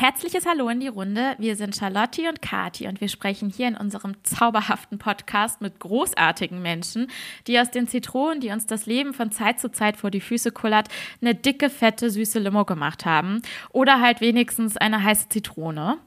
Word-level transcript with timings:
herzliches 0.00 0.46
Hallo 0.46 0.68
in 0.68 0.78
die 0.78 0.86
Runde. 0.86 1.34
Wir 1.38 1.56
sind 1.56 1.74
Charlotte 1.74 2.28
und 2.28 2.40
Kati 2.40 2.86
und 2.86 3.00
wir 3.00 3.08
sprechen 3.08 3.50
hier 3.50 3.66
in 3.66 3.76
unserem 3.76 4.14
zauberhaften 4.22 4.98
Podcast 4.98 5.60
mit 5.60 5.80
großartigen 5.80 6.62
Menschen, 6.62 7.08
die 7.48 7.58
aus 7.58 7.72
den 7.72 7.88
Zitronen, 7.88 8.40
die 8.40 8.50
uns 8.50 8.66
das 8.66 8.86
Leben 8.86 9.12
von 9.12 9.32
Zeit 9.32 9.58
zu 9.58 9.72
Zeit 9.72 9.96
vor 9.96 10.12
die 10.12 10.20
Füße 10.20 10.52
kullert, 10.52 10.88
eine 11.20 11.34
dicke, 11.34 11.68
fette, 11.68 12.10
süße 12.10 12.38
Limo 12.38 12.64
gemacht 12.64 13.06
haben. 13.06 13.42
Oder 13.70 14.00
halt 14.00 14.20
wenigstens 14.20 14.76
eine 14.76 15.02
heiße 15.02 15.30
Zitrone. 15.30 15.98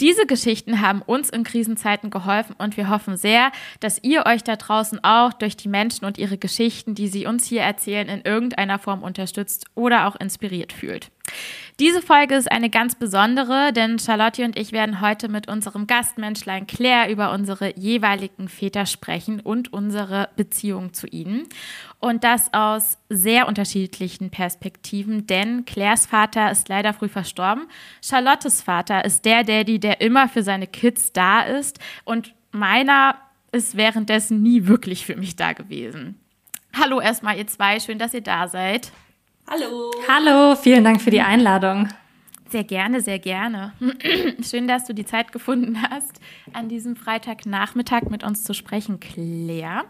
Diese 0.00 0.24
Geschichten 0.24 0.80
haben 0.80 1.02
uns 1.02 1.28
in 1.28 1.44
Krisenzeiten 1.44 2.08
geholfen 2.08 2.56
und 2.56 2.78
wir 2.78 2.88
hoffen 2.88 3.18
sehr, 3.18 3.52
dass 3.80 4.02
ihr 4.02 4.24
euch 4.24 4.44
da 4.44 4.56
draußen 4.56 5.04
auch 5.04 5.34
durch 5.34 5.58
die 5.58 5.68
Menschen 5.68 6.06
und 6.06 6.16
ihre 6.16 6.38
Geschichten, 6.38 6.94
die 6.94 7.08
sie 7.08 7.26
uns 7.26 7.44
hier 7.44 7.60
erzählen, 7.60 8.08
in 8.08 8.22
irgendeiner 8.22 8.78
Form 8.78 9.02
unterstützt 9.02 9.66
oder 9.74 10.06
auch 10.06 10.16
inspiriert 10.16 10.72
fühlt. 10.72 11.10
Diese 11.78 12.00
Folge 12.00 12.36
ist 12.36 12.50
eine 12.50 12.70
ganz 12.70 12.94
besondere, 12.94 13.70
denn 13.70 13.98
Charlotte 13.98 14.42
und 14.46 14.58
ich 14.58 14.72
werden 14.72 15.02
heute 15.02 15.28
mit 15.28 15.46
unserem 15.46 15.86
Gastmenschlein 15.86 16.66
Claire 16.66 17.12
über 17.12 17.32
unsere 17.32 17.76
jeweiligen 17.76 18.48
Väter 18.48 18.86
sprechen 18.86 19.40
und 19.40 19.74
unsere 19.74 20.30
Beziehung 20.36 20.94
zu 20.94 21.06
ihnen. 21.06 21.46
Und 21.98 22.24
das 22.24 22.54
aus 22.54 22.96
sehr 23.10 23.46
unterschiedlichen 23.46 24.30
Perspektiven, 24.30 25.26
denn 25.26 25.66
Claires 25.66 26.06
Vater 26.06 26.50
ist 26.50 26.70
leider 26.70 26.94
früh 26.94 27.08
verstorben. 27.08 27.66
Charlottes 28.02 28.62
Vater 28.62 29.04
ist 29.04 29.26
der 29.26 29.44
Daddy, 29.44 29.78
der 29.78 30.00
immer 30.00 30.30
für 30.30 30.42
seine 30.42 30.66
Kids 30.66 31.12
da 31.12 31.42
ist 31.42 31.78
und 32.04 32.34
meiner 32.52 33.16
ist 33.52 33.76
währenddessen 33.76 34.42
nie 34.42 34.66
wirklich 34.66 35.04
für 35.04 35.16
mich 35.16 35.36
da 35.36 35.52
gewesen. 35.52 36.18
Hallo 36.72 37.00
erstmal 37.00 37.36
ihr 37.36 37.46
zwei, 37.46 37.80
schön, 37.80 37.98
dass 37.98 38.14
ihr 38.14 38.22
da 38.22 38.48
seid. 38.48 38.92
Hallo. 39.48 39.92
Hallo, 40.08 40.56
vielen 40.56 40.82
Dank 40.82 41.00
für 41.00 41.10
die 41.10 41.20
Einladung. 41.20 41.88
Sehr 42.48 42.64
gerne, 42.64 43.00
sehr 43.00 43.18
gerne. 43.18 43.72
Schön, 44.42 44.66
dass 44.66 44.86
du 44.86 44.92
die 44.92 45.04
Zeit 45.04 45.30
gefunden 45.30 45.82
hast, 45.90 46.20
an 46.52 46.68
diesem 46.68 46.96
Freitagnachmittag 46.96 48.02
mit 48.10 48.24
uns 48.24 48.42
zu 48.42 48.54
sprechen, 48.54 48.98
Claire. 48.98 49.84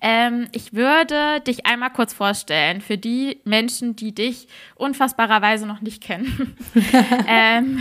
Ähm, 0.00 0.48
ich 0.52 0.74
würde 0.74 1.40
dich 1.40 1.64
einmal 1.66 1.90
kurz 1.90 2.12
vorstellen 2.12 2.80
für 2.80 2.98
die 2.98 3.40
Menschen, 3.44 3.96
die 3.96 4.14
dich 4.14 4.48
unfassbarerweise 4.74 5.66
noch 5.66 5.80
nicht 5.80 6.02
kennen. 6.02 6.56
ähm, 7.26 7.80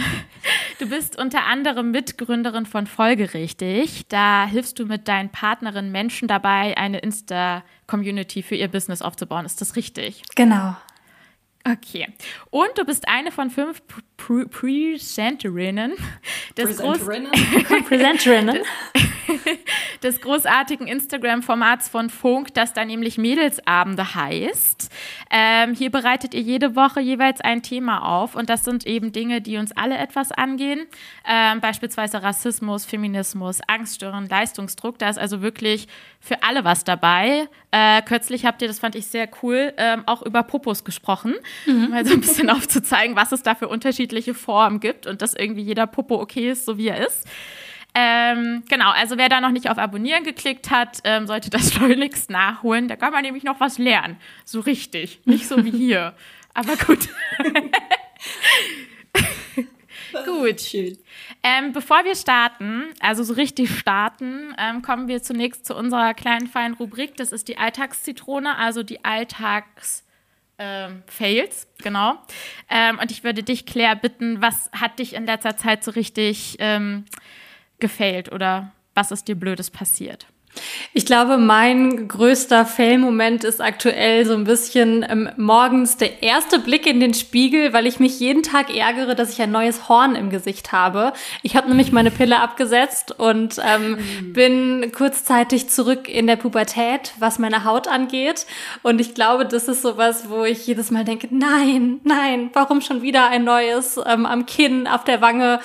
du 0.79 0.87
bist 0.87 1.17
unter 1.17 1.45
anderem 1.45 1.91
Mitgründerin 1.91 2.65
von 2.65 2.87
Folgerichtig. 2.87 4.07
Da 4.07 4.45
hilfst 4.45 4.79
du 4.79 4.85
mit 4.85 5.07
deinen 5.07 5.29
Partnerinnen 5.29 5.91
Menschen 5.91 6.27
dabei, 6.27 6.77
eine 6.77 6.99
Insta-Community 6.99 8.43
für 8.43 8.55
ihr 8.55 8.67
Business 8.67 9.01
aufzubauen. 9.01 9.45
Ist 9.45 9.61
das 9.61 9.75
richtig? 9.75 10.23
Genau. 10.35 10.75
Okay. 11.71 12.07
Und 12.49 12.69
du 12.77 12.85
bist 12.85 13.07
eine 13.07 13.31
von 13.31 13.49
fünf 13.49 13.81
Presenterinnen 14.17 15.93
des, 16.57 16.77
Groß 16.77 16.99
Presenterinnen 17.87 18.59
des 20.03 20.21
großartigen 20.21 20.87
Instagram-Formats 20.87 21.87
von 21.87 22.09
Funk, 22.09 22.53
das 22.53 22.73
da 22.73 22.83
nämlich 22.83 23.17
Mädelsabende 23.17 24.15
heißt. 24.15 24.91
Ähm, 25.29 25.73
hier 25.73 25.91
bereitet 25.91 26.33
ihr 26.33 26.41
jede 26.41 26.75
Woche 26.75 26.99
jeweils 26.99 27.41
ein 27.41 27.61
Thema 27.61 27.99
auf 27.99 28.35
und 28.35 28.49
das 28.49 28.63
sind 28.63 28.85
eben 28.85 29.11
Dinge, 29.11 29.41
die 29.41 29.57
uns 29.57 29.71
alle 29.71 29.97
etwas 29.97 30.31
angehen. 30.31 30.87
Ähm, 31.27 31.61
beispielsweise 31.61 32.23
Rassismus, 32.23 32.85
Feminismus, 32.85 33.59
Angststörungen, 33.67 34.27
Leistungsdruck. 34.27 34.97
Da 34.99 35.09
ist 35.09 35.19
also 35.19 35.41
wirklich 35.41 35.87
für 36.19 36.43
alle 36.43 36.63
was 36.63 36.83
dabei. 36.83 37.47
Äh, 37.71 38.01
kürzlich 38.03 38.45
habt 38.45 38.61
ihr, 38.61 38.67
das 38.67 38.79
fand 38.79 38.95
ich 38.95 39.07
sehr 39.07 39.29
cool, 39.41 39.73
ähm, 39.77 40.03
auch 40.05 40.21
über 40.21 40.43
Popos 40.43 40.83
gesprochen, 40.83 41.35
mhm. 41.65 41.89
mal 41.89 42.05
so 42.05 42.13
ein 42.13 42.21
bisschen 42.21 42.49
aufzuzeigen, 42.49 43.15
was 43.15 43.31
es 43.31 43.43
da 43.43 43.55
für 43.55 43.67
unterschiedliche 44.07 44.33
Formen 44.33 44.79
gibt 44.79 45.07
und 45.07 45.21
dass 45.21 45.33
irgendwie 45.33 45.61
jeder 45.61 45.87
Popo 45.87 46.21
okay 46.21 46.51
ist, 46.51 46.65
so 46.65 46.77
wie 46.77 46.87
er 46.87 47.05
ist. 47.05 47.27
Ähm, 47.93 48.63
genau, 48.69 48.91
also 48.91 49.17
wer 49.17 49.27
da 49.27 49.41
noch 49.41 49.51
nicht 49.51 49.69
auf 49.69 49.77
Abonnieren 49.77 50.23
geklickt 50.23 50.69
hat, 50.69 50.99
ähm, 51.03 51.27
sollte 51.27 51.49
das 51.49 51.73
schleunigst 51.73 52.29
nachholen. 52.29 52.87
Da 52.87 52.95
kann 52.95 53.11
man 53.11 53.23
nämlich 53.23 53.43
noch 53.43 53.59
was 53.59 53.77
lernen. 53.77 54.17
So 54.45 54.61
richtig. 54.61 55.19
Nicht 55.25 55.47
so 55.47 55.63
wie 55.65 55.71
hier. 55.71 56.13
Aber 56.53 56.75
gut. 56.75 57.09
gut. 60.25 60.61
Schön. 60.61 60.97
Ähm, 61.43 61.73
bevor 61.73 62.05
wir 62.05 62.15
starten, 62.15 62.85
also 62.99 63.23
so 63.23 63.33
richtig 63.33 63.77
starten, 63.77 64.55
ähm, 64.57 64.81
kommen 64.81 65.07
wir 65.07 65.21
zunächst 65.21 65.65
zu 65.65 65.75
unserer 65.75 66.13
kleinen 66.13 66.47
feinen 66.47 66.75
Rubrik. 66.75 67.17
Das 67.17 67.31
ist 67.31 67.47
die 67.47 67.57
Alltagszitrone, 67.57 68.57
also 68.57 68.83
die 68.83 69.03
Alltags- 69.03 70.06
ähm, 70.59 71.03
Fails, 71.07 71.67
genau. 71.83 72.17
Ähm, 72.69 72.99
und 72.99 73.11
ich 73.11 73.23
würde 73.23 73.43
dich, 73.43 73.65
Claire, 73.65 73.95
bitten, 73.95 74.41
was 74.41 74.71
hat 74.71 74.99
dich 74.99 75.13
in 75.13 75.25
letzter 75.25 75.57
Zeit 75.57 75.83
so 75.83 75.91
richtig 75.91 76.57
ähm, 76.59 77.05
gefailt 77.79 78.31
oder 78.31 78.71
was 78.95 79.11
ist 79.11 79.27
dir 79.27 79.35
Blödes 79.35 79.69
passiert? 79.69 80.27
Ich 80.93 81.05
glaube, 81.05 81.37
mein 81.37 82.07
größter 82.07 82.65
Fail-Moment 82.65 83.43
ist 83.43 83.61
aktuell 83.61 84.25
so 84.25 84.33
ein 84.33 84.43
bisschen 84.43 85.05
ähm, 85.07 85.29
morgens 85.37 85.97
der 85.97 86.23
erste 86.23 86.59
Blick 86.59 86.85
in 86.85 86.99
den 86.99 87.13
Spiegel, 87.13 87.73
weil 87.73 87.87
ich 87.87 87.99
mich 87.99 88.19
jeden 88.19 88.43
Tag 88.43 88.75
ärgere, 88.75 89.15
dass 89.15 89.31
ich 89.31 89.41
ein 89.41 89.51
neues 89.51 89.89
Horn 89.89 90.15
im 90.15 90.29
Gesicht 90.29 90.71
habe. 90.71 91.13
Ich 91.43 91.55
habe 91.55 91.67
nämlich 91.67 91.91
meine 91.91 92.11
Pille 92.11 92.39
abgesetzt 92.39 93.17
und 93.17 93.59
ähm, 93.63 93.91
mhm. 93.91 94.33
bin 94.33 94.91
kurzzeitig 94.91 95.69
zurück 95.69 96.07
in 96.09 96.27
der 96.27 96.35
Pubertät, 96.35 97.13
was 97.19 97.39
meine 97.39 97.63
Haut 97.63 97.87
angeht. 97.87 98.45
Und 98.83 98.99
ich 98.99 99.13
glaube, 99.13 99.45
das 99.45 99.67
ist 99.67 99.81
sowas, 99.81 100.29
wo 100.29 100.43
ich 100.43 100.67
jedes 100.67 100.91
Mal 100.91 101.05
denke, 101.05 101.27
nein, 101.31 101.99
nein, 102.03 102.49
warum 102.53 102.81
schon 102.81 103.01
wieder 103.01 103.29
ein 103.29 103.43
neues 103.43 103.99
ähm, 104.05 104.25
am 104.25 104.45
Kinn, 104.45 104.87
auf 104.87 105.03
der 105.03 105.21
Wange? 105.21 105.59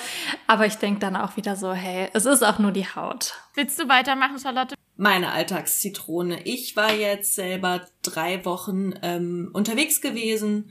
Aber 0.47 0.66
ich 0.66 0.76
denke 0.76 1.00
dann 1.00 1.16
auch 1.16 1.36
wieder 1.36 1.56
so, 1.56 1.72
hey, 1.72 2.08
es 2.12 2.26
ist 2.26 2.42
auch 2.42 2.58
nur 2.58 2.72
die 2.72 2.86
Haut. 2.86 3.34
Willst 3.54 3.78
du 3.78 3.88
weitermachen, 3.88 4.38
Charlotte? 4.38 4.74
Meine 4.96 5.32
Alltagszitrone. 5.32 6.42
Ich 6.44 6.76
war 6.76 6.92
jetzt 6.92 7.34
selber 7.34 7.86
drei 8.02 8.44
Wochen 8.44 8.94
ähm, 9.02 9.50
unterwegs 9.52 10.00
gewesen 10.00 10.70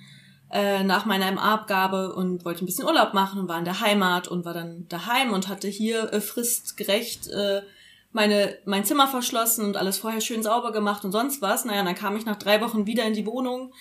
äh, 0.51 0.83
nach 0.83 1.05
meiner 1.05 1.31
MA-Abgabe 1.31 2.13
und 2.13 2.43
wollte 2.43 2.63
ein 2.63 2.65
bisschen 2.65 2.85
Urlaub 2.85 3.13
machen 3.13 3.39
und 3.39 3.47
war 3.47 3.59
in 3.59 3.65
der 3.65 3.81
Heimat 3.81 4.27
und 4.27 4.45
war 4.45 4.53
dann 4.53 4.87
daheim 4.89 5.31
und 5.31 5.47
hatte 5.47 5.67
hier 5.67 6.11
äh, 6.11 6.21
fristgerecht 6.21 7.27
äh, 7.27 7.61
meine, 8.11 8.57
mein 8.65 8.83
Zimmer 8.83 9.07
verschlossen 9.07 9.65
und 9.65 9.77
alles 9.77 9.99
vorher 9.99 10.21
schön 10.21 10.43
sauber 10.43 10.71
gemacht 10.71 11.05
und 11.05 11.11
sonst 11.11 11.41
was. 11.41 11.65
Naja, 11.65 11.83
dann 11.83 11.95
kam 11.95 12.17
ich 12.17 12.25
nach 12.25 12.35
drei 12.35 12.61
Wochen 12.61 12.85
wieder 12.85 13.05
in 13.05 13.13
die 13.13 13.25
Wohnung. 13.25 13.73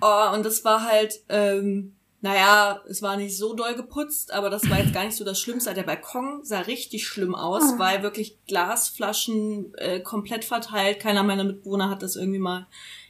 Oh, 0.00 0.32
und 0.32 0.46
das 0.46 0.64
war 0.64 0.84
halt 0.84 1.14
ähm, 1.28 1.96
naja, 2.20 2.82
es 2.88 3.00
war 3.00 3.16
nicht 3.16 3.36
so 3.36 3.54
doll 3.54 3.74
geputzt, 3.74 4.32
aber 4.32 4.50
das 4.50 4.68
war 4.68 4.78
jetzt 4.80 4.92
gar 4.92 5.04
nicht 5.04 5.16
so 5.16 5.24
das 5.24 5.40
Schlimmste. 5.40 5.72
Der 5.72 5.84
Balkon 5.84 6.40
sah 6.42 6.60
richtig 6.60 7.06
schlimm 7.06 7.34
aus, 7.34 7.62
oh. 7.74 7.78
weil 7.78 8.02
wirklich 8.02 8.36
Glasflaschen 8.46 9.72
äh, 9.76 10.00
komplett 10.00 10.44
verteilt. 10.44 10.98
Keiner 10.98 11.22
meiner 11.22 11.44
Mitbewohner 11.44 11.88
hat 11.88 12.02
das 12.02 12.16
irgendwie 12.16 12.40
mal 12.40 12.66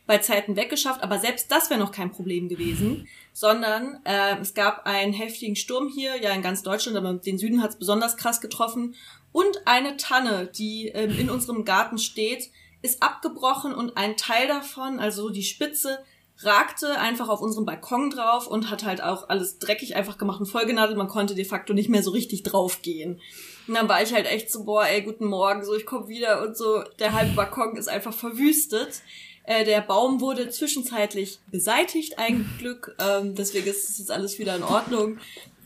bei 0.07 0.19
Zeiten 0.19 0.57
weggeschafft, 0.57 1.03
aber 1.03 1.19
selbst 1.19 1.53
das 1.53 1.69
wäre 1.69 1.79
noch 1.79 1.93
kein 1.93 2.11
Problem 2.11 2.49
gewesen, 2.49 3.07
sondern 3.35 4.01
äh, 4.05 4.39
es 4.41 4.55
gab 4.55 4.87
einen 4.87 5.13
heftigen 5.13 5.55
Sturm 5.55 5.89
hier, 5.89 6.17
ja 6.17 6.31
in 6.33 6.41
ganz 6.41 6.63
Deutschland, 6.63 6.97
aber 6.97 7.13
den 7.13 7.37
Süden 7.37 7.63
hat 7.63 7.71
es 7.73 7.77
besonders 7.77 8.17
krass 8.17 8.41
getroffen 8.41 8.95
und 9.33 9.67
eine 9.67 9.99
Tanne, 9.99 10.47
die 10.47 10.89
ähm, 10.89 11.11
in 11.11 11.29
unserem 11.29 11.67
Garten 11.67 11.99
steht, 11.99 12.51
ist 12.81 13.03
abgebrochen 13.03 13.75
und 13.75 13.99
ein 13.99 14.17
Teil 14.17 14.49
davon, 14.49 14.99
also 14.99 15.29
die 15.29 15.43
Spitze, 15.43 15.99
ragte 16.41 16.99
einfach 16.99 17.29
auf 17.29 17.41
unserem 17.41 17.67
Balkon 17.67 18.11
drauf 18.11 18.47
und 18.47 18.71
hat 18.71 18.85
halt 18.85 19.03
auch 19.03 19.29
alles 19.29 19.59
dreckig 19.59 19.97
einfach 19.97 20.19
gemacht 20.19 20.41
und 20.41 20.47
vollgenadelt. 20.47 20.97
Man 20.97 21.09
konnte 21.09 21.35
de 21.35 21.45
facto 21.45 21.75
nicht 21.75 21.89
mehr 21.89 22.03
so 22.03 22.11
richtig 22.11 22.43
draufgehen. 22.45 23.21
Und 23.67 23.75
dann 23.75 23.89
war 23.89 24.03
ich 24.03 24.15
halt 24.15 24.27
echt 24.27 24.51
so, 24.51 24.65
boah, 24.65 24.87
ey, 24.87 25.03
guten 25.03 25.27
Morgen, 25.27 25.65
so, 25.65 25.75
ich 25.75 25.85
komm 25.85 26.09
wieder 26.09 26.43
und 26.47 26.57
so. 26.57 26.83
Der 26.99 27.13
halbe 27.13 27.35
Balkon 27.35 27.77
ist 27.77 27.89
einfach 27.89 28.15
verwüstet. 28.15 29.03
Äh, 29.45 29.65
der 29.65 29.81
Baum 29.81 30.21
wurde 30.21 30.49
zwischenzeitlich 30.51 31.41
beseitigt, 31.51 32.19
ein 32.19 32.49
Glück. 32.59 32.95
Ähm, 32.99 33.35
deswegen 33.35 33.67
ist 33.67 33.89
es 33.89 33.99
jetzt 33.99 34.11
alles 34.11 34.39
wieder 34.39 34.55
in 34.57 34.63
Ordnung. 34.63 35.19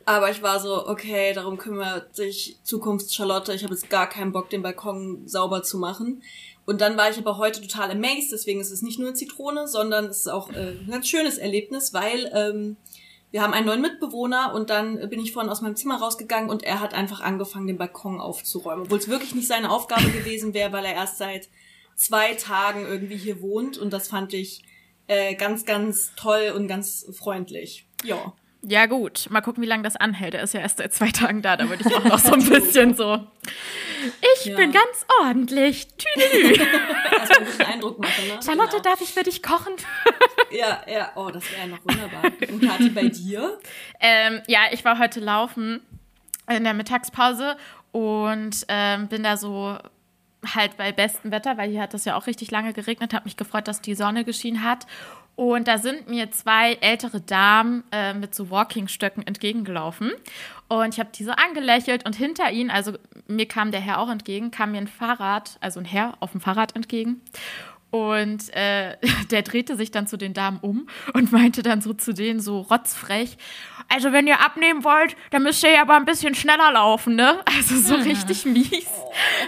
Aber 0.05 0.31
ich 0.31 0.43
war 0.43 0.59
so, 0.59 0.89
okay, 0.89 1.33
darum 1.33 1.59
kümmert 1.59 2.17
sich 2.17 2.57
Zukunfts-Charlotte. 2.65 3.53
Ich 3.53 3.63
habe 3.63 3.75
jetzt 3.75 3.89
gar 3.89 4.09
keinen 4.09 4.33
Bock, 4.33 4.51
den 4.51 4.63
Balkon 4.63 5.29
sauber 5.29 5.63
zu 5.63 5.79
machen. 5.79 6.23
Und 6.65 6.81
dann 6.81 6.97
war 6.97 7.11
ich 7.11 7.19
aber 7.19 7.39
heute 7.39 7.61
total 7.61 7.91
amazed, 7.91 8.33
deswegen 8.33 8.61
ist 8.61 8.71
es 8.71 8.83
nicht 8.83 8.99
nur 8.99 9.09
eine 9.09 9.17
Zitrone, 9.17 9.67
sondern 9.67 10.07
es 10.07 10.19
ist 10.19 10.29
auch 10.29 10.51
äh, 10.51 10.77
ein 10.81 10.89
ganz 10.91 11.09
schönes 11.09 11.39
Erlebnis, 11.39 11.93
weil 11.93 12.31
ähm, 12.35 12.77
wir 13.33 13.43
haben 13.43 13.55
einen 13.55 13.67
neuen 13.67 13.81
Mitbewohner 13.81 14.53
und 14.55 14.71
dann 14.71 15.09
bin 15.09 15.19
ich 15.19 15.33
vorhin 15.33 15.51
aus 15.51 15.63
meinem 15.63 15.75
Zimmer 15.75 15.97
rausgegangen 15.97 16.51
und 16.51 16.63
er 16.63 16.81
hat 16.81 16.95
einfach 16.95 17.21
angefangen, 17.21 17.67
den 17.67 17.79
Balkon 17.79 18.21
aufzuräumen, 18.21 18.85
obwohl 18.85 18.99
es 18.99 19.09
wirklich 19.09 19.35
nicht 19.35 19.49
seine 19.49 19.71
Aufgabe 19.71 20.11
gewesen 20.11 20.55
wäre, 20.55 20.73
weil 20.73 20.85
er 20.85 20.95
erst 20.95 21.19
seit 21.19 21.49
zwei 21.97 22.35
Tagen 22.35 22.87
irgendwie 22.87 23.17
hier 23.17 23.41
wohnt 23.41 23.79
und 23.79 23.93
das 23.93 24.09
fand 24.09 24.35
ich 24.35 24.63
äh, 25.09 25.35
ganz, 25.35 25.65
ganz 25.65 26.13
toll 26.15 26.53
und 26.55 26.69
ganz 26.69 27.07
freundlich. 27.13 27.87
Ja. 28.05 28.35
Ja, 28.65 28.87
gut. 28.87 29.27
Mal 29.29 29.41
gucken, 29.41 29.63
wie 29.63 29.67
lange 29.67 29.83
das 29.83 29.97
anhält. 29.97 30.35
Er 30.35 30.43
ist 30.43 30.55
ja 30.55 30.61
erst 30.61 30.79
seit 30.79 30.95
zwei 30.95 31.11
Tagen 31.11 31.43
da. 31.43 31.57
Da 31.57 31.69
würde 31.69 31.85
ich 31.85 31.95
auch 31.95 32.05
noch 32.05 32.19
so 32.19 32.33
ein 32.35 32.49
bisschen 32.49 32.95
so. 32.95 33.27
Ich 34.37 34.45
ja. 34.47 34.57
bin 34.57 34.71
ganz 34.71 35.05
ordentlich. 35.21 35.89
Tüdelü. 35.97 36.55
Erstmal 37.11 37.39
einen 37.39 37.47
guten 37.47 37.63
Eindruck 37.63 37.99
machen, 37.99 38.29
ne? 38.29 38.39
Charlotte, 38.45 38.71
genau. 38.71 38.83
darf 38.83 39.01
ich 39.01 39.13
für 39.13 39.25
dich 39.25 39.43
kochen? 39.43 39.73
ja, 40.53 40.81
ja, 40.89 41.11
oh, 41.17 41.31
das 41.31 41.45
wäre 41.51 41.69
noch 41.69 41.81
wunderbar. 41.85 42.23
Und 42.53 42.63
Kathi, 42.63 42.91
bei 42.91 43.09
dir? 43.09 43.59
Ähm, 43.99 44.43
ja, 44.47 44.61
ich 44.71 44.85
war 44.85 44.99
heute 44.99 45.19
laufen 45.19 45.81
in 46.49 46.63
der 46.63 46.75
Mittagspause 46.75 47.57
und 47.91 48.65
ähm, 48.69 49.09
bin 49.09 49.25
da 49.25 49.37
so 49.37 49.77
halt 50.55 50.77
bei 50.77 50.93
bestem 50.93 51.31
Wetter, 51.31 51.57
weil 51.57 51.71
hier 51.71 51.83
hat 51.83 51.95
das 51.95 52.05
ja 52.05 52.17
auch 52.17 52.27
richtig 52.27 52.51
lange 52.51 52.73
geregnet, 52.73 53.15
habe 53.15 53.25
mich 53.25 53.37
gefreut, 53.37 53.69
dass 53.69 53.81
die 53.81 53.95
Sonne 53.95 54.25
geschienen 54.25 54.65
hat. 54.65 54.87
Und 55.35 55.67
da 55.67 55.79
sind 55.79 56.09
mir 56.09 56.31
zwei 56.31 56.75
ältere 56.75 57.21
Damen 57.21 57.85
äh, 57.91 58.13
mit 58.13 58.35
so 58.35 58.51
Walkingstöcken 58.51 59.27
entgegengelaufen. 59.27 60.13
Und 60.69 60.95
ich 60.95 61.01
habe 61.01 61.11
die 61.15 61.25
so 61.25 61.33
angelächelt 61.33 62.07
und 62.07 62.15
hinter 62.15 62.51
ihnen, 62.51 62.71
also 62.71 62.93
mir 63.27 63.47
kam 63.47 63.71
der 63.71 63.81
Herr 63.81 63.99
auch 63.99 64.11
entgegen, 64.11 64.51
kam 64.51 64.73
mir 64.73 64.79
ein 64.79 64.89
Fahrrad, 64.89 65.59
also 65.61 65.81
ein 65.81 65.87
Herr 65.87 66.15
auf 66.21 66.33
dem 66.33 66.41
Fahrrad 66.41 66.77
entgegen. 66.77 67.21
Und 67.91 68.55
äh, 68.57 68.97
der 69.31 69.43
drehte 69.43 69.77
sich 69.77 69.91
dann 69.91 70.07
zu 70.07 70.17
den 70.17 70.33
Damen 70.33 70.59
um 70.61 70.89
und 71.13 71.31
meinte 71.31 71.63
dann 71.63 71.83
so 71.83 71.93
zu 71.93 72.15
denen 72.15 72.41
so 72.41 72.61
rotzfrech, 72.61 73.37
also 73.93 74.11
wenn 74.11 74.27
ihr 74.27 74.41
abnehmen 74.41 74.85
wollt, 74.85 75.17
dann 75.31 75.43
müsst 75.43 75.63
ihr 75.63 75.71
ja 75.71 75.83
aber 75.83 75.97
ein 75.97 76.07
bisschen 76.07 76.35
schneller 76.35 76.73
laufen, 76.73 77.15
ne? 77.15 77.43
Also 77.45 77.77
so 77.77 77.97
mhm. 77.99 78.05
richtig 78.05 78.47
mies. 78.47 78.89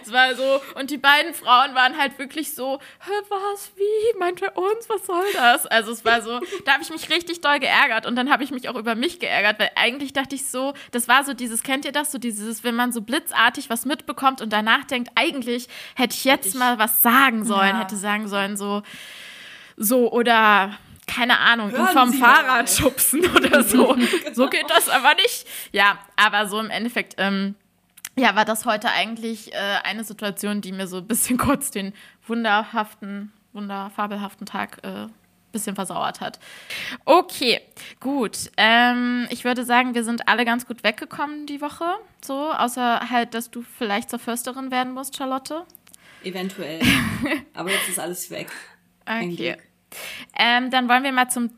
Es 0.03 0.13
war 0.13 0.35
so, 0.35 0.61
und 0.75 0.91
die 0.91 0.99
beiden 0.99 1.33
Frauen 1.33 1.75
waren 1.75 1.97
halt 1.97 2.19
wirklich 2.19 2.55
so, 2.55 2.79
was, 3.31 3.73
wie, 3.77 4.19
meint 4.19 4.43
er 4.43 4.57
uns, 4.59 4.89
was 4.89 5.07
soll 5.07 5.25
das? 5.33 5.65
Also 5.67 5.93
es 5.93 6.05
war 6.05 6.21
so, 6.21 6.41
da 6.67 6.73
habe 6.75 6.83
ich 6.83 6.91
mich 6.91 7.09
richtig 7.09 7.41
doll 7.41 7.59
geärgert 7.59 8.05
und 8.05 8.17
dann 8.17 8.31
habe 8.31 8.45
ich 8.45 8.51
mich 8.51 8.69
auch 8.69 8.75
über 8.75 8.95
mich 8.95 9.19
geärgert, 9.19 9.59
weil 9.59 9.71
eigentlich 9.77 10.13
dachte 10.13 10.35
ich 10.35 10.47
so, 10.47 10.75
das 10.91 11.09
war 11.09 11.25
so 11.25 11.33
dieses, 11.33 11.63
kennt 11.63 11.87
ihr 11.87 11.93
das, 11.93 12.13
so 12.13 12.19
dieses, 12.19 12.63
wenn 12.63 12.75
man 12.75 12.93
so 12.93 13.01
blitzartig 13.01 13.71
was 13.71 13.87
mitbekommt 13.87 14.43
und 14.43 14.53
danach 14.53 14.85
denkt, 14.85 15.11
eigentlich 15.15 15.69
hätte 15.95 16.15
ich 16.15 16.25
jetzt 16.25 16.55
mal 16.55 16.79
was 16.79 17.03
sagen 17.03 17.47
sollen, 17.47 17.77
ja. 17.77 17.81
hätte 17.81 17.97
sagen 17.97 18.29
sollen, 18.29 18.59
so, 18.59 18.83
so 19.77 20.13
oder 20.13 20.79
keine 21.07 21.39
Ahnung, 21.39 21.71
Hören 21.71 21.89
vom 21.89 22.11
Sie 22.11 22.19
Fahrrad 22.19 22.47
mal. 22.47 22.69
schubsen 22.69 23.25
oder 23.35 23.63
so. 23.63 23.97
so 24.33 24.49
geht 24.49 24.69
das 24.69 24.89
aber 24.89 25.15
nicht. 25.15 25.47
Ja, 25.73 25.99
aber 26.17 26.47
so 26.47 26.59
im 26.61 26.71
Endeffekt, 26.71 27.15
ähm, 27.19 27.55
ja, 28.17 28.35
war 28.37 28.45
das 28.45 28.65
heute 28.65 28.91
eigentlich 28.91 29.53
äh, 29.53 29.57
eine 29.83 30.05
Situation, 30.05 30.61
die 30.61 30.73
mir 30.73 30.87
so 30.87 30.99
ein 30.99 31.07
bisschen 31.07 31.37
kurz 31.39 31.71
den 31.71 31.93
wunderhaften, 32.27 33.33
wunderfabelhaften 33.53 34.47
Tag 34.47 34.79
äh, 34.83 35.07
bisschen 35.55 35.75
versauert 35.75 36.21
hat. 36.21 36.39
Okay, 37.07 37.61
gut. 38.01 38.51
Ähm, 38.59 39.27
ich 39.31 39.45
würde 39.45 39.65
sagen, 39.65 39.95
wir 39.95 40.05
sind 40.05 40.29
alle 40.29 40.45
ganz 40.45 40.67
gut 40.67 40.85
weggekommen 40.85 41.47
die 41.47 41.63
Woche. 41.63 41.85
So, 42.23 42.53
außer 42.53 43.09
halt, 43.09 43.33
dass 43.35 43.51
du 43.51 43.63
vielleicht 43.63 44.11
zur 44.11 44.19
Försterin 44.19 44.71
werden 44.71 44.93
musst, 44.93 45.17
Charlotte. 45.17 45.65
Eventuell. 46.23 46.81
Aber 47.55 47.71
jetzt 47.71 47.89
ist 47.89 47.99
alles 47.99 48.29
weg. 48.31 48.49
Okay. 49.07 49.57
Ähm, 50.39 50.71
dann 50.71 50.89
wollen 50.89 51.05
wir 51.05 51.13
mal 51.13 51.29
zum 51.29 51.51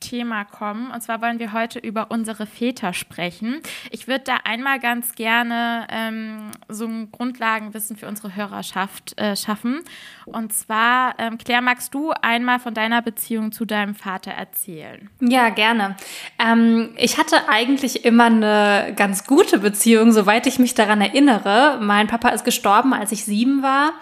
Thema 0.00 0.44
kommen. 0.44 0.90
Und 0.90 1.02
zwar 1.02 1.22
wollen 1.22 1.38
wir 1.38 1.52
heute 1.52 1.78
über 1.78 2.10
unsere 2.10 2.46
Väter 2.46 2.92
sprechen. 2.92 3.60
Ich 3.90 4.08
würde 4.08 4.24
da 4.24 4.36
einmal 4.44 4.80
ganz 4.80 5.14
gerne 5.14 5.86
ähm, 5.90 6.50
so 6.68 6.86
ein 6.86 7.12
Grundlagenwissen 7.12 7.96
für 7.96 8.08
unsere 8.08 8.34
Hörerschaft 8.34 9.18
äh, 9.20 9.36
schaffen. 9.36 9.82
Und 10.24 10.52
zwar, 10.52 11.14
ähm, 11.18 11.38
Claire, 11.38 11.62
magst 11.62 11.94
du 11.94 12.10
einmal 12.10 12.58
von 12.58 12.74
deiner 12.74 13.02
Beziehung 13.02 13.52
zu 13.52 13.64
deinem 13.64 13.94
Vater 13.94 14.32
erzählen? 14.32 15.10
Ja, 15.20 15.50
gerne. 15.50 15.96
Ähm, 16.38 16.90
ich 16.96 17.18
hatte 17.18 17.48
eigentlich 17.48 18.04
immer 18.04 18.26
eine 18.26 18.94
ganz 18.96 19.26
gute 19.26 19.58
Beziehung, 19.58 20.12
soweit 20.12 20.46
ich 20.46 20.58
mich 20.58 20.74
daran 20.74 21.00
erinnere. 21.00 21.78
Mein 21.80 22.06
Papa 22.06 22.30
ist 22.30 22.44
gestorben, 22.44 22.94
als 22.94 23.12
ich 23.12 23.24
sieben 23.24 23.62
war. 23.62 23.92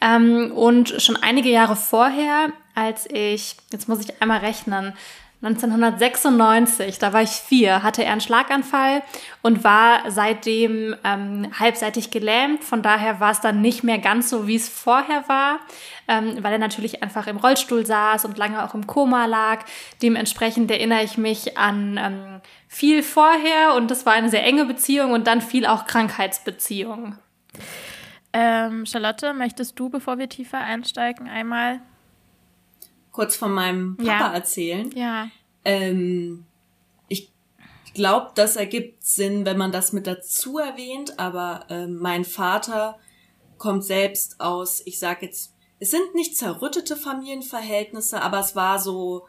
Ähm, 0.00 0.52
und 0.52 1.00
schon 1.00 1.16
einige 1.16 1.48
Jahre 1.48 1.76
vorher, 1.76 2.52
als 2.76 3.08
ich, 3.10 3.56
jetzt 3.72 3.88
muss 3.88 4.00
ich 4.00 4.22
einmal 4.22 4.38
rechnen, 4.38 4.92
1996, 5.42 6.98
da 6.98 7.12
war 7.12 7.22
ich 7.22 7.28
vier, 7.28 7.82
hatte 7.82 8.02
er 8.02 8.12
einen 8.12 8.22
Schlaganfall 8.22 9.02
und 9.42 9.64
war 9.64 10.10
seitdem 10.10 10.96
ähm, 11.04 11.50
halbseitig 11.58 12.10
gelähmt. 12.10 12.64
Von 12.64 12.82
daher 12.82 13.20
war 13.20 13.32
es 13.32 13.40
dann 13.40 13.60
nicht 13.60 13.84
mehr 13.84 13.98
ganz 13.98 14.30
so, 14.30 14.46
wie 14.46 14.56
es 14.56 14.68
vorher 14.68 15.28
war, 15.28 15.60
ähm, 16.08 16.42
weil 16.42 16.54
er 16.54 16.58
natürlich 16.58 17.02
einfach 17.02 17.26
im 17.26 17.36
Rollstuhl 17.36 17.84
saß 17.84 18.24
und 18.24 18.38
lange 18.38 18.64
auch 18.64 18.74
im 18.74 18.86
Koma 18.86 19.26
lag. 19.26 19.64
Dementsprechend 20.00 20.70
erinnere 20.70 21.04
ich 21.04 21.18
mich 21.18 21.58
an 21.58 22.00
ähm, 22.02 22.40
viel 22.66 23.02
vorher 23.02 23.74
und 23.74 23.90
das 23.90 24.06
war 24.06 24.14
eine 24.14 24.30
sehr 24.30 24.42
enge 24.42 24.64
Beziehung 24.64 25.12
und 25.12 25.26
dann 25.26 25.42
viel 25.42 25.66
auch 25.66 25.86
Krankheitsbeziehungen. 25.86 27.18
Ähm, 28.32 28.86
Charlotte, 28.86 29.34
möchtest 29.34 29.78
du, 29.78 29.90
bevor 29.90 30.18
wir 30.18 30.30
tiefer 30.30 30.58
einsteigen, 30.58 31.28
einmal 31.28 31.80
kurz 33.16 33.34
von 33.34 33.50
meinem 33.50 33.96
Papa 33.96 34.10
ja. 34.10 34.32
erzählen. 34.34 34.90
Ja. 34.94 35.30
Ähm, 35.64 36.44
ich 37.08 37.32
glaube, 37.94 38.32
das 38.34 38.56
ergibt 38.56 39.02
Sinn, 39.02 39.46
wenn 39.46 39.56
man 39.56 39.72
das 39.72 39.94
mit 39.94 40.06
dazu 40.06 40.58
erwähnt, 40.58 41.18
aber 41.18 41.64
äh, 41.70 41.86
mein 41.86 42.26
Vater 42.26 42.98
kommt 43.56 43.84
selbst 43.84 44.38
aus, 44.38 44.82
ich 44.84 44.98
sag 44.98 45.22
jetzt, 45.22 45.54
es 45.80 45.90
sind 45.90 46.14
nicht 46.14 46.36
zerrüttete 46.36 46.94
Familienverhältnisse, 46.94 48.20
aber 48.20 48.40
es 48.40 48.54
war 48.54 48.78
so, 48.78 49.26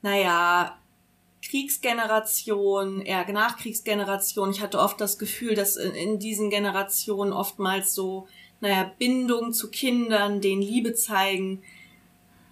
naja, 0.00 0.78
Kriegsgeneration, 1.42 3.02
eher 3.02 3.30
Nachkriegsgeneration. 3.30 4.50
Ich 4.50 4.62
hatte 4.62 4.78
oft 4.78 4.98
das 4.98 5.18
Gefühl, 5.18 5.54
dass 5.54 5.76
in, 5.76 5.92
in 5.92 6.18
diesen 6.18 6.48
Generationen 6.48 7.34
oftmals 7.34 7.94
so, 7.94 8.28
naja, 8.62 8.90
Bindung 8.98 9.52
zu 9.52 9.70
Kindern, 9.70 10.40
denen 10.40 10.62
Liebe 10.62 10.94
zeigen, 10.94 11.62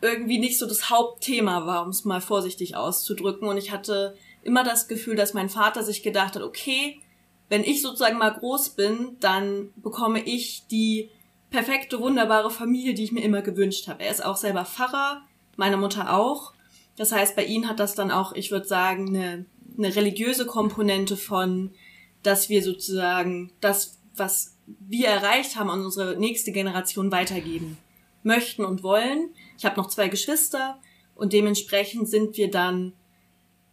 irgendwie 0.05 0.39
nicht 0.39 0.59
so 0.59 0.67
das 0.67 0.91
Hauptthema 0.91 1.67
war, 1.67 1.83
um 1.83 1.89
es 1.89 2.05
mal 2.05 2.21
vorsichtig 2.21 2.77
auszudrücken. 2.77 3.49
Und 3.49 3.56
ich 3.56 3.73
hatte 3.73 4.17
immer 4.43 4.62
das 4.62 4.87
Gefühl, 4.87 5.17
dass 5.17 5.35
mein 5.35 5.49
Vater 5.49 5.83
sich 5.83 6.03
gedacht 6.03 6.37
hat, 6.37 6.43
okay, 6.43 7.01
wenn 7.49 7.65
ich 7.65 7.83
sozusagen 7.83 8.19
mal 8.19 8.33
groß 8.33 8.71
bin, 8.71 9.17
dann 9.21 9.71
bekomme 9.77 10.23
ich 10.23 10.67
die 10.71 11.11
perfekte, 11.51 12.01
wunderbare 12.01 12.51
Familie, 12.51 12.95
die 12.95 13.05
ich 13.05 13.12
mir 13.12 13.23
immer 13.23 13.43
gewünscht 13.43 13.89
habe. 13.89 14.03
Er 14.03 14.11
ist 14.11 14.25
auch 14.25 14.37
selber 14.37 14.65
Pfarrer, 14.65 15.23
meine 15.56 15.77
Mutter 15.77 16.15
auch. 16.15 16.53
Das 16.97 17.12
heißt, 17.12 17.37
bei 17.37 17.45
ihnen 17.45 17.69
hat 17.69 17.81
das 17.81 17.95
dann 17.95 18.11
auch, 18.11 18.33
ich 18.35 18.50
würde 18.50 18.67
sagen, 18.67 19.09
eine, 19.09 19.47
eine 19.77 19.95
religiöse 19.95 20.47
Komponente 20.47 21.17
von, 21.17 21.73
dass 22.23 22.49
wir 22.49 22.62
sozusagen 22.62 23.53
das, 23.61 23.99
was 24.17 24.57
wir 24.67 25.09
erreicht 25.09 25.57
haben, 25.57 25.71
an 25.71 25.85
unsere 25.85 26.17
nächste 26.17 26.53
Generation 26.53 27.12
weitergeben 27.12 27.79
möchten 28.23 28.65
und 28.65 28.83
wollen. 28.83 29.31
Ich 29.59 29.65
habe 29.65 29.77
noch 29.77 29.89
zwei 29.89 30.09
Geschwister 30.09 30.81
und 31.15 31.33
dementsprechend 31.33 32.09
sind 32.09 32.37
wir 32.37 32.51
dann 32.51 32.93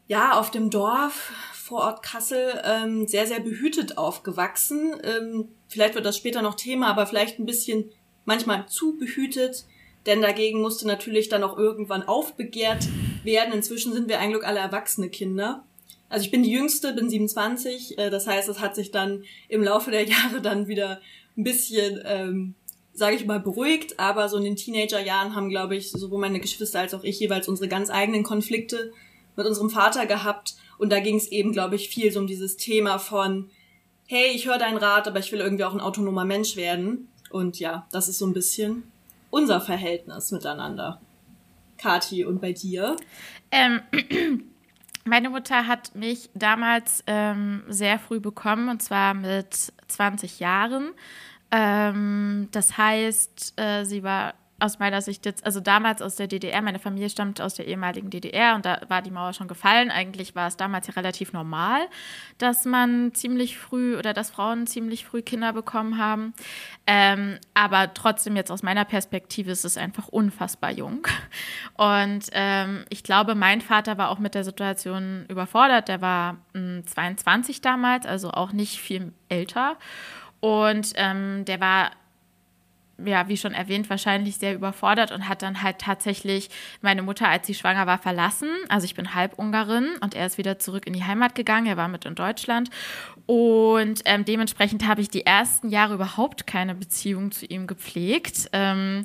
ja 0.07 0.39
auf 0.39 0.51
dem 0.51 0.69
Dorf 0.69 1.31
vor 1.53 1.83
Ort 1.83 2.03
Kassel 2.03 2.61
ähm, 2.65 3.07
sehr, 3.07 3.27
sehr 3.27 3.39
behütet 3.39 3.97
aufgewachsen. 3.97 4.93
Ähm, 5.03 5.47
vielleicht 5.67 5.95
wird 5.95 6.05
das 6.05 6.17
später 6.17 6.41
noch 6.41 6.55
Thema, 6.55 6.87
aber 6.87 7.07
vielleicht 7.07 7.39
ein 7.39 7.45
bisschen 7.45 7.91
manchmal 8.25 8.67
zu 8.67 8.97
behütet, 8.97 9.65
denn 10.05 10.21
dagegen 10.21 10.61
musste 10.61 10.85
natürlich 10.85 11.29
dann 11.29 11.43
auch 11.43 11.57
irgendwann 11.57 12.03
aufbegehrt 12.03 12.87
werden. 13.23 13.53
Inzwischen 13.53 13.93
sind 13.93 14.09
wir 14.09 14.19
eigentlich 14.19 14.45
alle 14.45 14.59
erwachsene 14.59 15.09
Kinder. 15.09 15.63
Also 16.09 16.25
ich 16.25 16.31
bin 16.31 16.43
die 16.43 16.51
Jüngste, 16.51 16.93
bin 16.93 17.09
27, 17.09 17.97
äh, 17.97 18.09
das 18.09 18.27
heißt, 18.27 18.49
es 18.49 18.59
hat 18.59 18.75
sich 18.75 18.91
dann 18.91 19.23
im 19.47 19.63
Laufe 19.63 19.91
der 19.91 20.03
Jahre 20.07 20.41
dann 20.41 20.67
wieder 20.67 20.99
ein 21.37 21.43
bisschen 21.45 22.01
ähm, 22.03 22.55
sage 22.93 23.15
ich 23.15 23.25
mal, 23.25 23.39
beruhigt, 23.39 23.99
aber 23.99 24.29
so 24.29 24.37
in 24.37 24.43
den 24.43 24.55
Teenagerjahren 24.55 25.35
haben, 25.35 25.49
glaube 25.49 25.75
ich, 25.75 25.91
sowohl 25.91 26.19
meine 26.19 26.39
Geschwister 26.39 26.79
als 26.79 26.93
auch 26.93 27.03
ich 27.03 27.19
jeweils 27.19 27.47
unsere 27.47 27.69
ganz 27.69 27.89
eigenen 27.89 28.23
Konflikte 28.23 28.91
mit 29.35 29.45
unserem 29.45 29.69
Vater 29.69 30.05
gehabt. 30.05 30.55
Und 30.77 30.91
da 30.91 30.99
ging 30.99 31.15
es 31.15 31.27
eben, 31.27 31.51
glaube 31.51 31.75
ich, 31.75 31.89
viel 31.89 32.11
so 32.11 32.19
um 32.19 32.27
dieses 32.27 32.57
Thema 32.57 32.97
von, 32.99 33.49
hey, 34.07 34.31
ich 34.33 34.47
höre 34.47 34.57
deinen 34.57 34.77
Rat, 34.77 35.07
aber 35.07 35.19
ich 35.19 35.31
will 35.31 35.39
irgendwie 35.39 35.63
auch 35.63 35.73
ein 35.73 35.79
autonomer 35.79 36.25
Mensch 36.25 36.55
werden. 36.55 37.07
Und 37.29 37.59
ja, 37.59 37.87
das 37.91 38.09
ist 38.09 38.17
so 38.17 38.25
ein 38.25 38.33
bisschen 38.33 38.83
unser 39.29 39.61
Verhältnis 39.61 40.31
miteinander. 40.31 40.99
Kati, 41.77 42.25
und 42.25 42.41
bei 42.41 42.51
dir? 42.51 42.95
Ähm, 43.51 43.81
meine 45.05 45.29
Mutter 45.29 45.65
hat 45.67 45.95
mich 45.95 46.29
damals 46.33 47.03
ähm, 47.07 47.63
sehr 47.69 47.97
früh 47.97 48.19
bekommen, 48.19 48.69
und 48.69 48.83
zwar 48.83 49.13
mit 49.13 49.73
20 49.87 50.39
Jahren. 50.39 50.91
Ähm, 51.51 52.47
das 52.51 52.77
heißt, 52.77 53.59
äh, 53.59 53.83
sie 53.83 54.03
war 54.03 54.33
aus 54.61 54.77
meiner 54.79 55.01
Sicht 55.01 55.25
jetzt, 55.25 55.45
also 55.45 55.59
damals 55.59 56.01
aus 56.01 56.15
der 56.15 56.27
DDR, 56.27 56.61
meine 56.61 56.77
Familie 56.77 57.09
stammt 57.09 57.41
aus 57.41 57.55
der 57.55 57.67
ehemaligen 57.67 58.09
DDR 58.11 58.55
und 58.55 58.65
da 58.65 58.81
war 58.87 59.01
die 59.01 59.09
Mauer 59.09 59.33
schon 59.33 59.47
gefallen. 59.47 59.89
Eigentlich 59.89 60.35
war 60.35 60.47
es 60.47 60.55
damals 60.55 60.87
ja 60.87 60.93
relativ 60.93 61.33
normal, 61.33 61.81
dass 62.37 62.65
man 62.65 63.13
ziemlich 63.13 63.57
früh 63.57 63.97
oder 63.97 64.13
dass 64.13 64.29
Frauen 64.29 64.67
ziemlich 64.67 65.03
früh 65.03 65.23
Kinder 65.23 65.51
bekommen 65.51 65.97
haben. 65.97 66.33
Ähm, 66.85 67.39
aber 67.55 67.93
trotzdem 67.93 68.35
jetzt 68.35 68.51
aus 68.51 68.61
meiner 68.61 68.85
Perspektive 68.85 69.51
ist 69.51 69.65
es 69.65 69.77
einfach 69.77 70.07
unfassbar 70.07 70.71
jung. 70.71 71.07
Und 71.75 72.27
ähm, 72.31 72.85
ich 72.89 73.03
glaube, 73.03 73.33
mein 73.33 73.61
Vater 73.61 73.97
war 73.97 74.09
auch 74.09 74.19
mit 74.19 74.35
der 74.35 74.43
Situation 74.43 75.25
überfordert. 75.27 75.87
Der 75.87 76.01
war 76.01 76.33
mh, 76.53 76.59
hm, 76.59 76.87
22 76.87 77.61
damals, 77.61 78.05
also 78.05 78.29
auch 78.29 78.51
nicht 78.51 78.79
viel 78.79 79.11
älter. 79.27 79.77
Und 80.41 80.93
ähm, 80.95 81.45
der 81.45 81.61
war 81.61 81.91
ja, 83.05 83.27
wie 83.27 83.37
schon 83.37 83.53
erwähnt, 83.53 83.89
wahrscheinlich 83.89 84.37
sehr 84.37 84.53
überfordert 84.53 85.11
und 85.11 85.27
hat 85.27 85.41
dann 85.41 85.61
halt 85.63 85.79
tatsächlich 85.79 86.49
meine 86.81 87.01
Mutter, 87.01 87.27
als 87.27 87.47
sie 87.47 87.53
schwanger 87.53 87.87
war, 87.87 87.97
verlassen. 87.97 88.49
Also 88.69 88.85
ich 88.85 88.95
bin 88.95 89.13
Halbungarin 89.13 89.89
und 90.01 90.13
er 90.13 90.25
ist 90.25 90.37
wieder 90.37 90.59
zurück 90.59 90.87
in 90.87 90.93
die 90.93 91.03
Heimat 91.03 91.35
gegangen. 91.35 91.67
Er 91.67 91.77
war 91.77 91.87
mit 91.87 92.05
in 92.05 92.15
Deutschland. 92.15 92.69
Und 93.25 94.01
ähm, 94.05 94.25
dementsprechend 94.25 94.85
habe 94.87 95.01
ich 95.01 95.09
die 95.09 95.25
ersten 95.25 95.69
Jahre 95.69 95.95
überhaupt 95.95 96.47
keine 96.47 96.75
Beziehung 96.75 97.31
zu 97.31 97.45
ihm 97.45 97.67
gepflegt, 97.67 98.49
ähm, 98.53 99.03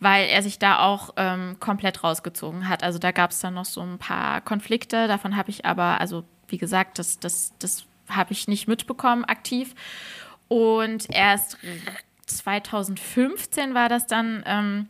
weil 0.00 0.26
er 0.28 0.42
sich 0.42 0.58
da 0.58 0.80
auch 0.80 1.14
ähm, 1.16 1.56
komplett 1.60 2.02
rausgezogen 2.02 2.68
hat. 2.68 2.82
Also 2.82 2.98
da 2.98 3.12
gab 3.12 3.30
es 3.30 3.40
dann 3.40 3.54
noch 3.54 3.66
so 3.66 3.80
ein 3.80 3.98
paar 3.98 4.40
Konflikte. 4.40 5.08
Davon 5.08 5.36
habe 5.36 5.50
ich 5.50 5.64
aber, 5.64 6.00
also 6.00 6.24
wie 6.48 6.58
gesagt, 6.58 6.98
das, 6.98 7.20
das, 7.20 7.52
das 7.58 7.84
habe 8.08 8.32
ich 8.32 8.48
nicht 8.48 8.68
mitbekommen 8.68 9.24
aktiv. 9.24 9.74
Und 10.48 11.06
erst 11.10 11.58
2015 12.26 13.74
war 13.74 13.88
das 13.88 14.06
dann, 14.06 14.42
ähm, 14.46 14.88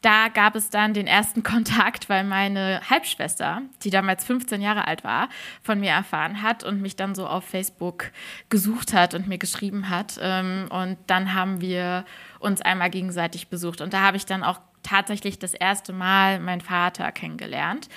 da 0.00 0.28
gab 0.28 0.54
es 0.54 0.70
dann 0.70 0.92
den 0.94 1.06
ersten 1.06 1.42
Kontakt, 1.44 2.08
weil 2.08 2.24
meine 2.24 2.80
Halbschwester, 2.88 3.62
die 3.82 3.90
damals 3.90 4.24
15 4.24 4.60
Jahre 4.60 4.86
alt 4.86 5.04
war, 5.04 5.28
von 5.62 5.80
mir 5.80 5.90
erfahren 5.90 6.42
hat 6.42 6.64
und 6.64 6.80
mich 6.82 6.96
dann 6.96 7.14
so 7.14 7.26
auf 7.26 7.44
Facebook 7.44 8.10
gesucht 8.48 8.92
hat 8.92 9.14
und 9.14 9.28
mir 9.28 9.38
geschrieben 9.38 9.88
hat. 9.88 10.18
Ähm, 10.20 10.66
und 10.70 10.98
dann 11.06 11.34
haben 11.34 11.60
wir 11.60 12.04
uns 12.38 12.60
einmal 12.60 12.90
gegenseitig 12.90 13.48
besucht. 13.48 13.80
Und 13.80 13.94
da 13.94 14.00
habe 14.00 14.16
ich 14.16 14.26
dann 14.26 14.42
auch 14.42 14.60
tatsächlich 14.82 15.38
das 15.38 15.54
erste 15.54 15.92
Mal 15.92 16.40
meinen 16.40 16.60
Vater 16.60 17.10
kennengelernt. 17.12 17.88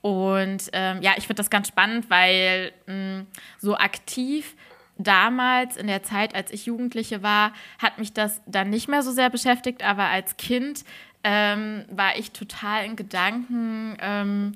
Und 0.00 0.68
ähm, 0.72 1.00
ja, 1.00 1.12
ich 1.16 1.28
finde 1.28 1.40
das 1.40 1.48
ganz 1.48 1.68
spannend, 1.68 2.10
weil 2.10 2.72
mh, 2.86 3.24
so 3.58 3.76
aktiv 3.76 4.56
damals 4.98 5.76
in 5.76 5.86
der 5.86 6.02
Zeit, 6.02 6.34
als 6.34 6.50
ich 6.52 6.66
Jugendliche 6.66 7.22
war, 7.22 7.52
hat 7.78 7.98
mich 7.98 8.12
das 8.12 8.40
dann 8.46 8.70
nicht 8.70 8.88
mehr 8.88 9.02
so 9.02 9.10
sehr 9.10 9.30
beschäftigt, 9.30 9.82
aber 9.82 10.04
als 10.04 10.36
Kind 10.36 10.84
ähm, 11.24 11.84
war 11.90 12.16
ich 12.18 12.32
total 12.32 12.84
in 12.84 12.96
Gedanken 12.96 13.96
ähm, 14.00 14.52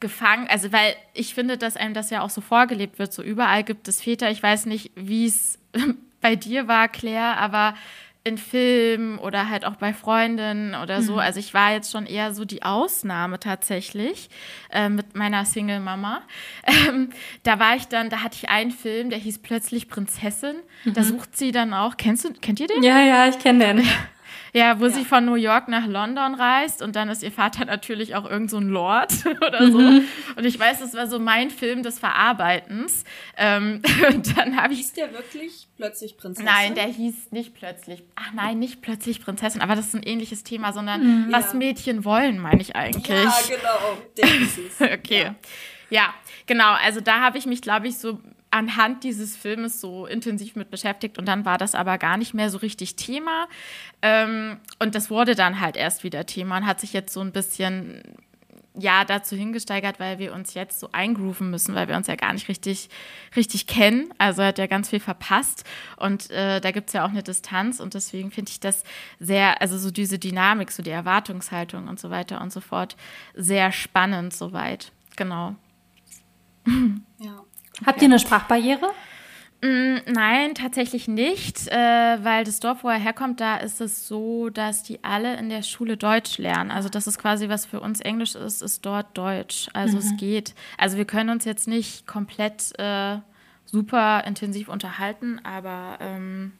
gefangen. 0.00 0.48
Also, 0.48 0.72
weil 0.72 0.94
ich 1.14 1.34
finde, 1.34 1.56
dass 1.56 1.76
einem 1.76 1.94
das 1.94 2.10
ja 2.10 2.22
auch 2.22 2.30
so 2.30 2.40
vorgelebt 2.40 2.98
wird. 2.98 3.12
So 3.12 3.22
überall 3.22 3.62
gibt 3.62 3.88
es 3.88 4.02
Väter. 4.02 4.30
Ich 4.30 4.42
weiß 4.42 4.66
nicht, 4.66 4.90
wie 4.94 5.26
es 5.26 5.58
bei 6.20 6.36
dir 6.36 6.68
war, 6.68 6.88
Claire, 6.88 7.36
aber 7.38 7.74
in 8.24 8.38
Filmen 8.38 9.18
oder 9.18 9.48
halt 9.48 9.64
auch 9.64 9.76
bei 9.76 9.92
Freundinnen 9.92 10.74
oder 10.76 11.02
so. 11.02 11.14
Mhm. 11.14 11.18
Also 11.18 11.40
ich 11.40 11.54
war 11.54 11.72
jetzt 11.72 11.90
schon 11.90 12.06
eher 12.06 12.32
so 12.32 12.44
die 12.44 12.62
Ausnahme 12.62 13.40
tatsächlich 13.40 14.30
äh, 14.70 14.88
mit 14.88 15.16
meiner 15.16 15.44
Single-Mama. 15.44 16.22
Ähm, 16.64 17.10
da 17.42 17.58
war 17.58 17.76
ich 17.76 17.88
dann, 17.88 18.08
da 18.08 18.22
hatte 18.22 18.36
ich 18.36 18.48
einen 18.48 18.70
Film, 18.70 19.10
der 19.10 19.18
hieß 19.18 19.40
plötzlich 19.40 19.88
Prinzessin. 19.88 20.56
Mhm. 20.84 20.94
Da 20.94 21.02
sucht 21.02 21.36
sie 21.36 21.50
dann 21.50 21.74
auch, 21.74 21.96
kennst 21.96 22.24
du, 22.24 22.32
kennt 22.32 22.60
ihr 22.60 22.68
den? 22.68 22.82
Ja, 22.82 23.00
ja, 23.00 23.28
ich 23.28 23.38
kenne 23.38 23.74
den. 23.74 23.86
Ja, 24.54 24.80
wo 24.80 24.84
ja. 24.84 24.90
sie 24.90 25.04
von 25.06 25.24
New 25.24 25.34
York 25.34 25.68
nach 25.68 25.86
London 25.86 26.34
reist 26.34 26.82
und 26.82 26.94
dann 26.94 27.08
ist 27.08 27.22
ihr 27.22 27.32
Vater 27.32 27.64
natürlich 27.66 28.14
auch 28.14 28.28
irgend 28.28 28.50
so 28.50 28.58
ein 28.58 28.68
Lord 28.68 29.12
oder 29.46 29.70
so. 29.70 29.78
Mhm. 29.78 30.04
Und 30.36 30.44
ich 30.44 30.58
weiß, 30.58 30.80
das 30.80 30.94
war 30.94 31.06
so 31.06 31.18
mein 31.18 31.50
Film 31.50 31.82
des 31.82 31.98
Verarbeitens. 31.98 33.04
Ähm, 33.36 33.80
und 34.08 34.36
dann 34.36 34.60
habe 34.60 34.74
ich. 34.74 34.80
Hieß 34.80 34.92
der 34.92 35.12
wirklich 35.12 35.68
plötzlich 35.76 36.18
Prinzessin? 36.18 36.44
Nein, 36.44 36.74
der 36.74 36.84
hieß 36.84 37.32
nicht 37.32 37.54
plötzlich. 37.54 38.02
Ach 38.14 38.32
nein, 38.34 38.58
nicht 38.58 38.82
plötzlich 38.82 39.22
Prinzessin, 39.22 39.62
aber 39.62 39.74
das 39.74 39.86
ist 39.86 39.94
ein 39.94 40.02
ähnliches 40.02 40.44
Thema, 40.44 40.72
sondern 40.72 41.26
mhm. 41.26 41.32
was 41.32 41.52
ja. 41.52 41.58
Mädchen 41.58 42.04
wollen, 42.04 42.38
meine 42.38 42.60
ich 42.60 42.76
eigentlich. 42.76 43.08
Ja, 43.08 43.32
genau. 43.48 44.02
Der 44.18 44.40
ist 44.40 44.58
es. 44.58 44.80
okay. 44.80 45.22
Ja. 45.22 45.34
ja, 45.88 46.14
genau. 46.46 46.74
Also 46.84 47.00
da 47.00 47.20
habe 47.20 47.38
ich 47.38 47.46
mich, 47.46 47.62
glaube 47.62 47.88
ich, 47.88 47.96
so 47.96 48.20
anhand 48.52 49.02
dieses 49.02 49.36
Filmes 49.36 49.80
so 49.80 50.06
intensiv 50.06 50.56
mit 50.56 50.70
beschäftigt 50.70 51.18
und 51.18 51.26
dann 51.26 51.44
war 51.44 51.58
das 51.58 51.74
aber 51.74 51.98
gar 51.98 52.16
nicht 52.16 52.34
mehr 52.34 52.50
so 52.50 52.58
richtig 52.58 52.96
Thema. 52.96 53.48
Ähm, 54.02 54.60
und 54.78 54.94
das 54.94 55.10
wurde 55.10 55.34
dann 55.34 55.58
halt 55.58 55.76
erst 55.76 56.04
wieder 56.04 56.26
Thema 56.26 56.58
und 56.58 56.66
hat 56.66 56.78
sich 56.78 56.92
jetzt 56.92 57.12
so 57.12 57.20
ein 57.20 57.32
bisschen 57.32 58.02
ja 58.74 59.04
dazu 59.04 59.36
hingesteigert, 59.36 60.00
weil 60.00 60.18
wir 60.18 60.32
uns 60.32 60.54
jetzt 60.54 60.80
so 60.80 60.90
eingrooven 60.92 61.50
müssen, 61.50 61.74
weil 61.74 61.88
wir 61.88 61.96
uns 61.96 62.06
ja 62.06 62.16
gar 62.16 62.32
nicht 62.32 62.48
richtig, 62.48 62.88
richtig 63.36 63.66
kennen. 63.66 64.12
Also 64.18 64.42
hat 64.42 64.58
ja 64.58 64.66
ganz 64.66 64.90
viel 64.90 65.00
verpasst 65.00 65.64
und 65.96 66.30
äh, 66.30 66.60
da 66.60 66.70
gibt 66.70 66.88
es 66.88 66.92
ja 66.94 67.04
auch 67.04 67.10
eine 67.10 67.22
Distanz 67.22 67.80
und 67.80 67.94
deswegen 67.94 68.30
finde 68.30 68.50
ich 68.50 68.60
das 68.60 68.84
sehr, 69.18 69.60
also 69.60 69.78
so 69.78 69.90
diese 69.90 70.18
Dynamik, 70.18 70.70
so 70.70 70.82
die 70.82 70.90
Erwartungshaltung 70.90 71.88
und 71.88 72.00
so 72.00 72.10
weiter 72.10 72.40
und 72.40 72.52
so 72.52 72.60
fort, 72.60 72.96
sehr 73.34 73.72
spannend 73.72 74.34
soweit. 74.34 74.92
Genau. 75.16 75.56
Ja. 77.18 77.44
Habt 77.86 78.02
ihr 78.02 78.06
eine 78.06 78.18
Sprachbarriere? 78.18 78.90
Mm, 79.62 79.98
nein, 80.12 80.56
tatsächlich 80.56 81.06
nicht, 81.06 81.68
äh, 81.68 81.76
weil 81.76 82.42
das 82.42 82.58
Dorf, 82.58 82.82
wo 82.82 82.88
er 82.88 82.98
herkommt, 82.98 83.40
da 83.40 83.56
ist 83.58 83.80
es 83.80 84.08
so, 84.08 84.50
dass 84.50 84.82
die 84.82 85.04
alle 85.04 85.36
in 85.36 85.50
der 85.50 85.62
Schule 85.62 85.96
Deutsch 85.96 86.38
lernen. 86.38 86.72
Also 86.72 86.88
das 86.88 87.06
ist 87.06 87.18
quasi, 87.18 87.48
was 87.48 87.64
für 87.64 87.78
uns 87.80 88.00
Englisch 88.00 88.34
ist, 88.34 88.60
ist 88.60 88.84
dort 88.84 89.16
Deutsch. 89.16 89.68
Also 89.72 89.94
mhm. 89.94 90.02
es 90.02 90.16
geht. 90.16 90.54
Also 90.78 90.96
wir 90.96 91.04
können 91.04 91.30
uns 91.30 91.44
jetzt 91.44 91.68
nicht 91.68 92.08
komplett 92.08 92.76
äh, 92.80 93.18
super 93.64 94.24
intensiv 94.26 94.68
unterhalten, 94.68 95.40
aber 95.44 95.98
ähm, 96.00 96.52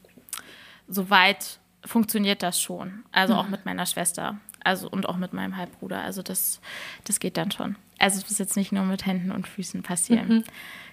soweit 0.87 1.59
funktioniert 1.85 2.45
das 2.45 2.61
schon. 2.61 3.03
Also 3.11 3.35
mhm. 3.35 3.41
auch 3.41 3.49
mit 3.49 3.67
meiner 3.67 3.87
Schwester. 3.87 4.39
Also 4.63 4.89
und 4.89 5.09
auch 5.09 5.17
mit 5.17 5.33
meinem 5.33 5.57
Halbbruder. 5.57 6.03
Also 6.03 6.23
das, 6.23 6.61
das 7.03 7.19
geht 7.19 7.37
dann 7.37 7.51
schon. 7.51 7.75
Also 7.99 8.19
es 8.19 8.31
muss 8.31 8.39
jetzt 8.39 8.57
nicht 8.57 8.71
nur 8.71 8.85
mit 8.85 9.07
Händen 9.07 9.33
und 9.33 9.49
Füßen 9.49 9.83
passieren. 9.83 10.29
Mhm. 10.29 10.45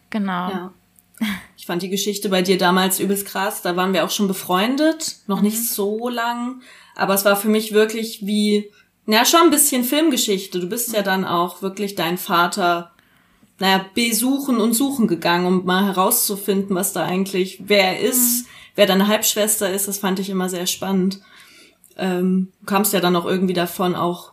Genau. 0.10 0.50
Ja. 0.50 0.74
Ich 1.58 1.66
fand 1.66 1.82
die 1.82 1.90
Geschichte 1.90 2.30
bei 2.30 2.42
dir 2.42 2.58
damals 2.58 3.00
übelst 3.00 3.26
krass. 3.26 3.62
Da 3.62 3.76
waren 3.76 3.94
wir 3.94 4.06
auch 4.06 4.10
schon 4.10 4.28
befreundet, 4.28 5.18
noch 5.28 5.38
mhm. 5.38 5.44
nicht 5.44 5.70
so 5.70 6.10
lang. 6.10 6.62
Aber 6.96 7.14
es 7.14 7.26
war 7.26 7.36
für 7.36 7.50
mich 7.50 7.74
wirklich 7.74 8.26
wie, 8.26 8.72
naja, 9.06 9.26
schon 9.26 9.42
ein 9.42 9.50
bisschen 9.50 9.84
Filmgeschichte. 9.84 10.60
Du 10.60 10.68
bist 10.68 10.94
ja 10.94 11.02
dann 11.02 11.26
auch 11.26 11.62
wirklich 11.62 11.96
dein 11.96 12.18
Vater, 12.18 12.92
naja, 13.60 13.86
besuchen 13.94 14.58
und 14.58 14.74
suchen 14.74 15.08
gegangen, 15.08 15.46
um 15.46 15.66
mal 15.66 15.86
herauszufinden, 15.86 16.76
was 16.76 16.94
da 16.94 17.06
eigentlich, 17.06 17.62
wer 17.66 17.98
er 17.98 18.00
ist, 18.00 18.44
mhm. 18.44 18.50
wer 18.76 18.86
deine 18.86 19.08
Halbschwester 19.08 19.70
ist. 19.70 19.88
Das 19.88 19.98
fand 19.98 20.20
ich 20.20 20.30
immer 20.30 20.50
sehr 20.50 20.66
spannend. 20.66 21.20
Ähm, 21.98 22.54
du 22.62 22.66
kamst 22.66 22.94
ja 22.94 23.02
dann 23.02 23.18
auch 23.18 23.26
irgendwie 23.26 23.54
davon 23.54 23.96
auch 23.96 24.32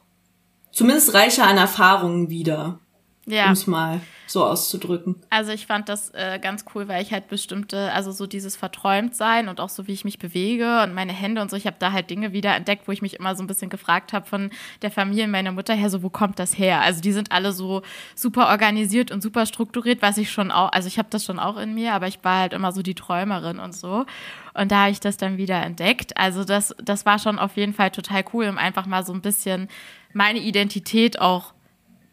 zumindest 0.70 1.14
reicher 1.14 1.46
an 1.46 1.56
Erfahrungen 1.56 2.30
wieder. 2.30 2.78
Ja. 3.26 3.46
Um 3.46 3.52
es 3.52 3.66
mal 3.66 4.00
so 4.28 4.44
auszudrücken. 4.44 5.16
Also 5.30 5.52
ich 5.52 5.66
fand 5.66 5.88
das 5.88 6.10
äh, 6.10 6.38
ganz 6.40 6.64
cool, 6.74 6.88
weil 6.88 7.02
ich 7.02 7.12
halt 7.12 7.28
bestimmte, 7.28 7.92
also 7.92 8.10
so 8.10 8.26
dieses 8.26 8.56
Verträumtsein 8.56 9.48
und 9.48 9.60
auch 9.60 9.68
so, 9.68 9.86
wie 9.86 9.92
ich 9.92 10.04
mich 10.04 10.18
bewege 10.18 10.82
und 10.82 10.94
meine 10.94 11.12
Hände 11.12 11.40
und 11.40 11.50
so, 11.50 11.56
ich 11.56 11.66
habe 11.66 11.76
da 11.78 11.92
halt 11.92 12.10
Dinge 12.10 12.32
wieder 12.32 12.54
entdeckt, 12.54 12.88
wo 12.88 12.92
ich 12.92 13.02
mich 13.02 13.14
immer 13.14 13.36
so 13.36 13.42
ein 13.42 13.46
bisschen 13.46 13.70
gefragt 13.70 14.12
habe 14.12 14.26
von 14.26 14.50
der 14.82 14.90
Familie 14.90 15.28
meiner 15.28 15.52
Mutter 15.52 15.74
her, 15.74 15.90
so 15.90 16.02
wo 16.02 16.10
kommt 16.10 16.38
das 16.38 16.58
her? 16.58 16.80
Also 16.80 17.00
die 17.00 17.12
sind 17.12 17.32
alle 17.32 17.52
so 17.52 17.82
super 18.14 18.48
organisiert 18.48 19.10
und 19.10 19.22
super 19.22 19.46
strukturiert, 19.46 20.02
was 20.02 20.18
ich 20.18 20.30
schon 20.30 20.50
auch, 20.50 20.72
also 20.72 20.88
ich 20.88 20.98
habe 20.98 21.08
das 21.10 21.24
schon 21.24 21.38
auch 21.38 21.56
in 21.56 21.74
mir, 21.74 21.94
aber 21.94 22.08
ich 22.08 22.22
war 22.22 22.40
halt 22.40 22.52
immer 22.52 22.72
so 22.72 22.82
die 22.82 22.94
Träumerin 22.94 23.58
und 23.58 23.74
so. 23.74 24.06
Und 24.54 24.72
da 24.72 24.82
habe 24.82 24.90
ich 24.90 25.00
das 25.00 25.16
dann 25.16 25.36
wieder 25.36 25.62
entdeckt. 25.62 26.16
Also 26.16 26.44
das, 26.44 26.74
das 26.82 27.06
war 27.06 27.18
schon 27.18 27.38
auf 27.38 27.56
jeden 27.56 27.74
Fall 27.74 27.90
total 27.90 28.24
cool, 28.32 28.48
um 28.48 28.56
einfach 28.58 28.86
mal 28.86 29.04
so 29.04 29.12
ein 29.12 29.20
bisschen 29.20 29.68
meine 30.12 30.38
Identität 30.38 31.20
auch 31.20 31.52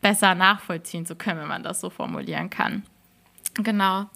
besser 0.04 0.36
nachvollziehen 0.36 1.08
zu 1.08 1.16
können, 1.16 1.40
wenn 1.40 1.48
man 1.48 1.64
das 1.64 1.82
so 1.82 1.90
formulieren 1.90 2.52
kann. 2.52 2.84
Genau. 3.56 4.08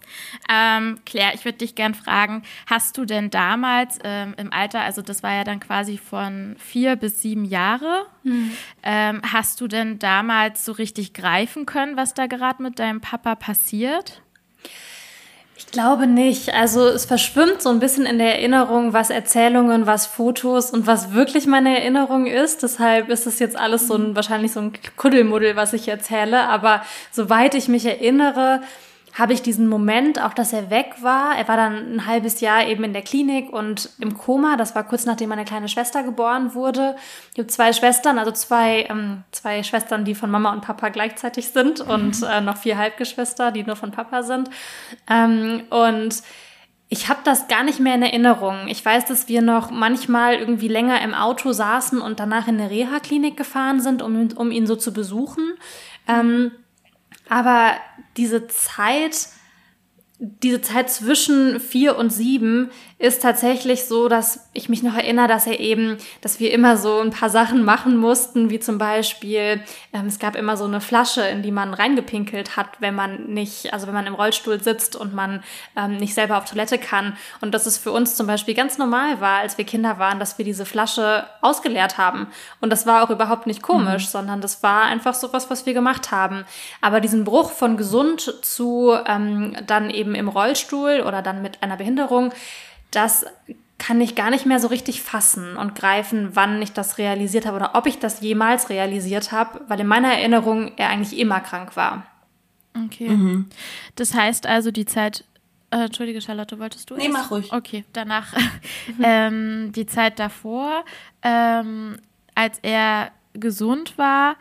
Ähm, 0.52 1.00
Claire, 1.06 1.36
ich 1.36 1.46
würde 1.46 1.60
dich 1.60 1.76
gern 1.76 1.94
fragen, 1.94 2.42
hast 2.66 2.98
du 2.98 3.06
denn 3.06 3.30
damals 3.30 4.00
ähm, 4.04 4.34
im 4.38 4.52
Alter, 4.52 4.82
also 4.82 5.04
das 5.04 5.22
war 5.22 5.32
ja 5.32 5.44
dann 5.44 5.60
quasi 5.60 5.98
von 6.00 6.56
vier 6.58 6.96
bis 6.96 7.22
sieben 7.22 7.46
Jahre, 7.46 8.08
mhm. 8.24 8.52
ähm, 8.82 9.22
hast 9.32 9.62
du 9.62 9.68
denn 9.68 10.00
damals 10.00 10.66
so 10.66 10.72
richtig 10.72 11.14
greifen 11.14 11.68
können, 11.68 11.98
was 11.98 12.16
da 12.16 12.26
gerade 12.26 12.64
mit 12.64 12.80
deinem 12.80 13.00
Papa 13.00 13.36
passiert? 13.36 14.24
Ich 15.58 15.66
glaube 15.66 16.06
nicht. 16.06 16.54
Also 16.54 16.88
es 16.88 17.06
verschwimmt 17.06 17.64
so 17.64 17.70
ein 17.70 17.80
bisschen 17.80 18.06
in 18.06 18.20
der 18.20 18.36
Erinnerung, 18.36 18.94
was 18.94 19.10
Erzählungen, 19.10 19.88
was 19.88 20.06
Fotos 20.06 20.70
und 20.70 20.86
was 20.86 21.14
wirklich 21.14 21.48
meine 21.48 21.80
Erinnerung 21.80 22.28
ist. 22.28 22.62
Deshalb 22.62 23.10
ist 23.10 23.26
es 23.26 23.40
jetzt 23.40 23.58
alles 23.58 23.88
so 23.88 23.96
ein, 23.96 24.16
wahrscheinlich 24.16 24.52
so 24.52 24.60
ein 24.60 24.74
Kuddelmuddel, 24.98 25.56
was 25.56 25.74
ich 25.74 25.88
erzähle. 25.88 26.48
Aber 26.48 26.84
soweit 27.12 27.56
ich 27.56 27.70
mich 27.70 27.86
erinnere, 27.86 28.62
habe 29.18 29.34
ich 29.34 29.42
diesen 29.42 29.68
Moment, 29.68 30.22
auch 30.22 30.34
dass 30.34 30.54
er 30.54 30.70
weg 30.70 30.96
war. 31.02 31.36
Er 31.36 31.48
war 31.48 31.58
dann 31.58 31.96
ein 31.96 32.06
halbes 32.06 32.40
Jahr 32.40 32.68
eben 32.68 32.84
in 32.84 32.94
der 32.94 33.02
Klinik 33.02 33.52
und 33.52 33.90
im 34.00 34.16
Koma. 34.16 34.58
Das 34.58 34.76
war 34.76 34.84
kurz 34.84 35.06
nachdem 35.06 35.30
meine 35.30 35.44
kleine 35.44 35.70
Schwester 35.70 36.04
geboren 36.04 36.54
wurde. 36.54 36.96
Ich 37.34 37.40
habe 37.40 37.48
zwei 37.48 37.74
Schwestern, 37.74 38.20
also 38.20 38.32
zwei, 38.32 38.86
ähm, 38.90 39.24
zwei 39.32 39.64
Schwestern, 39.64 40.06
die 40.06 40.14
von 40.14 40.30
Mama 40.30 40.52
und 40.52 40.62
Papa 40.62 40.90
gleichzeitig 40.90 41.48
sind 41.48 41.82
und 41.82 42.22
äh, 42.22 42.42
noch 42.42 42.58
vier 42.58 42.78
Halbgeschwister, 42.78 43.52
die 43.52 43.64
nur 43.64 43.76
von 43.76 43.92
Papa 43.92 44.22
sind. 44.22 44.52
Ähm, 45.10 45.64
und 45.72 46.22
ich 46.90 47.10
habe 47.10 47.20
das 47.24 47.48
gar 47.48 47.64
nicht 47.64 47.80
mehr 47.80 47.96
in 47.96 48.04
Erinnerung. 48.04 48.68
Ich 48.68 48.86
weiß, 48.86 49.06
dass 49.06 49.28
wir 49.28 49.42
noch 49.42 49.72
manchmal 49.72 50.36
irgendwie 50.36 50.68
länger 50.68 51.02
im 51.02 51.16
Auto 51.16 51.54
saßen 51.54 52.00
und 52.00 52.20
danach 52.20 52.48
in 52.48 52.60
eine 52.60 52.70
Reha-Klinik 52.70 53.36
gefahren 53.36 53.82
sind, 53.82 54.04
um, 54.04 54.30
um 54.36 54.52
ihn 54.52 54.68
so 54.68 54.76
zu 54.76 54.94
besuchen. 54.94 55.54
Ähm, 56.08 56.52
aber 57.30 57.72
diese 58.18 58.48
Zeit, 58.48 59.30
diese 60.20 60.62
Zeit 60.62 60.90
zwischen 60.90 61.60
vier 61.60 61.98
und 61.98 62.12
sieben 62.12 62.72
ist 63.00 63.22
tatsächlich 63.22 63.86
so, 63.86 64.08
dass 64.08 64.50
ich 64.54 64.70
mich 64.70 64.82
noch 64.82 64.96
erinnere, 64.96 65.28
dass 65.28 65.46
er 65.46 65.60
eben, 65.60 65.98
dass 66.22 66.40
wir 66.40 66.52
immer 66.52 66.78
so 66.78 67.00
ein 67.00 67.12
paar 67.12 67.30
Sachen 67.30 67.64
machen 67.64 67.96
mussten, 67.96 68.50
wie 68.50 68.60
zum 68.60 68.80
Beispiel, 68.80 69.62
ähm, 69.94 70.08
es 70.08 70.18
gab 70.18 70.36
immer 70.36 70.58
so 70.58 70.66
eine 70.66 70.82
Flasche, 70.82 71.22
in 71.22 71.44
die 71.44 71.52
man 71.52 71.76
reingepinkelt 71.76 72.58
hat, 72.58 72.70
wenn 72.80 72.96
man 72.96 73.28
nicht, 73.28 73.72
also 73.72 73.86
wenn 73.86 73.94
man 73.94 74.08
im 74.08 74.16
Rollstuhl 74.16 74.64
sitzt 74.64 74.96
und 74.96 75.14
man 75.14 75.44
ähm, 75.76 75.98
nicht 75.98 76.16
selber 76.16 76.40
auf 76.40 76.46
Toilette 76.46 76.80
kann. 76.80 77.16
Und 77.40 77.54
dass 77.54 77.68
es 77.68 77.78
für 77.78 77.92
uns 77.92 78.16
zum 78.16 78.26
Beispiel 78.26 78.56
ganz 78.56 78.80
normal 78.80 79.22
war, 79.22 79.40
als 79.40 79.60
wir 79.60 79.66
Kinder 79.66 80.00
waren, 80.00 80.20
dass 80.20 80.40
wir 80.40 80.46
diese 80.46 80.66
Flasche 80.66 81.28
ausgeleert 81.42 82.00
haben. 82.00 82.26
Und 82.62 82.72
das 82.72 82.88
war 82.88 83.04
auch 83.04 83.12
überhaupt 83.12 83.46
nicht 83.46 83.62
komisch, 83.62 84.06
mhm. 84.06 84.10
sondern 84.10 84.42
das 84.42 84.64
war 84.64 84.84
einfach 84.84 85.14
so 85.14 85.32
was, 85.34 85.52
was 85.52 85.68
wir 85.68 85.76
gemacht 85.76 86.10
haben. 86.10 86.46
Aber 86.82 87.00
diesen 87.00 87.26
Bruch 87.26 87.52
von 87.52 87.78
gesund 87.78 88.44
zu 88.44 88.98
ähm, 89.06 89.56
dann 89.68 89.92
eben 89.92 90.16
im 90.16 90.30
Rollstuhl 90.30 91.04
oder 91.06 91.22
dann 91.22 91.44
mit 91.44 91.62
einer 91.62 91.78
Behinderung, 91.78 92.34
das 92.92 93.26
kann 93.78 94.02
ich 94.02 94.16
gar 94.16 94.32
nicht 94.32 94.46
mehr 94.46 94.60
so 94.60 94.68
richtig 94.68 95.02
fassen 95.02 95.56
und 95.56 95.76
greifen, 95.76 96.30
wann 96.34 96.62
ich 96.62 96.74
das 96.74 96.98
realisiert 96.98 97.46
habe 97.46 97.58
oder 97.58 97.76
ob 97.76 97.86
ich 97.86 98.00
das 98.00 98.22
jemals 98.22 98.70
realisiert 98.70 99.32
habe, 99.32 99.62
weil 99.68 99.80
in 99.80 99.88
meiner 99.88 100.14
Erinnerung 100.14 100.72
er 100.78 100.90
eigentlich 100.90 101.18
immer 101.20 101.40
krank 101.40 101.76
war. 101.76 102.08
Okay. 102.86 103.10
Mhm. 103.10 103.48
Das 103.96 104.14
heißt 104.14 104.46
also, 104.46 104.72
die 104.72 104.86
Zeit. 104.86 105.24
Äh, 105.70 105.86
Entschuldige, 105.86 106.22
Charlotte, 106.22 106.60
wolltest 106.60 106.90
du? 106.90 106.96
Nee, 106.96 107.06
erst? 107.06 107.14
mach 107.14 107.32
ruhig. 107.32 107.52
Okay, 107.52 107.84
danach. 107.94 108.34
Mhm. 108.34 108.96
ähm, 109.04 109.72
die 109.74 109.86
Zeit 109.86 110.18
davor, 110.18 110.86
ähm, 111.22 111.98
als 112.36 112.60
er 112.62 113.12
gesund 113.34 113.98
war, 113.98 114.38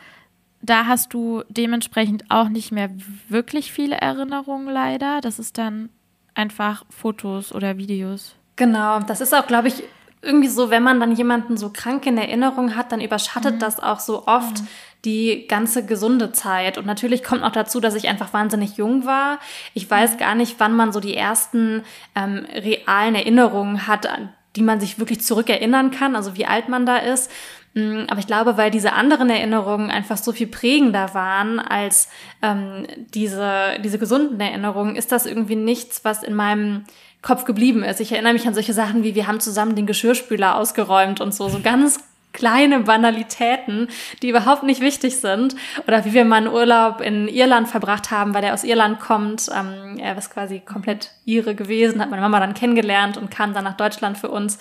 da 0.63 0.87
hast 0.87 1.13
du 1.13 1.43
dementsprechend 1.49 2.31
auch 2.31 2.49
nicht 2.49 2.73
mehr 2.73 2.91
wirklich 3.29 3.73
viele 3.73 3.97
Erinnerungen 3.97 4.69
leider. 4.69 5.21
Das 5.21 5.39
ist 5.39 5.59
dann 5.59 5.91
einfach 6.35 6.85
Fotos 6.91 7.53
oder 7.53 7.77
Videos. 7.77 8.36
Genau, 8.57 9.01
das 9.01 9.21
ist 9.21 9.35
auch, 9.35 9.47
glaube 9.47 9.69
ich, 9.69 9.85
irgendwie 10.23 10.49
so, 10.49 10.71
wenn 10.71 10.83
man 10.83 10.99
dann 10.99 11.13
jemanden 11.13 11.57
so 11.57 11.71
krank 11.71 12.07
in 12.07 12.19
Erinnerung 12.19 12.75
hat, 12.75 12.91
dann 12.91 13.01
überschattet 13.01 13.57
mhm. 13.57 13.59
das 13.61 13.81
auch 13.81 14.01
so 14.01 14.27
oft 14.27 14.61
mhm. 14.61 14.69
die 15.05 15.47
ganze 15.47 15.85
gesunde 15.85 16.33
Zeit. 16.33 16.79
Und 16.79 16.87
natürlich 16.87 17.23
kommt 17.23 17.43
noch 17.43 17.53
dazu, 17.53 17.81
dass 17.81 17.95
ich 17.95 18.09
einfach 18.09 18.33
wahnsinnig 18.33 18.77
jung 18.77 19.07
war. 19.07 19.39
Ich 19.75 19.89
weiß 19.89 20.15
mhm. 20.15 20.19
gar 20.19 20.35
nicht, 20.35 20.57
wann 20.59 20.75
man 20.75 20.93
so 20.93 21.01
die 21.01 21.17
ersten 21.17 21.85
ähm, 22.15 22.47
realen 22.55 23.15
Erinnerungen 23.15 23.87
hat, 23.87 24.07
an 24.07 24.31
die 24.57 24.63
man 24.63 24.81
sich 24.81 24.99
wirklich 24.99 25.21
zurückerinnern 25.21 25.91
kann, 25.91 26.17
also 26.17 26.37
wie 26.37 26.47
alt 26.47 26.69
man 26.69 26.87
da 26.87 26.97
ist. 26.97 27.31
Mm, 27.75 28.05
aber 28.09 28.21
ich 28.21 28.27
glaube, 28.27 28.57
weil 28.57 28.71
diese 28.71 28.95
anderen 28.95 29.29
Erinnerungen 29.29 29.91
einfach 29.91 30.17
so 30.17 30.33
viel 30.33 30.47
prägender 30.47 31.13
waren 31.13 31.59
als 31.61 32.09
ähm, 32.43 32.87
diese, 33.15 33.79
diese 33.85 33.99
gesunden 33.99 34.41
Erinnerungen, 34.41 34.97
ist 34.97 35.13
das 35.13 35.27
irgendwie 35.27 35.57
nichts, 35.57 36.05
was 36.05 36.23
in 36.23 36.35
meinem 36.35 36.85
Kopf 37.27 37.45
geblieben 37.45 37.83
ist. 37.83 38.01
Ich 38.01 38.13
erinnere 38.13 38.35
mich 38.35 38.47
an 38.47 38.55
solche 38.55 38.73
Sachen 38.73 39.03
wie, 39.03 39.17
wir 39.17 39.27
haben 39.27 39.41
zusammen 39.41 39.75
den 39.75 39.87
Geschirrspüler 39.87 40.55
ausgeräumt 40.55 41.21
und 41.21 41.35
so, 41.35 41.49
so 41.49 41.59
ganz 41.61 41.99
kleine 42.33 42.81
Banalitäten, 42.81 43.89
die 44.23 44.29
überhaupt 44.29 44.63
nicht 44.63 44.81
wichtig 44.81 45.17
sind. 45.17 45.57
Oder 45.89 46.05
wie 46.05 46.13
wir 46.13 46.25
mal 46.25 46.37
einen 46.37 46.47
Urlaub 46.55 47.01
in 47.01 47.27
Irland 47.27 47.67
verbracht 47.67 48.13
haben, 48.13 48.33
weil 48.33 48.45
er 48.45 48.55
aus 48.55 48.63
Irland 48.63 49.01
kommt. 49.01 49.49
Ähm, 49.53 49.99
er 49.99 50.17
ist 50.17 50.31
quasi 50.31 50.61
komplett 50.61 51.11
Ire 51.25 51.57
gewesen, 51.57 52.01
hat 52.01 52.11
meine 52.11 52.23
Mama 52.23 52.39
dann 52.39 52.55
kennengelernt 52.55 53.17
und 53.17 53.29
kam 53.29 53.55
dann 53.55 53.65
nach 53.65 53.77
Deutschland 53.77 54.19
für 54.19 54.29
uns. 54.29 54.59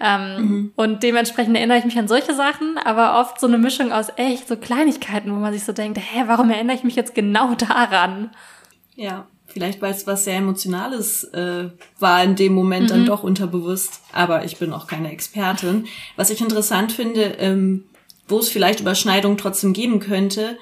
Ähm, 0.00 0.36
mhm. 0.36 0.72
Und 0.74 1.04
dementsprechend 1.04 1.56
erinnere 1.56 1.78
ich 1.78 1.84
mich 1.84 1.98
an 2.00 2.08
solche 2.08 2.34
Sachen, 2.34 2.78
aber 2.78 3.20
oft 3.20 3.38
so 3.38 3.46
eine 3.46 3.58
Mischung 3.58 3.92
aus 3.92 4.08
echt 4.16 4.48
so 4.48 4.56
Kleinigkeiten, 4.56 5.30
wo 5.30 5.36
man 5.36 5.52
sich 5.52 5.62
so 5.62 5.72
denkt, 5.72 5.98
hä, 5.98 6.24
warum 6.26 6.50
erinnere 6.50 6.74
ich 6.74 6.82
mich 6.82 6.96
jetzt 6.96 7.14
genau 7.14 7.54
daran? 7.54 8.30
Ja, 8.96 9.26
Vielleicht, 9.48 9.80
weil 9.80 9.92
es 9.92 10.06
was 10.06 10.24
sehr 10.24 10.36
Emotionales 10.36 11.24
äh, 11.24 11.70
war 11.98 12.22
in 12.22 12.36
dem 12.36 12.52
Moment 12.52 12.84
mhm. 12.84 12.88
dann 12.88 13.06
doch 13.06 13.22
unterbewusst. 13.22 14.00
Aber 14.12 14.44
ich 14.44 14.58
bin 14.58 14.72
auch 14.72 14.86
keine 14.86 15.10
Expertin. 15.10 15.86
Was 16.16 16.30
ich 16.30 16.40
interessant 16.40 16.92
finde, 16.92 17.22
ähm, 17.38 17.84
wo 18.28 18.38
es 18.38 18.50
vielleicht 18.50 18.80
Überschneidungen 18.80 19.38
trotzdem 19.38 19.72
geben 19.72 20.00
könnte, 20.00 20.58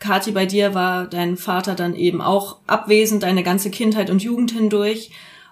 Kathi, 0.00 0.32
bei 0.32 0.46
dir 0.46 0.74
war 0.74 1.06
dein 1.06 1.36
Vater 1.36 1.74
dann 1.74 1.94
eben 1.94 2.22
auch 2.22 2.56
abwesend, 2.66 3.22
deine 3.22 3.42
ganze 3.42 3.70
Kindheit 3.70 4.08
und 4.08 4.22
Jugend 4.22 4.50
hindurch. 4.50 5.10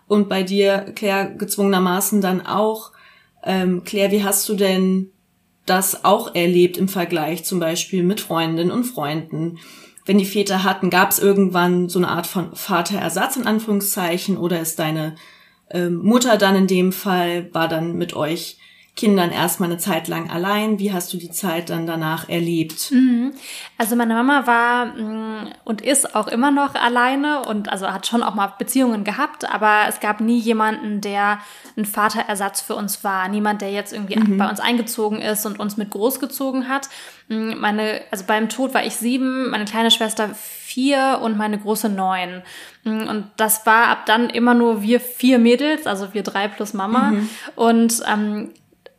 Und 0.09 0.31
bei 0.31 0.43
dir, 0.43 0.93
Claire, 0.97 1.35
gezwungenermaßen 1.37 2.23
dann 2.23 2.45
auch. 2.45 2.93
Ähm, 3.45 3.85
Claire, 3.85 4.11
wie 4.11 4.25
hast 4.25 4.49
du 4.49 4.55
denn 4.55 5.11
das 5.67 6.05
auch 6.07 6.35
erlebt 6.35 6.79
im 6.79 6.89
Vergleich 6.89 7.45
zum 7.45 7.61
Beispiel 7.61 8.03
mit 8.03 8.23
Freundinnen 8.23 8.71
und 8.71 8.85
Freunden? 8.85 9.59
Wenn 10.09 10.17
die 10.17 10.25
Väter 10.25 10.65
hatten, 10.65 10.89
gab 10.89 11.11
es 11.11 11.19
irgendwann 11.19 11.91
so 11.91 11.99
eine 11.99 12.09
Art 12.09 12.27
von 12.27 12.49
Vaterersatz 12.55 13.37
in 13.37 13.47
Anführungszeichen 13.47 14.39
oder 14.39 14.59
ist 14.59 14.79
deine 14.79 15.17
ähm, 15.71 15.97
Mutter 15.99 16.39
dann 16.39 16.57
in 16.57 16.67
dem 16.67 16.93
Fall, 16.93 17.53
war 17.53 17.69
dann 17.69 17.99
mit 17.99 18.17
euch 18.17 18.57
Kindern 18.99 19.31
erstmal 19.31 19.71
eine 19.71 19.79
Zeit 19.79 20.09
lang 20.09 20.29
allein. 20.29 20.81
Wie 20.81 20.93
hast 20.93 21.13
du 21.13 21.19
die 21.19 21.31
Zeit 21.31 21.71
dann 21.71 21.87
danach 21.87 22.29
erlebt? 22.29 22.91
Mhm. 22.91 23.33
Also 23.79 23.95
meine 23.95 24.13
Mama 24.13 24.45
war 24.49 24.87
mm, 24.87 25.53
und 25.65 25.83
ist 25.83 26.17
auch 26.17 26.27
immer 26.27 26.51
noch 26.51 26.75
alleine 26.75 27.43
und 27.43 27.69
also 27.69 27.87
hat 27.93 28.09
schon 28.09 28.25
auch 28.25 28.35
mal 28.35 28.55
Beziehungen 28.59 29.05
gehabt, 29.05 29.49
aber 29.49 29.83
es 29.89 30.01
gab 30.01 30.21
nie 30.21 30.41
jemanden, 30.41 31.01
der 31.01 31.39
ein 31.77 31.85
Vaterersatz 31.85 32.61
für 32.61 32.75
uns 32.75 33.05
war. 33.05 33.29
Niemand, 33.29 33.63
der 33.63 33.71
jetzt 33.71 33.93
irgendwie 33.93 34.19
mhm. 34.19 34.37
bei 34.37 34.51
uns 34.51 34.59
eingezogen 34.59 35.23
ist 35.23 35.47
und 35.47 35.61
uns 35.61 35.77
mit 35.77 35.91
großgezogen 35.91 36.69
hat. 36.69 36.89
Mm, 37.29 37.53
meine, 37.57 38.01
also 38.11 38.25
beim 38.27 38.49
Tod 38.49 38.75
war 38.75 38.85
ich 38.85 38.97
sieben, 38.97 39.51
meine 39.51 39.67
kleine 39.67 39.93
Schwester 39.93 40.31
vier 40.35 41.21
und 41.23 41.39
meine 41.39 41.59
große 41.59 41.89
neun. 41.89 42.43
Mm, 42.83 43.07
und 43.07 43.27
das 43.37 43.65
war 43.65 43.87
ab 43.87 44.07
dann 44.07 44.29
immer 44.29 44.55
nur 44.55 44.83
wir 44.83 44.99
vier 44.99 45.39
Mädels, 45.39 45.87
also 45.87 46.15
wir 46.15 46.25
drei 46.25 46.49
plus 46.49 46.75
Mama. 46.75 47.13
Mhm. 47.13 47.31
Und 47.55 48.03
ähm, 48.13 48.51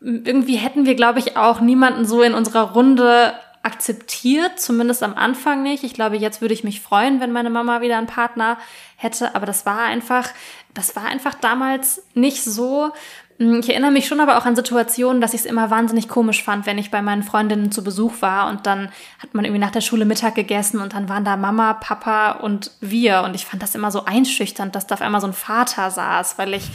irgendwie 0.01 0.55
hätten 0.55 0.85
wir, 0.85 0.95
glaube 0.95 1.19
ich, 1.19 1.35
auch 1.38 1.59
niemanden 1.59 2.05
so 2.05 2.21
in 2.21 2.33
unserer 2.33 2.71
Runde 2.71 3.33
akzeptiert, 3.62 4.59
zumindest 4.59 5.03
am 5.03 5.15
Anfang 5.15 5.63
nicht. 5.63 5.83
Ich 5.83 5.93
glaube, 5.93 6.17
jetzt 6.17 6.41
würde 6.41 6.53
ich 6.53 6.63
mich 6.63 6.81
freuen, 6.81 7.19
wenn 7.19 7.31
meine 7.31 7.49
Mama 7.49 7.81
wieder 7.81 7.97
einen 7.97 8.07
Partner 8.07 8.57
hätte, 8.95 9.35
aber 9.35 9.45
das 9.45 9.65
war 9.65 9.81
einfach, 9.81 10.29
das 10.73 10.95
war 10.95 11.05
einfach 11.05 11.33
damals 11.33 12.03
nicht 12.13 12.41
so. 12.43 12.91
Hm, 13.38 13.59
ich 13.59 13.69
erinnere 13.69 13.91
mich 13.91 14.07
schon 14.07 14.21
aber 14.21 14.38
auch 14.38 14.45
an 14.45 14.55
Situationen, 14.55 15.19
dass 15.21 15.33
ich 15.33 15.41
es 15.41 15.45
immer 15.45 15.69
wahnsinnig 15.69 16.07
komisch 16.07 16.41
fand, 16.41 16.65
wenn 16.65 16.77
ich 16.77 16.89
bei 16.89 17.01
meinen 17.01 17.23
Freundinnen 17.23 17.71
zu 17.71 17.83
Besuch 17.83 18.21
war 18.21 18.49
und 18.49 18.65
dann 18.65 18.89
hat 19.21 19.33
man 19.33 19.43
irgendwie 19.43 19.62
nach 19.62 19.71
der 19.71 19.81
Schule 19.81 20.05
Mittag 20.05 20.35
gegessen 20.35 20.79
und 20.79 20.93
dann 20.93 21.09
waren 21.09 21.25
da 21.25 21.35
Mama, 21.35 21.73
Papa 21.73 22.31
und 22.31 22.71
wir 22.79 23.23
und 23.25 23.35
ich 23.35 23.45
fand 23.45 23.62
das 23.62 23.75
immer 23.75 23.91
so 23.91 24.05
einschüchternd, 24.05 24.73
dass 24.73 24.88
da 24.88 24.95
auf 24.95 25.01
einmal 25.01 25.21
so 25.21 25.27
ein 25.27 25.33
Vater 25.33 25.91
saß, 25.91 26.38
weil 26.38 26.53
ich 26.53 26.69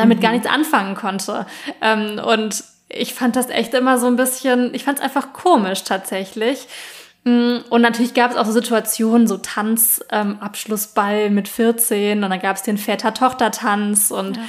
damit 0.00 0.18
mhm. 0.18 0.22
gar 0.22 0.32
nichts 0.32 0.46
anfangen 0.46 0.94
konnte. 0.94 1.46
Ähm, 1.80 2.20
und 2.24 2.64
ich 2.88 3.14
fand 3.14 3.36
das 3.36 3.48
echt 3.48 3.74
immer 3.74 3.98
so 3.98 4.06
ein 4.06 4.16
bisschen, 4.16 4.74
ich 4.74 4.84
fand 4.84 4.98
es 4.98 5.04
einfach 5.04 5.32
komisch 5.32 5.84
tatsächlich. 5.84 6.66
Mm, 7.24 7.58
und 7.68 7.82
natürlich 7.82 8.14
gab 8.14 8.30
es 8.30 8.36
auch 8.36 8.46
so 8.46 8.52
Situationen, 8.52 9.26
so 9.26 9.36
Tanz, 9.36 10.02
ähm, 10.10 10.38
Abschlussball 10.40 11.30
mit 11.30 11.48
14 11.48 12.22
und 12.24 12.30
dann 12.30 12.40
gab 12.40 12.56
es 12.56 12.62
den 12.62 12.78
Väter-Tochter-Tanz 12.78 14.10
und 14.10 14.38
ja. 14.38 14.42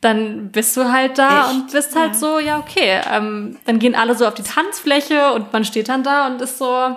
dann 0.00 0.50
bist 0.50 0.76
du 0.76 0.90
halt 0.90 1.18
da 1.18 1.42
echt? 1.42 1.50
und 1.50 1.72
bist 1.72 1.94
halt 1.94 2.12
ja. 2.12 2.18
so, 2.18 2.38
ja, 2.38 2.58
okay. 2.58 3.00
Ähm, 3.12 3.58
dann 3.66 3.78
gehen 3.78 3.94
alle 3.94 4.14
so 4.14 4.26
auf 4.26 4.34
die 4.34 4.42
Tanzfläche 4.42 5.32
und 5.32 5.52
man 5.52 5.64
steht 5.64 5.88
dann 5.88 6.02
da 6.02 6.26
und 6.26 6.40
ist 6.40 6.58
so, 6.58 6.96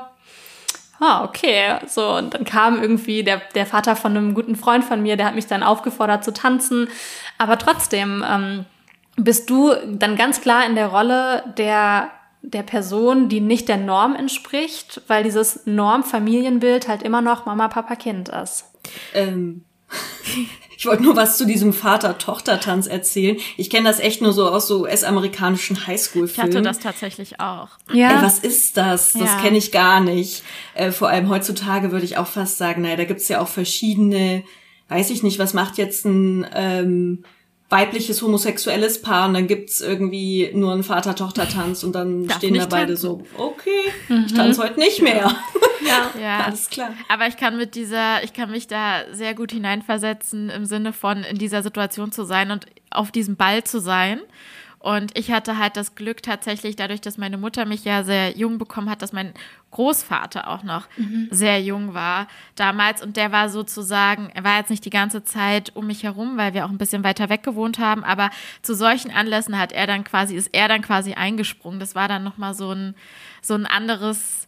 ah, 1.00 1.24
okay. 1.24 1.78
So, 1.88 2.16
und 2.16 2.34
dann 2.34 2.44
kam 2.44 2.82
irgendwie 2.82 3.24
der, 3.24 3.42
der 3.56 3.66
Vater 3.66 3.96
von 3.96 4.16
einem 4.16 4.34
guten 4.34 4.56
Freund 4.56 4.84
von 4.84 5.02
mir, 5.02 5.18
der 5.18 5.28
hat 5.28 5.36
mich 5.36 5.48
dann 5.48 5.64
aufgefordert 5.64 6.24
zu 6.24 6.34
tanzen. 6.34 6.90
Aber 7.38 7.58
trotzdem 7.58 8.24
ähm, 8.28 8.66
bist 9.16 9.50
du 9.50 9.74
dann 9.86 10.16
ganz 10.16 10.42
klar 10.42 10.66
in 10.66 10.76
der 10.76 10.88
Rolle 10.88 11.44
der 11.58 12.12
der 12.44 12.64
Person, 12.64 13.30
die 13.30 13.42
nicht 13.42 13.68
der 13.68 13.78
Norm 13.78 14.16
entspricht, 14.16 15.02
weil 15.08 15.24
dieses 15.24 15.66
Norm-Familienbild 15.66 16.88
halt 16.88 17.04
immer 17.04 17.22
noch 17.22 17.46
Mama, 17.46 17.68
Papa, 17.68 17.96
Kind 17.96 18.30
ist. 18.30 18.66
Ähm, 19.14 19.66
ich 20.78 20.86
wollte 20.86 21.02
nur 21.02 21.16
was 21.16 21.38
zu 21.38 21.46
diesem 21.46 21.74
Vater-Tochter-Tanz 21.74 22.86
erzählen. 22.86 23.38
Ich 23.58 23.72
kenne 23.72 23.90
das 23.90 24.00
echt 24.00 24.22
nur 24.22 24.32
so 24.32 24.48
aus 24.48 24.68
so 24.68 24.82
US-amerikanischen 24.82 25.88
Highschool-Filmen. 25.88 26.52
Ich 26.52 26.56
hatte 26.56 26.62
das 26.62 26.78
tatsächlich 26.78 27.40
auch. 27.40 27.70
Ja. 27.92 28.18
Ey, 28.18 28.24
was 28.24 28.38
ist 28.38 28.78
das? 28.78 29.14
Das 29.14 29.24
ja. 29.24 29.40
kenne 29.40 29.58
ich 29.58 29.72
gar 29.72 30.02
nicht. 30.02 30.44
Äh, 30.76 30.92
vor 30.92 31.10
allem 31.10 31.30
heutzutage 31.30 31.92
würde 31.92 32.06
ich 32.06 32.18
auch 32.18 32.28
fast 32.28 32.60
sagen, 32.60 32.84
naja, 32.84 32.96
da 32.96 33.06
gibt's 33.06 33.28
ja 33.28 33.42
auch 33.42 33.48
verschiedene, 33.48 34.44
weiß 34.90 35.10
ich 35.10 35.24
nicht, 35.24 35.40
was 35.40 35.56
macht 35.56 35.80
jetzt 35.80 36.06
ein 36.06 36.46
ähm, 36.54 37.24
weibliches 37.70 38.22
homosexuelles 38.22 39.02
Paar 39.02 39.28
und 39.28 39.34
dann 39.34 39.48
gibt's 39.48 39.82
irgendwie 39.82 40.52
nur 40.54 40.72
einen 40.72 40.84
Vater-Tochter-Tanz 40.84 41.84
und 41.84 41.94
dann 41.94 42.28
Darf 42.28 42.38
stehen 42.38 42.54
da 42.54 42.66
beide 42.66 42.94
tanzen. 42.94 43.02
so, 43.02 43.24
okay, 43.38 43.92
mhm. 44.08 44.26
ich 44.28 44.34
tanze 44.34 44.64
heute 44.64 44.80
nicht 44.80 45.02
mehr. 45.02 45.36
Ja. 45.86 46.12
ja, 46.22 46.40
alles 46.46 46.70
klar. 46.70 46.94
Aber 47.10 47.28
ich 47.28 47.36
kann 47.36 47.58
mit 47.58 47.76
dieser, 47.76 48.24
ich 48.24 48.34
kann 48.34 48.52
mich 48.52 48.68
da 48.68 49.04
sehr 49.12 49.34
gut 49.36 49.52
hineinversetzen 49.52 50.50
im 50.50 50.66
Sinne 50.66 50.94
von 50.94 51.24
in 51.24 51.38
dieser 51.38 51.62
Situation 51.62 52.12
zu 52.12 52.24
sein 52.24 52.52
und 52.52 52.68
auf 52.90 53.12
diesem 53.12 53.36
Ball 53.36 53.64
zu 53.64 53.80
sein 53.80 54.22
Und 54.88 55.18
ich 55.18 55.34
hatte 55.34 55.58
halt 55.58 55.76
das 55.76 55.96
Glück 55.96 56.24
tatsächlich, 56.24 56.78
dadurch, 56.78 57.02
dass 57.02 57.18
meine 57.18 57.38
Mutter 57.38 57.66
mich 57.66 57.84
ja 57.84 58.06
sehr 58.06 58.38
jung 58.38 58.58
bekommen 58.58 58.90
hat, 58.90 59.02
dass 59.02 59.12
mein 59.12 59.34
Großvater 59.72 60.48
auch 60.48 60.64
noch 60.64 60.88
mhm. 60.96 61.28
sehr 61.30 61.62
jung 61.62 61.94
war 61.94 62.30
damals. 62.56 63.04
Und 63.04 63.18
der 63.18 63.34
war 63.34 63.50
sozusagen, 63.50 64.30
er 64.34 64.46
war 64.46 64.60
jetzt 64.60 64.70
nicht 64.70 64.86
die 64.86 64.90
ganze 64.90 65.26
Zeit 65.26 65.76
um 65.76 65.88
mich 65.88 66.04
herum, 66.04 66.38
weil 66.38 66.54
wir 66.54 66.64
auch 66.64 66.70
ein 66.70 66.78
bisschen 66.78 67.04
weiter 67.04 67.28
weg 67.28 67.44
gewohnt 67.44 67.80
haben, 67.80 68.06
aber 68.06 68.30
zu 68.62 68.76
solchen 68.76 69.12
Anlässen 69.12 69.60
hat 69.60 69.74
er 69.74 69.88
dann 69.88 70.06
quasi, 70.06 70.38
ist 70.38 70.52
er 70.54 70.70
dann 70.70 70.82
quasi 70.82 71.16
eingesprungen. 71.16 71.82
Das 71.82 71.94
war 71.94 72.08
dann 72.08 72.24
nochmal 72.24 72.54
so 72.54 72.72
ein, 72.72 72.96
so 73.42 73.56
ein 73.56 73.66
anderes 73.66 74.47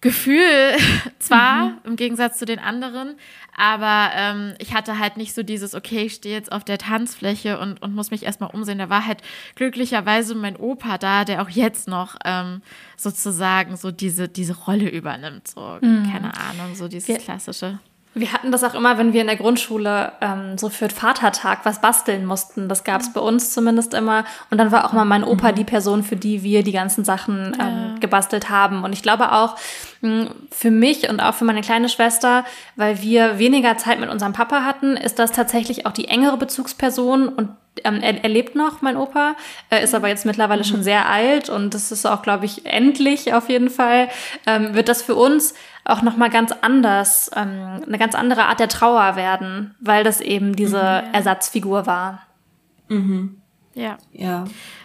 Gefühl, 0.00 0.76
zwar 1.18 1.70
mhm. 1.70 1.78
im 1.84 1.96
Gegensatz 1.96 2.38
zu 2.38 2.44
den 2.44 2.58
anderen, 2.58 3.16
aber 3.56 4.10
ähm, 4.14 4.54
ich 4.58 4.72
hatte 4.72 5.00
halt 5.00 5.16
nicht 5.16 5.34
so 5.34 5.42
dieses, 5.42 5.74
okay, 5.74 6.02
ich 6.02 6.14
stehe 6.14 6.34
jetzt 6.34 6.52
auf 6.52 6.62
der 6.62 6.78
Tanzfläche 6.78 7.58
und, 7.58 7.82
und 7.82 7.94
muss 7.94 8.12
mich 8.12 8.22
erstmal 8.22 8.50
umsehen. 8.50 8.78
Da 8.78 8.88
war 8.88 9.04
halt 9.04 9.22
glücklicherweise 9.56 10.36
mein 10.36 10.56
Opa 10.56 10.96
da, 10.96 11.24
der 11.24 11.42
auch 11.42 11.48
jetzt 11.48 11.88
noch 11.88 12.14
ähm, 12.24 12.62
sozusagen 12.96 13.76
so 13.76 13.90
diese, 13.90 14.28
diese 14.28 14.56
Rolle 14.56 14.88
übernimmt. 14.88 15.48
So, 15.48 15.78
mhm. 15.80 16.08
keine 16.12 16.36
Ahnung, 16.36 16.76
so 16.76 16.86
dieses 16.86 17.08
ja. 17.08 17.18
klassische. 17.18 17.80
Wir 18.14 18.32
hatten 18.32 18.50
das 18.50 18.64
auch 18.64 18.74
immer, 18.74 18.98
wenn 18.98 19.12
wir 19.12 19.20
in 19.20 19.26
der 19.26 19.36
Grundschule 19.36 20.12
ähm, 20.20 20.58
so 20.58 20.68
für 20.68 20.88
Vatertag 20.88 21.60
was 21.64 21.80
basteln 21.80 22.24
mussten. 22.26 22.68
Das 22.68 22.82
gab 22.82 23.00
es 23.00 23.12
bei 23.12 23.20
uns 23.20 23.52
zumindest 23.52 23.94
immer. 23.94 24.24
Und 24.50 24.58
dann 24.58 24.72
war 24.72 24.84
auch 24.84 24.92
mal 24.92 25.04
mein 25.04 25.24
Opa 25.24 25.52
mhm. 25.52 25.54
die 25.54 25.64
Person, 25.64 26.02
für 26.02 26.16
die 26.16 26.42
wir 26.42 26.62
die 26.62 26.72
ganzen 26.72 27.04
Sachen 27.04 27.56
ähm, 27.60 27.92
ja. 27.92 27.94
gebastelt 28.00 28.50
haben. 28.50 28.82
Und 28.84 28.92
ich 28.92 29.02
glaube 29.02 29.32
auch 29.32 29.56
mh, 30.00 30.26
hm, 30.26 30.30
für 30.50 30.70
mich 30.70 31.08
und 31.08 31.20
auch 31.20 31.34
für 31.34 31.44
meine 31.44 31.60
kleine 31.60 31.88
Schwester, 31.88 32.44
weil 32.76 33.02
wir 33.02 33.38
weniger 33.38 33.76
Zeit 33.76 34.00
mit 34.00 34.10
unserem 34.10 34.32
Papa 34.32 34.64
hatten, 34.64 34.96
ist 34.96 35.18
das 35.18 35.32
tatsächlich 35.32 35.86
auch 35.86 35.92
die 35.92 36.08
engere 36.08 36.36
Bezugsperson 36.36 37.28
und 37.28 37.50
ähm, 37.84 38.00
er, 38.00 38.22
er, 38.22 38.28
lebt 38.28 38.54
noch, 38.54 38.82
mein 38.82 38.96
Opa, 38.96 39.34
er 39.70 39.80
ist 39.80 39.94
aber 39.94 40.08
jetzt 40.08 40.26
mittlerweile 40.26 40.62
mhm. 40.62 40.66
schon 40.66 40.82
sehr 40.82 41.08
alt 41.08 41.48
und 41.48 41.74
das 41.74 41.92
ist 41.92 42.06
auch, 42.06 42.22
glaube 42.22 42.44
ich, 42.44 42.66
endlich 42.66 43.34
auf 43.34 43.48
jeden 43.48 43.70
Fall, 43.70 44.08
ähm, 44.46 44.74
wird 44.74 44.88
das 44.88 45.02
für 45.02 45.14
uns 45.14 45.54
auch 45.84 46.02
nochmal 46.02 46.30
ganz 46.30 46.52
anders, 46.60 47.30
ähm, 47.34 47.82
eine 47.86 47.98
ganz 47.98 48.14
andere 48.14 48.44
Art 48.44 48.60
der 48.60 48.68
Trauer 48.68 49.16
werden, 49.16 49.74
weil 49.80 50.04
das 50.04 50.20
eben 50.20 50.54
diese 50.54 51.04
mhm. 51.06 51.14
Ersatzfigur 51.14 51.86
war. 51.86 52.22
Mhm. 52.88 53.40
Ja. 53.74 53.96
Ja. 54.12 54.44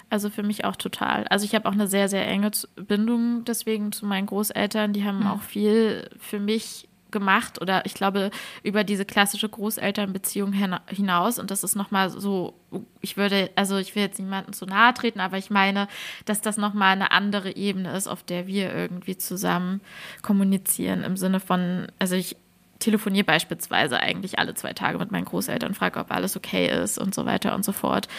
Also 0.10 0.30
für 0.30 0.44
mich 0.44 0.64
auch 0.64 0.76
total. 0.76 1.28
Also 1.30 1.46
ich 1.46 1.56
habe 1.56 1.68
auch 1.68 1.74
eine 1.74 1.88
sehr, 1.88 2.08
sehr 2.08 2.28
enge 2.28 2.52
Bindung 2.76 3.44
deswegen 3.46 3.92
zu 3.92 4.06
meinen 4.06 4.28
Großeltern. 4.28 4.94
Die 4.94 5.04
haben 5.04 5.22
mhm. 5.22 5.28
auch 5.28 5.42
viel 5.42 6.10
für 6.20 6.40
mich 6.40 6.88
gemacht 7.14 7.62
oder 7.62 7.86
ich 7.86 7.94
glaube 7.94 8.32
über 8.62 8.84
diese 8.84 9.06
klassische 9.06 9.48
Großelternbeziehung 9.48 10.52
hinaus 10.52 11.40
und 11.40 11.50
das 11.50 11.64
ist 11.64 11.76
nochmal 11.78 12.10
so, 12.10 12.54
ich 13.00 13.16
würde, 13.16 13.50
also 13.56 13.78
ich 13.78 13.96
will 13.96 14.04
jetzt 14.04 14.20
niemandem 14.20 14.52
zu 14.52 14.66
nahe 14.66 14.94
treten, 14.94 15.22
aber 15.22 15.38
ich 15.38 15.50
meine, 15.50 15.88
dass 16.26 16.42
das 16.42 16.58
nochmal 16.58 16.92
eine 16.92 17.12
andere 17.12 17.56
Ebene 17.56 17.96
ist, 17.96 18.08
auf 18.08 18.24
der 18.24 18.48
wir 18.48 18.76
irgendwie 18.76 19.18
zusammen 19.18 19.80
kommunizieren 20.22 21.04
im 21.04 21.16
Sinne 21.16 21.40
von, 21.40 21.88
also 22.00 22.16
ich 22.16 22.36
telefoniere 22.80 23.24
beispielsweise 23.24 24.00
eigentlich 24.00 24.40
alle 24.40 24.56
zwei 24.56 24.74
Tage 24.74 24.98
mit 24.98 25.12
meinen 25.12 25.26
Großeltern, 25.26 25.74
frage, 25.74 26.00
ob 26.00 26.12
alles 26.12 26.36
okay 26.36 26.68
ist 26.68 26.98
und 26.98 27.16
so 27.16 27.26
weiter 27.26 27.56
und 27.56 27.64
so 27.64 27.72
fort. 27.72 28.10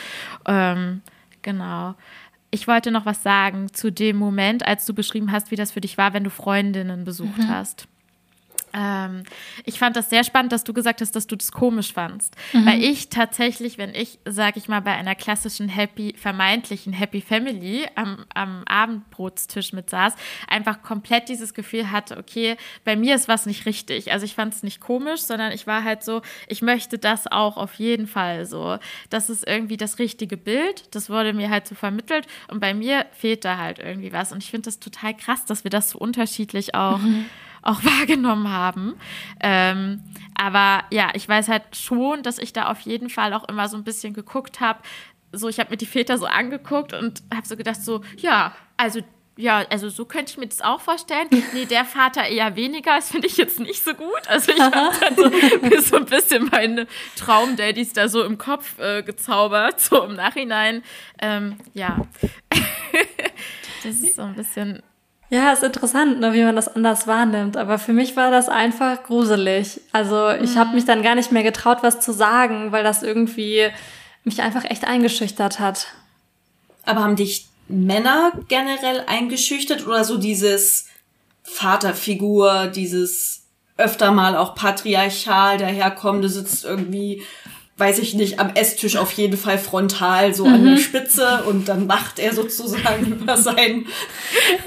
Ähm, 0.47 1.03
genau. 1.43 1.95
Ich 2.51 2.69
wollte 2.69 2.91
noch 2.91 3.05
was 3.05 3.23
sagen 3.23 3.73
zu 3.73 3.91
dem 3.91 4.17
Moment, 4.17 4.65
als 4.65 4.87
du 4.87 4.95
beschrieben 4.95 5.33
hast, 5.33 5.51
wie 5.51 5.57
das 5.57 5.73
für 5.73 5.81
dich 5.81 5.99
war, 5.99 6.15
wenn 6.15 6.25
du 6.25 6.31
Freundinnen 6.31 7.05
besucht 7.05 7.39
mhm. 7.39 7.49
hast. 7.49 7.89
Ähm, 8.75 9.23
ich 9.65 9.79
fand 9.79 9.97
das 9.97 10.11
sehr 10.11 10.25
spannend, 10.25 10.53
dass 10.53 10.65
du 10.65 10.73
gesagt 10.73 11.01
hast, 11.01 11.15
dass 11.15 11.27
du 11.27 11.37
das 11.37 11.53
komisch 11.53 11.93
fandst. 11.93 12.35
Mhm. 12.53 12.67
Weil 12.67 12.83
ich 12.83 13.09
tatsächlich, 13.09 13.79
wenn 13.79 13.95
ich, 13.95 14.19
sag 14.25 14.57
ich 14.57 14.69
mal, 14.69 14.81
bei 14.81 14.93
einer 14.93 15.15
klassischen 15.15 15.69
Happy, 15.69 16.15
vermeintlichen 16.17 16.93
Happy 16.93 17.21
Family 17.21 17.87
am, 17.95 18.25
am 18.35 18.65
Abendbrotstisch 18.67 19.73
mit 19.73 19.89
saß, 19.91 20.15
einfach 20.49 20.83
komplett 20.83 21.29
dieses 21.29 21.55
Gefühl 21.55 21.91
hatte, 21.91 22.19
okay, 22.19 22.57
bei 22.85 22.97
mir 22.97 23.15
ist 23.15 23.29
was 23.29 23.47
nicht 23.47 23.65
richtig. 23.65 24.13
Also 24.13 24.25
ich 24.25 24.35
fand 24.35 24.55
es 24.55 24.63
nicht 24.63 24.81
komisch, 24.81 25.21
sondern 25.21 25.53
ich 25.53 25.67
war 25.67 25.85
halt 25.85 26.03
so, 26.03 26.23
ich 26.49 26.61
möchte 26.61 26.99
das 26.99 27.31
auch 27.31 27.57
auf 27.57 27.75
jeden 27.75 28.09
Fall 28.09 28.45
so. 28.45 28.79
Das 29.09 29.31
ist 29.31 29.47
irgendwie 29.47 29.77
das 29.77 29.99
richtige 30.01 30.37
Bild. 30.37 30.95
Das 30.95 31.09
wurde 31.09 31.33
mir 31.33 31.49
halt 31.49 31.69
so 31.69 31.77
vermittelt. 31.77 32.27
Und 32.49 32.59
bei 32.59 32.75
mir 32.75 33.07
fehlt 33.13 33.45
da 33.45 33.59
halt 33.59 33.79
irgendwie 33.79 34.13
was. 34.13 34.33
Und 34.33 34.43
ich 34.43 34.51
finde 34.51 34.67
das 34.67 34.81
total 34.81 35.17
krass, 35.17 35.45
dass 35.45 35.63
wir 35.63 35.71
das 35.71 35.91
so 35.91 35.99
unterschiedlich 35.99 36.75
auch. 36.75 36.99
Mhm 36.99 37.27
auch 37.65 37.85
wahrgenommen 37.85 38.49
haben. 38.49 38.95
Ähm, 39.41 40.03
aber 40.35 40.85
ja, 40.91 41.11
ich 41.15 41.29
weiß 41.29 41.49
halt 41.49 41.77
schon, 41.77 42.23
dass 42.23 42.39
ich 42.39 42.53
da 42.53 42.71
auf 42.71 42.81
jeden 42.81 43.11
Fall 43.11 43.33
auch 43.35 43.49
immer 43.49 43.69
so 43.69 43.77
ein 43.77 43.85
bisschen 43.85 44.15
geguckt 44.15 44.61
habe. 44.61 44.81
So, 45.33 45.49
ich 45.49 45.59
habe 45.59 45.71
mir 45.71 45.77
die 45.77 45.87
Väter 45.87 46.19
so 46.19 46.27
angeguckt 46.27 46.93
und 46.93 47.23
habe 47.35 47.47
so 47.47 47.57
gedacht, 47.57 47.83
so, 47.83 48.03
ja, 48.17 48.55
also 48.77 49.01
ja, 49.37 49.65
also 49.69 49.89
so 49.89 50.05
könnte 50.05 50.31
ich 50.31 50.39
mir 50.39 50.47
das 50.47 50.61
auch 50.61 50.81
vorstellen. 50.81 51.29
Nee, 51.53 51.65
der 51.65 51.85
Vater 51.85 52.25
eher 52.25 52.55
weniger, 52.55 52.95
das 52.95 53.11
finde 53.11 53.27
ich 53.27 53.37
jetzt 53.37 53.59
nicht 53.59 53.83
so 53.83 53.93
gut. 53.95 54.29
Also 54.29 54.53
ich 54.53 54.61
habe 54.61 54.93
dann 55.01 55.17
so, 55.17 55.81
so 55.81 55.97
ein 55.97 56.05
bisschen 56.05 56.49
meine 56.53 56.87
Traumdaddys 57.17 57.95
da 57.95 58.09
so 58.09 58.23
im 58.23 58.39
Kopf 58.39 58.79
äh, 58.79 59.03
gezaubert, 59.03 59.81
so 59.81 60.05
im 60.05 60.15
Nachhinein. 60.15 60.85
Ähm, 61.21 61.57
ja, 61.73 62.07
das 63.83 63.97
ist 63.97 64.17
so 64.17 64.23
ein 64.23 64.37
bisschen 64.37 64.83
ja, 65.35 65.53
ist 65.53 65.65
interessant, 65.65 66.21
ne, 66.21 66.33
wie 66.33 66.45
man 66.45 66.55
das 66.55 66.69
anders 66.69 67.09
wahrnimmt. 67.09 67.57
Aber 67.57 67.81
für 67.81 67.93
mich 67.93 68.15
war 68.15 68.31
das 68.31 68.49
einfach 68.49 69.03
gruselig. 69.03 69.81
Also 69.91 70.31
ich 70.31 70.55
mhm. 70.55 70.59
habe 70.61 70.75
mich 70.77 70.85
dann 70.85 71.03
gar 71.03 71.17
nicht 71.17 71.33
mehr 71.33 71.43
getraut, 71.43 71.79
was 71.81 71.99
zu 71.99 72.13
sagen, 72.13 72.71
weil 72.71 72.85
das 72.85 73.03
irgendwie 73.03 73.69
mich 74.23 74.43
einfach 74.43 74.65
echt 74.65 74.87
eingeschüchtert 74.87 75.59
hat. 75.59 75.89
Aber 76.85 77.03
haben 77.03 77.17
dich 77.17 77.49
Männer 77.67 78.31
generell 78.47 79.03
eingeschüchtert 79.09 79.85
oder 79.89 80.05
so 80.05 80.19
dieses 80.19 80.87
Vaterfigur, 81.43 82.69
dieses 82.69 83.43
öfter 83.77 84.13
mal 84.13 84.37
auch 84.37 84.55
patriarchal 84.55 85.59
daherkommende 85.59 86.29
sitzt 86.29 86.65
irgendwie 86.65 87.23
weiß 87.77 87.99
ich 87.99 88.15
nicht, 88.15 88.39
am 88.39 88.51
Esstisch 88.55 88.97
auf 88.97 89.11
jeden 89.13 89.37
Fall 89.37 89.59
frontal 89.59 90.33
so 90.33 90.47
mhm. 90.47 90.55
an 90.55 90.65
der 90.65 90.73
mhm. 90.75 90.79
Spitze 90.79 91.43
und 91.49 91.69
dann 91.69 91.87
macht 91.87 92.19
er 92.19 92.33
sozusagen 92.33 93.07
über 93.21 93.37
sein, 93.37 93.87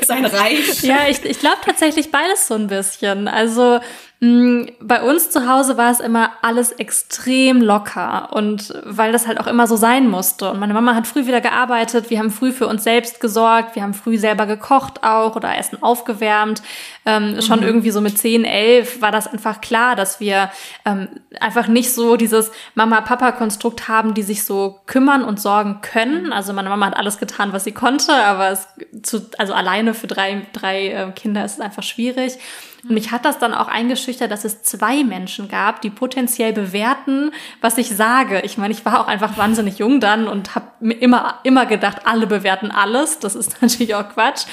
sein 0.05 0.25
Reich. 0.25 0.83
Ja, 0.83 1.07
ich, 1.07 1.23
ich 1.23 1.39
glaube 1.39 1.59
tatsächlich 1.63 2.11
beides 2.11 2.47
so 2.47 2.55
ein 2.55 2.67
bisschen. 2.67 3.27
Also 3.27 3.79
bei 4.19 5.03
uns 5.03 5.29
zu 5.29 5.47
Hause 5.47 5.77
war 5.77 5.91
es 5.91 5.99
immer 5.99 6.31
alles 6.41 6.71
extrem 6.71 7.61
locker 7.61 8.29
und 8.33 8.73
weil 8.83 9.11
das 9.11 9.27
halt 9.27 9.39
auch 9.39 9.45
immer 9.45 9.67
so 9.67 9.75
sein 9.75 10.09
musste. 10.09 10.49
Und 10.49 10.59
meine 10.59 10.73
Mama 10.73 10.95
hat 10.95 11.05
früh 11.05 11.27
wieder 11.27 11.39
gearbeitet, 11.39 12.09
wir 12.09 12.17
haben 12.17 12.31
früh 12.31 12.51
für 12.51 12.65
uns 12.65 12.83
selbst 12.83 13.19
gesorgt, 13.19 13.75
wir 13.75 13.83
haben 13.83 13.93
früh 13.93 14.17
selber 14.17 14.47
gekocht 14.47 15.03
auch 15.03 15.35
oder 15.35 15.55
Essen 15.55 15.83
aufgewärmt. 15.83 16.63
Ähm, 17.05 17.35
mhm. 17.35 17.41
Schon 17.43 17.61
irgendwie 17.61 17.91
so 17.91 18.01
mit 18.01 18.17
10, 18.17 18.43
11 18.43 19.03
war 19.03 19.11
das 19.11 19.27
einfach 19.27 19.61
klar, 19.61 19.95
dass 19.95 20.19
wir 20.19 20.49
ähm, 20.83 21.09
einfach 21.39 21.67
nicht 21.67 21.93
so 21.93 22.15
dieses 22.15 22.51
Mama-Papa-Konstrukt 22.73 23.87
haben, 23.87 24.15
die 24.15 24.23
sich 24.23 24.43
so 24.43 24.79
kümmern 24.87 25.23
und 25.23 25.39
sorgen 25.39 25.81
können. 25.83 26.33
Also 26.33 26.53
meine 26.53 26.69
Mama 26.69 26.87
hat 26.87 26.97
alles 26.97 27.19
getan, 27.19 27.53
was 27.53 27.65
sie 27.65 27.71
konnte, 27.71 28.13
aber 28.13 28.49
es 28.49 28.67
zu, 29.03 29.29
also 29.37 29.53
alleine 29.53 29.93
für 29.93 30.07
drei, 30.07 30.41
drei 30.53 30.87
äh, 30.87 31.11
Kinder 31.11 31.45
ist 31.45 31.53
es 31.53 31.59
einfach 31.59 31.83
schwierig. 31.83 32.39
Und 32.87 32.95
mich 32.95 33.11
hat 33.11 33.25
das 33.25 33.37
dann 33.37 33.53
auch 33.53 33.67
eingeschüchtert, 33.67 34.31
dass 34.31 34.45
es 34.45 34.61
zwei 34.61 35.03
Menschen 35.03 35.49
gab, 35.49 35.81
die 35.81 35.89
potenziell 35.89 36.53
bewerten, 36.53 37.31
was 37.61 37.77
ich 37.77 37.89
sage. 37.89 38.41
Ich 38.45 38.57
meine, 38.57 38.73
ich 38.73 38.85
war 38.85 39.01
auch 39.01 39.07
einfach 39.07 39.37
wahnsinnig 39.37 39.79
jung 39.79 39.99
dann 39.99 40.27
und 40.27 40.55
habe 40.55 40.67
mir 40.79 40.93
immer, 40.93 41.39
immer 41.43 41.65
gedacht, 41.65 42.01
alle 42.05 42.27
bewerten 42.27 42.71
alles. 42.71 43.19
Das 43.19 43.35
ist 43.35 43.57
natürlich 43.61 43.95
auch 43.95 44.09
Quatsch. 44.09 44.45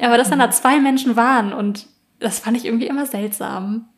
Aber 0.00 0.18
dass 0.18 0.30
dann 0.30 0.38
da 0.40 0.50
zwei 0.50 0.80
Menschen 0.80 1.16
waren 1.16 1.52
und 1.52 1.86
das 2.18 2.40
fand 2.40 2.56
ich 2.56 2.64
irgendwie 2.64 2.86
immer 2.86 3.06
seltsam. 3.06 3.88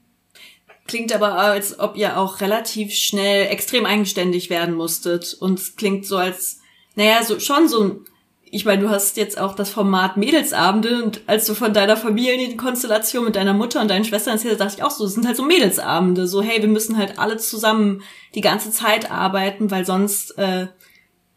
Klingt 0.86 1.14
aber, 1.14 1.34
als 1.34 1.78
ob 1.78 1.96
ihr 1.96 2.18
auch 2.18 2.40
relativ 2.40 2.94
schnell 2.94 3.46
extrem 3.48 3.84
eigenständig 3.84 4.48
werden 4.48 4.74
musstet. 4.74 5.36
Und 5.38 5.58
es 5.58 5.76
klingt 5.76 6.06
so 6.06 6.16
als, 6.16 6.60
naja, 6.94 7.22
so, 7.22 7.38
schon 7.40 7.68
so 7.68 7.84
ein 7.84 8.04
ich 8.50 8.64
meine, 8.64 8.82
du 8.82 8.90
hast 8.90 9.16
jetzt 9.16 9.38
auch 9.38 9.54
das 9.54 9.70
Format 9.70 10.16
Mädelsabende 10.16 11.02
und 11.02 11.20
als 11.26 11.46
du 11.46 11.54
von 11.54 11.72
deiner 11.74 11.96
Familienkonstellation 11.96 13.24
mit 13.24 13.36
deiner 13.36 13.52
Mutter 13.52 13.80
und 13.80 13.88
deinen 13.88 14.04
Schwestern 14.04 14.34
erzählst, 14.34 14.60
dachte 14.60 14.74
ich 14.78 14.82
auch 14.82 14.90
so, 14.90 15.04
es 15.04 15.14
sind 15.14 15.26
halt 15.26 15.36
so 15.36 15.44
Mädelsabende, 15.44 16.26
so 16.26 16.42
hey, 16.42 16.60
wir 16.60 16.68
müssen 16.68 16.96
halt 16.96 17.18
alle 17.18 17.36
zusammen 17.36 18.02
die 18.34 18.40
ganze 18.40 18.70
Zeit 18.70 19.10
arbeiten, 19.10 19.70
weil 19.70 19.84
sonst 19.84 20.38
äh, 20.38 20.68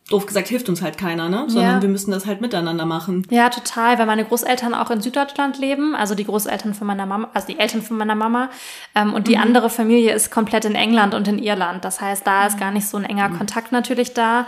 doof 0.10 0.26
gesagt 0.26 0.48
hilft 0.50 0.70
uns 0.70 0.82
halt 0.82 0.98
keiner, 0.98 1.30
ne? 1.30 1.46
Sondern 1.48 1.76
ja. 1.76 1.82
wir 1.82 1.90
müssen 1.90 2.12
das 2.12 2.26
halt 2.26 2.42
miteinander 2.42 2.86
machen. 2.86 3.26
Ja, 3.30 3.50
total, 3.50 3.98
weil 3.98 4.06
meine 4.06 4.26
Großeltern 4.26 4.74
auch 4.74 4.92
in 4.92 5.02
Süddeutschland 5.02 5.58
leben, 5.58 5.96
also 5.96 6.16
die 6.16 6.26
Großeltern 6.26 6.74
von 6.74 6.88
meiner 6.88 7.06
Mama, 7.06 7.30
also 7.34 7.48
die 7.48 7.60
Eltern 7.60 7.82
von 7.82 7.98
meiner 7.98 8.16
Mama. 8.16 8.50
Ähm, 8.94 9.14
und 9.14 9.28
die 9.28 9.36
mhm. 9.36 9.44
andere 9.44 9.70
Familie 9.70 10.14
ist 10.14 10.32
komplett 10.32 10.66
in 10.66 10.76
England 10.76 11.14
und 11.14 11.28
in 11.28 11.40
Irland. 11.40 11.86
Das 11.86 12.02
heißt, 12.02 12.26
da 12.28 12.48
ist 12.48 12.56
mhm. 12.56 12.60
gar 12.60 12.72
nicht 12.72 12.88
so 12.88 12.98
ein 12.98 13.06
enger 13.06 13.30
mhm. 13.30 13.38
Kontakt 13.38 13.72
natürlich 13.72 14.14
da. 14.14 14.48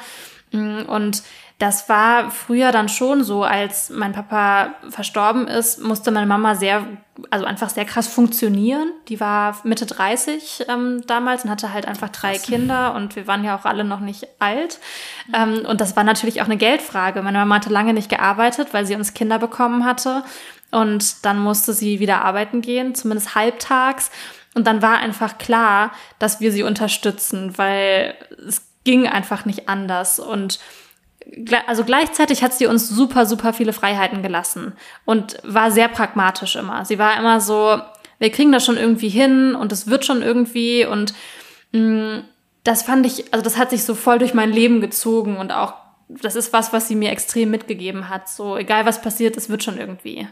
Mm, 0.51 0.81
und 0.87 1.23
das 1.63 1.87
war 1.87 2.29
früher 2.29 2.73
dann 2.73 2.89
schon 2.89 3.23
so, 3.23 3.43
als 3.45 3.89
mein 3.89 4.11
Papa 4.11 4.73
verstorben 4.89 5.47
ist, 5.47 5.81
musste 5.81 6.11
meine 6.11 6.27
Mama 6.27 6.55
sehr, 6.55 6.85
also 7.29 7.45
einfach 7.45 7.69
sehr 7.69 7.85
krass 7.85 8.05
funktionieren. 8.05 8.91
Die 9.07 9.21
war 9.21 9.55
Mitte 9.63 9.85
30 9.85 10.65
ähm, 10.67 11.03
damals 11.07 11.45
und 11.45 11.49
hatte 11.49 11.71
halt 11.71 11.87
einfach 11.87 12.09
drei 12.09 12.33
krass. 12.33 12.41
Kinder 12.41 12.93
und 12.95 13.15
wir 13.15 13.27
waren 13.27 13.45
ja 13.45 13.57
auch 13.57 13.63
alle 13.63 13.85
noch 13.85 14.01
nicht 14.01 14.27
alt. 14.39 14.79
Ähm, 15.33 15.65
und 15.65 15.79
das 15.79 15.95
war 15.95 16.03
natürlich 16.03 16.41
auch 16.41 16.47
eine 16.47 16.57
Geldfrage. 16.57 17.21
Meine 17.21 17.37
Mama 17.37 17.55
hatte 17.55 17.69
lange 17.69 17.93
nicht 17.93 18.09
gearbeitet, 18.09 18.73
weil 18.73 18.85
sie 18.85 18.95
uns 18.95 19.13
Kinder 19.13 19.39
bekommen 19.39 19.85
hatte. 19.85 20.25
Und 20.69 21.23
dann 21.23 21.39
musste 21.39 21.71
sie 21.71 22.01
wieder 22.01 22.25
arbeiten 22.25 22.59
gehen, 22.59 22.93
zumindest 22.93 23.35
halbtags. 23.35 24.11
Und 24.53 24.67
dann 24.67 24.81
war 24.81 24.97
einfach 24.97 25.37
klar, 25.37 25.93
dass 26.19 26.41
wir 26.41 26.51
sie 26.51 26.63
unterstützen, 26.63 27.57
weil 27.57 28.15
es 28.45 28.63
ging 28.83 29.07
einfach 29.07 29.45
nicht 29.45 29.69
anders. 29.69 30.19
Und 30.19 30.59
also 31.67 31.83
gleichzeitig 31.83 32.43
hat 32.43 32.53
sie 32.53 32.67
uns 32.67 32.89
super, 32.89 33.25
super 33.25 33.53
viele 33.53 33.73
Freiheiten 33.73 34.21
gelassen 34.21 34.73
und 35.05 35.37
war 35.43 35.71
sehr 35.71 35.87
pragmatisch 35.87 36.55
immer. 36.55 36.85
Sie 36.85 36.99
war 36.99 37.17
immer 37.17 37.41
so, 37.41 37.79
wir 38.19 38.29
kriegen 38.29 38.51
das 38.51 38.65
schon 38.65 38.77
irgendwie 38.77 39.09
hin 39.09 39.55
und 39.55 39.71
es 39.71 39.87
wird 39.87 40.05
schon 40.05 40.21
irgendwie 40.21 40.85
und 40.85 41.13
mh, 41.71 41.79
mm, 41.79 42.23
das 42.63 42.83
fand 42.83 43.05
ich, 43.05 43.33
also 43.33 43.43
das 43.43 43.57
hat 43.57 43.71
sich 43.71 43.83
so 43.83 43.93
voll 43.93 44.19
durch 44.19 44.33
mein 44.33 44.51
Leben 44.51 44.79
gezogen 44.79 45.37
und 45.37 45.51
auch 45.51 45.73
das 46.07 46.35
ist 46.35 46.53
was, 46.53 46.73
was 46.73 46.87
sie 46.87 46.95
mir 46.95 47.11
extrem 47.11 47.49
mitgegeben 47.49 48.09
hat. 48.09 48.29
So, 48.29 48.57
egal 48.57 48.85
was 48.85 49.01
passiert, 49.01 49.37
es 49.37 49.49
wird 49.49 49.63
schon 49.63 49.77
irgendwie. 49.77 50.27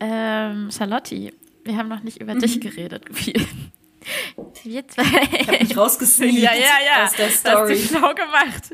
Ähm, 0.00 0.70
Charlotte, 0.70 1.32
wir 1.64 1.76
haben 1.76 1.88
noch 1.88 2.02
nicht 2.02 2.20
über 2.20 2.34
mhm. 2.34 2.40
dich 2.40 2.60
geredet. 2.60 3.04
Viel. 3.12 3.46
Wir 4.64 4.86
zwei. 4.88 5.02
Ich 5.02 5.48
hab 5.48 5.60
mich 5.60 5.76
rausgesneakt 5.76 6.34
ja, 6.34 6.52
ja, 6.52 6.76
ja. 6.84 7.04
aus 7.04 7.14
der 7.14 7.30
Story. 7.30 7.78
Hast 7.78 7.90
du 7.90 7.98
schlau 7.98 8.14
gemacht. 8.14 8.70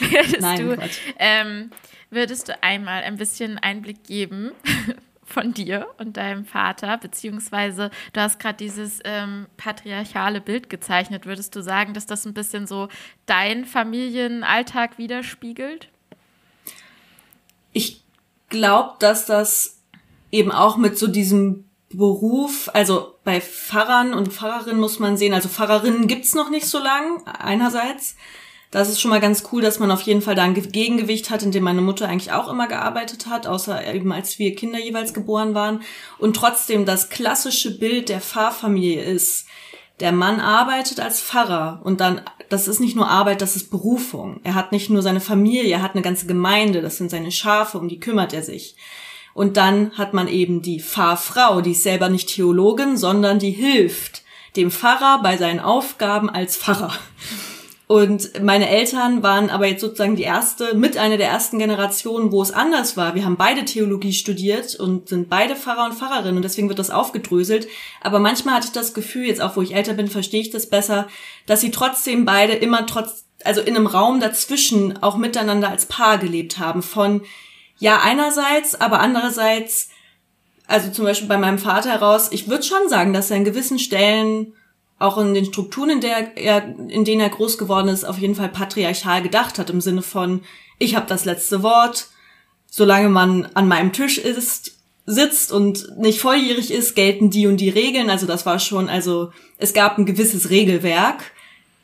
würdest, 0.10 0.40
Nein, 0.40 0.68
du, 0.68 0.78
ähm, 1.18 1.70
würdest 2.10 2.48
du 2.48 2.62
einmal 2.62 3.02
ein 3.02 3.16
bisschen 3.16 3.58
Einblick 3.58 4.04
geben 4.04 4.52
von 5.24 5.54
dir 5.54 5.86
und 5.98 6.16
deinem 6.16 6.44
Vater, 6.44 6.96
beziehungsweise 6.98 7.90
du 8.12 8.20
hast 8.20 8.38
gerade 8.38 8.56
dieses 8.56 9.00
ähm, 9.04 9.46
patriarchale 9.56 10.40
Bild 10.40 10.68
gezeichnet. 10.68 11.26
Würdest 11.26 11.56
du 11.56 11.62
sagen, 11.62 11.94
dass 11.94 12.06
das 12.06 12.24
ein 12.24 12.34
bisschen 12.34 12.66
so 12.66 12.88
dein 13.26 13.64
Familienalltag 13.64 14.98
widerspiegelt? 14.98 15.88
Ich 17.72 18.02
glaube, 18.48 18.94
dass 19.00 19.26
das 19.26 19.80
eben 20.30 20.52
auch 20.52 20.76
mit 20.76 20.98
so 20.98 21.06
diesem 21.06 21.64
Beruf, 21.96 22.70
also 22.72 23.14
bei 23.24 23.40
Pfarrern 23.40 24.14
und 24.14 24.32
Pfarrerinnen 24.32 24.80
muss 24.80 24.98
man 24.98 25.16
sehen, 25.16 25.34
also 25.34 25.48
Pfarrerinnen 25.48 26.06
gibt's 26.06 26.34
noch 26.34 26.50
nicht 26.50 26.66
so 26.66 26.78
lang, 26.78 27.24
einerseits. 27.26 28.16
Das 28.70 28.88
ist 28.88 29.00
schon 29.00 29.10
mal 29.12 29.20
ganz 29.20 29.44
cool, 29.52 29.62
dass 29.62 29.78
man 29.78 29.92
auf 29.92 30.02
jeden 30.02 30.20
Fall 30.20 30.34
da 30.34 30.42
ein 30.42 30.54
Gegengewicht 30.54 31.30
hat, 31.30 31.44
in 31.44 31.52
dem 31.52 31.62
meine 31.62 31.80
Mutter 31.80 32.08
eigentlich 32.08 32.32
auch 32.32 32.48
immer 32.48 32.66
gearbeitet 32.66 33.28
hat, 33.28 33.46
außer 33.46 33.94
eben 33.94 34.12
als 34.12 34.40
wir 34.40 34.56
Kinder 34.56 34.80
jeweils 34.80 35.14
geboren 35.14 35.54
waren. 35.54 35.82
Und 36.18 36.34
trotzdem 36.34 36.84
das 36.84 37.08
klassische 37.08 37.78
Bild 37.78 38.08
der 38.08 38.20
Pfarrfamilie 38.20 39.00
ist, 39.00 39.46
der 40.00 40.10
Mann 40.10 40.40
arbeitet 40.40 40.98
als 40.98 41.20
Pfarrer 41.20 41.82
und 41.84 42.00
dann, 42.00 42.22
das 42.48 42.66
ist 42.66 42.80
nicht 42.80 42.96
nur 42.96 43.08
Arbeit, 43.08 43.42
das 43.42 43.54
ist 43.54 43.70
Berufung. 43.70 44.40
Er 44.42 44.54
hat 44.56 44.72
nicht 44.72 44.90
nur 44.90 45.02
seine 45.02 45.20
Familie, 45.20 45.74
er 45.74 45.82
hat 45.82 45.94
eine 45.94 46.02
ganze 46.02 46.26
Gemeinde, 46.26 46.82
das 46.82 46.96
sind 46.96 47.12
seine 47.12 47.30
Schafe, 47.30 47.78
um 47.78 47.88
die 47.88 48.00
kümmert 48.00 48.32
er 48.32 48.42
sich. 48.42 48.74
Und 49.34 49.56
dann 49.56 49.90
hat 49.98 50.14
man 50.14 50.28
eben 50.28 50.62
die 50.62 50.80
Pfarrfrau, 50.80 51.60
die 51.60 51.72
ist 51.72 51.82
selber 51.82 52.08
nicht 52.08 52.28
Theologin, 52.28 52.96
sondern 52.96 53.38
die 53.38 53.50
hilft 53.50 54.22
dem 54.56 54.70
Pfarrer 54.70 55.20
bei 55.22 55.36
seinen 55.36 55.60
Aufgaben 55.60 56.30
als 56.30 56.56
Pfarrer. 56.56 56.92
Und 57.86 58.42
meine 58.42 58.68
Eltern 58.70 59.22
waren 59.22 59.50
aber 59.50 59.66
jetzt 59.66 59.82
sozusagen 59.82 60.16
die 60.16 60.22
erste, 60.22 60.74
mit 60.74 60.96
einer 60.96 61.18
der 61.18 61.28
ersten 61.28 61.58
Generationen, 61.58 62.32
wo 62.32 62.40
es 62.40 62.50
anders 62.50 62.96
war. 62.96 63.14
Wir 63.14 63.26
haben 63.26 63.36
beide 63.36 63.66
Theologie 63.66 64.14
studiert 64.14 64.74
und 64.76 65.10
sind 65.10 65.28
beide 65.28 65.54
Pfarrer 65.54 65.84
und 65.84 65.94
Pfarrerinnen 65.94 66.36
und 66.36 66.42
deswegen 66.42 66.68
wird 66.68 66.78
das 66.78 66.90
aufgedröselt. 66.90 67.68
Aber 68.00 68.20
manchmal 68.20 68.54
hatte 68.54 68.68
ich 68.68 68.72
das 68.72 68.94
Gefühl, 68.94 69.26
jetzt 69.26 69.42
auch 69.42 69.56
wo 69.56 69.62
ich 69.62 69.74
älter 69.74 69.92
bin, 69.92 70.08
verstehe 70.08 70.40
ich 70.40 70.50
das 70.50 70.70
besser, 70.70 71.08
dass 71.44 71.60
sie 71.60 71.70
trotzdem 71.70 72.24
beide 72.24 72.54
immer 72.54 72.86
trotz, 72.86 73.26
also 73.44 73.60
in 73.60 73.76
einem 73.76 73.86
Raum 73.86 74.18
dazwischen 74.18 75.02
auch 75.02 75.18
miteinander 75.18 75.68
als 75.68 75.84
Paar 75.84 76.16
gelebt 76.16 76.58
haben. 76.58 76.82
Von 76.82 77.20
ja, 77.78 78.00
einerseits, 78.02 78.80
aber 78.80 79.00
andererseits, 79.00 79.88
also 80.66 80.90
zum 80.90 81.04
Beispiel 81.04 81.28
bei 81.28 81.38
meinem 81.38 81.58
Vater 81.58 81.90
heraus, 81.90 82.28
ich 82.30 82.48
würde 82.48 82.62
schon 82.62 82.88
sagen, 82.88 83.12
dass 83.12 83.30
er 83.30 83.36
in 83.36 83.44
gewissen 83.44 83.78
Stellen 83.78 84.54
auch 84.98 85.18
in 85.18 85.34
den 85.34 85.44
Strukturen, 85.44 85.90
in, 85.90 86.00
der 86.00 86.36
er, 86.36 86.64
in 86.88 87.04
denen 87.04 87.20
er 87.20 87.28
groß 87.28 87.58
geworden 87.58 87.88
ist, 87.88 88.04
auf 88.04 88.18
jeden 88.18 88.34
Fall 88.34 88.48
patriarchal 88.48 89.22
gedacht 89.22 89.58
hat, 89.58 89.70
im 89.70 89.80
Sinne 89.80 90.02
von, 90.02 90.42
ich 90.78 90.94
habe 90.94 91.06
das 91.06 91.24
letzte 91.24 91.62
Wort, 91.62 92.08
solange 92.66 93.08
man 93.08 93.46
an 93.54 93.68
meinem 93.68 93.92
Tisch 93.92 94.18
ist, 94.18 94.72
sitzt 95.06 95.52
und 95.52 95.98
nicht 95.98 96.20
volljährig 96.20 96.72
ist, 96.72 96.94
gelten 96.94 97.30
die 97.30 97.46
und 97.46 97.58
die 97.58 97.68
Regeln. 97.68 98.08
Also 98.08 98.26
das 98.26 98.46
war 98.46 98.58
schon, 98.58 98.88
also 98.88 99.32
es 99.58 99.74
gab 99.74 99.98
ein 99.98 100.06
gewisses 100.06 100.50
Regelwerk, 100.50 101.32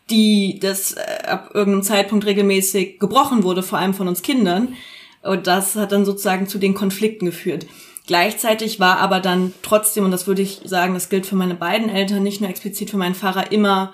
die 0.08 0.58
das 0.60 0.92
äh, 0.92 1.26
ab 1.26 1.50
irgendeinem 1.54 1.82
Zeitpunkt 1.82 2.26
regelmäßig 2.26 2.98
gebrochen 2.98 3.42
wurde, 3.42 3.62
vor 3.62 3.78
allem 3.78 3.94
von 3.94 4.08
uns 4.08 4.22
Kindern. 4.22 4.74
Und 5.22 5.46
das 5.46 5.76
hat 5.76 5.92
dann 5.92 6.04
sozusagen 6.04 6.46
zu 6.46 6.58
den 6.58 6.74
Konflikten 6.74 7.26
geführt. 7.26 7.66
Gleichzeitig 8.06 8.80
war 8.80 8.98
aber 8.98 9.20
dann 9.20 9.52
trotzdem, 9.62 10.04
und 10.04 10.10
das 10.10 10.26
würde 10.26 10.42
ich 10.42 10.62
sagen, 10.64 10.94
das 10.94 11.10
gilt 11.10 11.26
für 11.26 11.36
meine 11.36 11.54
beiden 11.54 11.88
Eltern, 11.88 12.22
nicht 12.22 12.40
nur 12.40 12.50
explizit 12.50 12.90
für 12.90 12.96
meinen 12.96 13.14
Fahrer, 13.14 13.52
immer, 13.52 13.92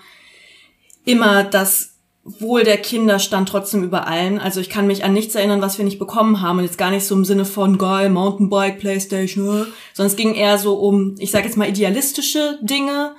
immer 1.04 1.44
das 1.44 1.96
Wohl 2.24 2.64
der 2.64 2.78
Kinder 2.78 3.20
stand 3.20 3.48
trotzdem 3.48 3.84
über 3.84 4.08
allen. 4.08 4.40
Also 4.40 4.60
ich 4.60 4.68
kann 4.68 4.88
mich 4.88 5.04
an 5.04 5.12
nichts 5.12 5.36
erinnern, 5.36 5.60
was 5.60 5.78
wir 5.78 5.84
nicht 5.84 6.00
bekommen 6.00 6.40
haben. 6.40 6.58
Und 6.58 6.64
jetzt 6.64 6.78
gar 6.78 6.90
nicht 6.90 7.06
so 7.06 7.14
im 7.14 7.24
Sinne 7.24 7.44
von 7.44 7.78
geil, 7.78 8.10
Mountainbike, 8.10 8.80
Playstation, 8.80 9.66
sondern 9.92 10.10
es 10.10 10.16
ging 10.16 10.34
eher 10.34 10.58
so 10.58 10.74
um, 10.74 11.14
ich 11.18 11.30
sage 11.30 11.44
jetzt 11.44 11.56
mal, 11.56 11.68
idealistische 11.68 12.58
Dinge, 12.62 13.14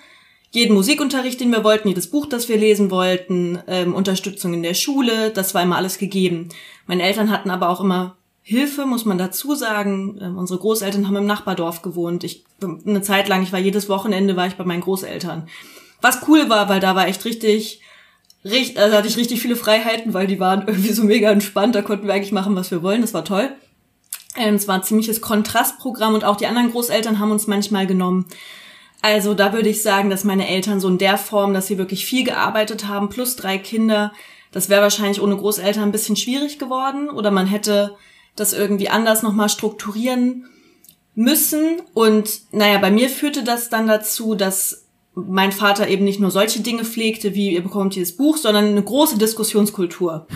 jeden 0.51 0.75
Musikunterricht, 0.75 1.39
den 1.39 1.51
wir 1.51 1.63
wollten, 1.63 1.89
jedes 1.89 2.09
Buch, 2.09 2.25
das 2.25 2.49
wir 2.49 2.57
lesen 2.57 2.89
wollten, 2.89 3.59
ähm, 3.67 3.93
Unterstützung 3.93 4.53
in 4.53 4.63
der 4.63 4.73
Schule, 4.73 5.31
das 5.31 5.53
war 5.53 5.63
immer 5.63 5.77
alles 5.77 5.97
gegeben. 5.97 6.49
Meine 6.85 7.03
Eltern 7.03 7.31
hatten 7.31 7.49
aber 7.49 7.69
auch 7.69 7.81
immer 7.81 8.17
Hilfe, 8.41 8.85
muss 8.85 9.03
man 9.03 9.17
dazu 9.17 9.55
sagen. 9.55 10.17
Ähm, 10.21 10.37
unsere 10.37 10.59
Großeltern 10.59 11.07
haben 11.07 11.17
im 11.17 11.25
Nachbardorf 11.25 11.81
gewohnt. 11.81 12.23
Ich 12.23 12.45
eine 12.61 13.01
Zeit 13.01 13.27
lang, 13.27 13.43
ich 13.43 13.51
war 13.51 13.59
jedes 13.59 13.89
Wochenende 13.89 14.35
war 14.35 14.47
ich 14.47 14.55
bei 14.55 14.63
meinen 14.63 14.81
Großeltern. 14.81 15.47
Was 16.01 16.27
cool 16.27 16.49
war, 16.49 16.69
weil 16.69 16.79
da 16.79 16.95
war 16.95 17.07
echt 17.07 17.25
richtig 17.25 17.81
richtig, 18.43 18.79
also 18.79 18.97
hatte 18.97 19.07
ich 19.07 19.17
richtig 19.17 19.41
viele 19.41 19.55
Freiheiten, 19.55 20.13
weil 20.13 20.27
die 20.27 20.39
waren 20.39 20.61
irgendwie 20.67 20.93
so 20.93 21.03
mega 21.03 21.29
entspannt, 21.31 21.75
da 21.75 21.81
konnten 21.81 22.07
wir 22.07 22.13
eigentlich 22.13 22.31
machen, 22.31 22.55
was 22.55 22.71
wir 22.71 22.83
wollen, 22.83 23.01
das 23.01 23.13
war 23.13 23.25
toll. 23.25 23.51
Ähm, 24.35 24.55
es 24.55 24.67
war 24.67 24.75
ein 24.75 24.83
ziemliches 24.83 25.21
Kontrastprogramm 25.21 26.13
und 26.13 26.23
auch 26.23 26.37
die 26.37 26.47
anderen 26.47 26.71
Großeltern 26.71 27.19
haben 27.19 27.31
uns 27.31 27.47
manchmal 27.47 27.87
genommen. 27.87 28.25
Also 29.09 29.33
da 29.33 29.53
würde 29.53 29.69
ich 29.69 29.81
sagen, 29.81 30.09
dass 30.09 30.25
meine 30.25 30.49
Eltern 30.49 30.81
so 30.81 30.89
in 30.89 30.97
der 30.97 31.17
Form, 31.17 31.53
dass 31.53 31.67
sie 31.67 31.77
wirklich 31.77 32.05
viel 32.05 32.25
gearbeitet 32.25 32.89
haben, 32.89 33.07
plus 33.07 33.37
drei 33.37 33.57
Kinder, 33.57 34.11
das 34.51 34.67
wäre 34.67 34.81
wahrscheinlich 34.81 35.21
ohne 35.21 35.37
Großeltern 35.37 35.83
ein 35.83 35.93
bisschen 35.93 36.17
schwierig 36.17 36.59
geworden 36.59 37.09
oder 37.09 37.31
man 37.31 37.47
hätte 37.47 37.95
das 38.35 38.51
irgendwie 38.51 38.89
anders 38.89 39.23
nochmal 39.23 39.47
strukturieren 39.47 40.49
müssen. 41.15 41.81
Und 41.93 42.41
naja, 42.51 42.79
bei 42.79 42.91
mir 42.91 43.07
führte 43.07 43.45
das 43.45 43.69
dann 43.69 43.87
dazu, 43.87 44.35
dass 44.35 44.87
mein 45.15 45.53
Vater 45.53 45.87
eben 45.87 46.03
nicht 46.03 46.19
nur 46.19 46.29
solche 46.29 46.59
Dinge 46.59 46.83
pflegte, 46.83 47.33
wie 47.33 47.53
ihr 47.53 47.63
bekommt 47.63 47.95
dieses 47.95 48.17
Buch, 48.17 48.35
sondern 48.35 48.65
eine 48.65 48.83
große 48.83 49.17
Diskussionskultur 49.17 50.27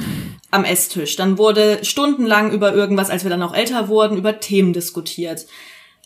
am 0.50 0.64
Esstisch. 0.64 1.18
Dann 1.18 1.38
wurde 1.38 1.84
stundenlang 1.84 2.54
über 2.54 2.74
irgendwas, 2.74 3.10
als 3.10 3.24
wir 3.24 3.30
dann 3.30 3.44
auch 3.44 3.54
älter 3.54 3.90
wurden, 3.90 4.16
über 4.16 4.40
Themen 4.40 4.72
diskutiert. 4.72 5.46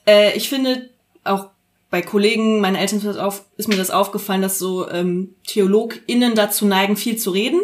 Äh, 0.07 0.35
ich 0.35 0.49
finde 0.49 0.89
auch 1.23 1.49
bei 1.95 2.01
Kollegen, 2.01 2.59
meinen 2.59 2.75
Eltern 2.75 2.99
ist, 2.99 3.17
auf, 3.17 3.45
ist 3.55 3.69
mir 3.69 3.77
das 3.77 3.89
aufgefallen, 3.89 4.41
dass 4.41 4.59
so 4.59 4.89
ähm, 4.89 5.33
TheologInnen 5.47 6.35
dazu 6.35 6.65
neigen, 6.65 6.97
viel 6.97 7.15
zu 7.15 7.31
reden. 7.31 7.61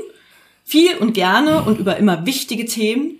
Viel 0.64 0.96
und 1.00 1.12
gerne 1.14 1.64
und 1.64 1.80
über 1.80 1.98
immer 1.98 2.26
wichtige 2.26 2.66
Themen. 2.66 3.20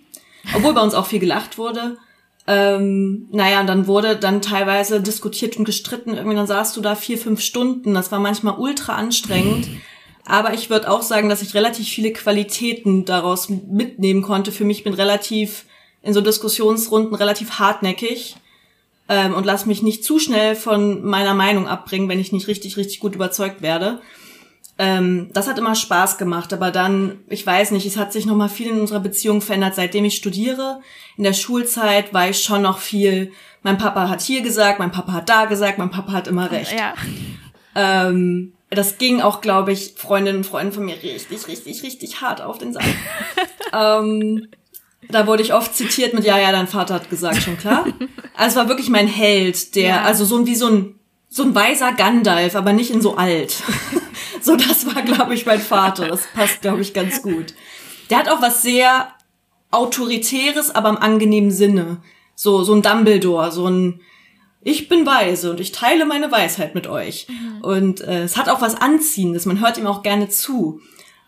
Obwohl 0.56 0.72
bei 0.72 0.80
uns 0.80 0.94
auch 0.94 1.04
viel 1.04 1.18
gelacht 1.18 1.58
wurde. 1.58 1.98
Ähm, 2.46 3.28
naja, 3.30 3.60
und 3.60 3.66
dann 3.66 3.86
wurde 3.86 4.16
dann 4.16 4.40
teilweise 4.40 5.02
diskutiert 5.02 5.58
und 5.58 5.66
gestritten. 5.66 6.14
Irgendwie 6.14 6.34
dann 6.34 6.46
saßt 6.46 6.74
du 6.78 6.80
da 6.80 6.94
vier, 6.94 7.18
fünf 7.18 7.42
Stunden. 7.42 7.92
Das 7.92 8.10
war 8.10 8.18
manchmal 8.18 8.58
ultra 8.58 8.94
anstrengend. 8.94 9.68
Aber 10.24 10.54
ich 10.54 10.70
würde 10.70 10.90
auch 10.90 11.02
sagen, 11.02 11.28
dass 11.28 11.42
ich 11.42 11.52
relativ 11.52 11.86
viele 11.88 12.14
Qualitäten 12.14 13.04
daraus 13.04 13.50
mitnehmen 13.50 14.22
konnte. 14.22 14.50
Für 14.50 14.64
mich 14.64 14.82
bin 14.82 14.94
relativ 14.94 15.66
in 16.00 16.14
so 16.14 16.22
Diskussionsrunden 16.22 17.14
relativ 17.14 17.58
hartnäckig 17.58 18.36
ähm, 19.08 19.34
und 19.34 19.44
lass 19.44 19.66
mich 19.66 19.82
nicht 19.82 20.04
zu 20.04 20.18
schnell 20.18 20.54
von 20.54 21.04
meiner 21.04 21.34
Meinung 21.34 21.66
abbringen, 21.66 22.08
wenn 22.08 22.20
ich 22.20 22.32
nicht 22.32 22.48
richtig, 22.48 22.76
richtig 22.76 23.00
gut 23.00 23.14
überzeugt 23.14 23.62
werde. 23.62 24.00
Ähm, 24.78 25.28
das 25.32 25.48
hat 25.48 25.58
immer 25.58 25.74
Spaß 25.74 26.18
gemacht, 26.18 26.52
aber 26.52 26.70
dann, 26.70 27.20
ich 27.28 27.46
weiß 27.46 27.72
nicht, 27.72 27.86
es 27.86 27.96
hat 27.96 28.12
sich 28.12 28.26
noch 28.26 28.36
mal 28.36 28.48
viel 28.48 28.68
in 28.68 28.80
unserer 28.80 29.00
Beziehung 29.00 29.40
verändert, 29.40 29.74
seitdem 29.74 30.04
ich 30.04 30.16
studiere. 30.16 30.80
In 31.16 31.24
der 31.24 31.34
Schulzeit 31.34 32.14
war 32.14 32.30
ich 32.30 32.42
schon 32.42 32.62
noch 32.62 32.78
viel, 32.78 33.32
mein 33.62 33.78
Papa 33.78 34.08
hat 34.08 34.22
hier 34.22 34.42
gesagt, 34.42 34.78
mein 34.78 34.90
Papa 34.90 35.12
hat 35.12 35.28
da 35.28 35.44
gesagt, 35.44 35.78
mein 35.78 35.90
Papa 35.90 36.12
hat 36.12 36.26
immer 36.26 36.50
recht. 36.50 36.74
Ja. 36.76 36.94
Ähm, 37.74 38.54
das 38.70 38.98
ging 38.98 39.20
auch, 39.20 39.40
glaube 39.40 39.72
ich, 39.72 39.94
Freundinnen 39.96 40.38
und 40.38 40.44
Freunden 40.44 40.72
von 40.72 40.84
mir 40.84 40.96
richtig, 41.02 41.46
richtig, 41.46 41.82
richtig 41.82 42.20
hart 42.20 42.40
auf 42.40 42.58
den 42.58 42.72
Sack. 42.72 42.84
ähm, 43.72 44.48
da 45.08 45.26
wurde 45.26 45.42
ich 45.42 45.52
oft 45.54 45.74
zitiert 45.74 46.14
mit, 46.14 46.24
ja, 46.24 46.38
ja, 46.38 46.52
dein 46.52 46.68
Vater 46.68 46.94
hat 46.94 47.10
gesagt, 47.10 47.42
schon 47.42 47.58
klar. 47.58 47.86
Also 48.34 48.58
es 48.58 48.64
war 48.64 48.68
wirklich 48.70 48.88
mein 48.88 49.08
Held, 49.08 49.74
der, 49.74 49.88
ja. 49.88 50.02
also 50.02 50.24
so 50.24 50.46
wie 50.46 50.54
so 50.54 50.66
ein, 50.66 50.98
so 51.28 51.42
ein 51.42 51.54
weiser 51.54 51.92
Gandalf, 51.92 52.56
aber 52.56 52.72
nicht 52.72 52.90
in 52.90 53.02
so 53.02 53.16
alt. 53.16 53.62
so, 54.40 54.56
das 54.56 54.86
war, 54.86 55.02
glaube 55.02 55.34
ich, 55.34 55.44
mein 55.44 55.60
Vater. 55.60 56.08
Das 56.08 56.22
passt, 56.34 56.62
glaube 56.62 56.80
ich, 56.80 56.94
ganz 56.94 57.20
gut. 57.20 57.52
Der 58.08 58.18
hat 58.18 58.30
auch 58.30 58.40
was 58.40 58.62
sehr 58.62 59.08
Autoritäres, 59.70 60.74
aber 60.74 60.88
im 60.88 60.96
angenehmen 60.96 61.50
Sinne. 61.50 61.98
So, 62.34 62.64
so 62.64 62.74
ein 62.74 62.82
Dumbledore, 62.82 63.52
so 63.52 63.68
ein, 63.68 64.00
ich 64.62 64.88
bin 64.88 65.04
weise 65.04 65.50
und 65.50 65.60
ich 65.60 65.72
teile 65.72 66.06
meine 66.06 66.32
Weisheit 66.32 66.74
mit 66.74 66.86
euch. 66.86 67.26
Mhm. 67.28 67.60
Und 67.60 68.00
äh, 68.00 68.22
es 68.22 68.36
hat 68.36 68.48
auch 68.48 68.62
was 68.62 68.74
Anziehendes, 68.74 69.44
man 69.44 69.60
hört 69.60 69.76
ihm 69.76 69.86
auch 69.86 70.02
gerne 70.02 70.30
zu. 70.30 70.80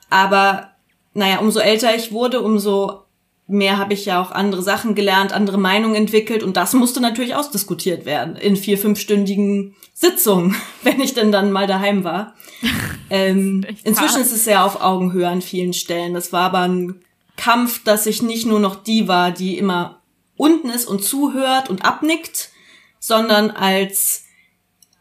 Aber 0.08 0.70
naja, 1.12 1.38
umso 1.38 1.60
älter 1.60 1.94
ich 1.94 2.12
wurde, 2.12 2.40
umso 2.40 3.03
mehr 3.46 3.76
habe 3.76 3.92
ich 3.92 4.07
ja 4.07 4.22
auch 4.22 4.30
andere 4.30 4.62
Sachen 4.62 4.94
gelernt, 4.94 5.33
andere 5.33 5.59
Meinungen 5.59 5.94
entwickelt 5.94 6.42
und 6.42 6.57
das 6.57 6.72
musste 6.72 7.00
natürlich 7.00 7.35
ausdiskutiert 7.35 8.07
werden 8.07 8.37
in 8.37 8.57
vier, 8.57 8.78
fünfstündigen 8.78 9.74
Sitzungen, 9.92 10.57
wenn 10.83 11.00
ich 11.00 11.14
denn 11.14 11.33
dann 11.33 11.52
mal 11.52 11.66
daheim 11.66 12.04
war. 12.04 12.35
ähm, 13.11 13.66
inzwischen 13.85 14.22
ist 14.22 14.33
es 14.33 14.44
sehr 14.44 14.64
auf 14.64 14.80
Augenhöhe 14.80 15.28
an 15.28 15.42
vielen 15.42 15.74
Stellen. 15.74 16.14
Das 16.14 16.33
war 16.33 16.42
aber 16.42 16.61
ein 16.61 17.04
Kampf, 17.37 17.83
dass 17.85 18.07
ich 18.07 18.22
nicht 18.22 18.46
nur 18.46 18.61
noch 18.61 18.76
die 18.76 19.09
war, 19.09 19.30
die 19.30 19.59
immer 19.59 20.00
unten 20.37 20.70
ist 20.70 20.87
und 20.87 21.04
zuhört 21.04 21.68
und 21.68 21.85
abnickt, 21.85 22.50
sondern 22.98 23.50
als 23.50 24.24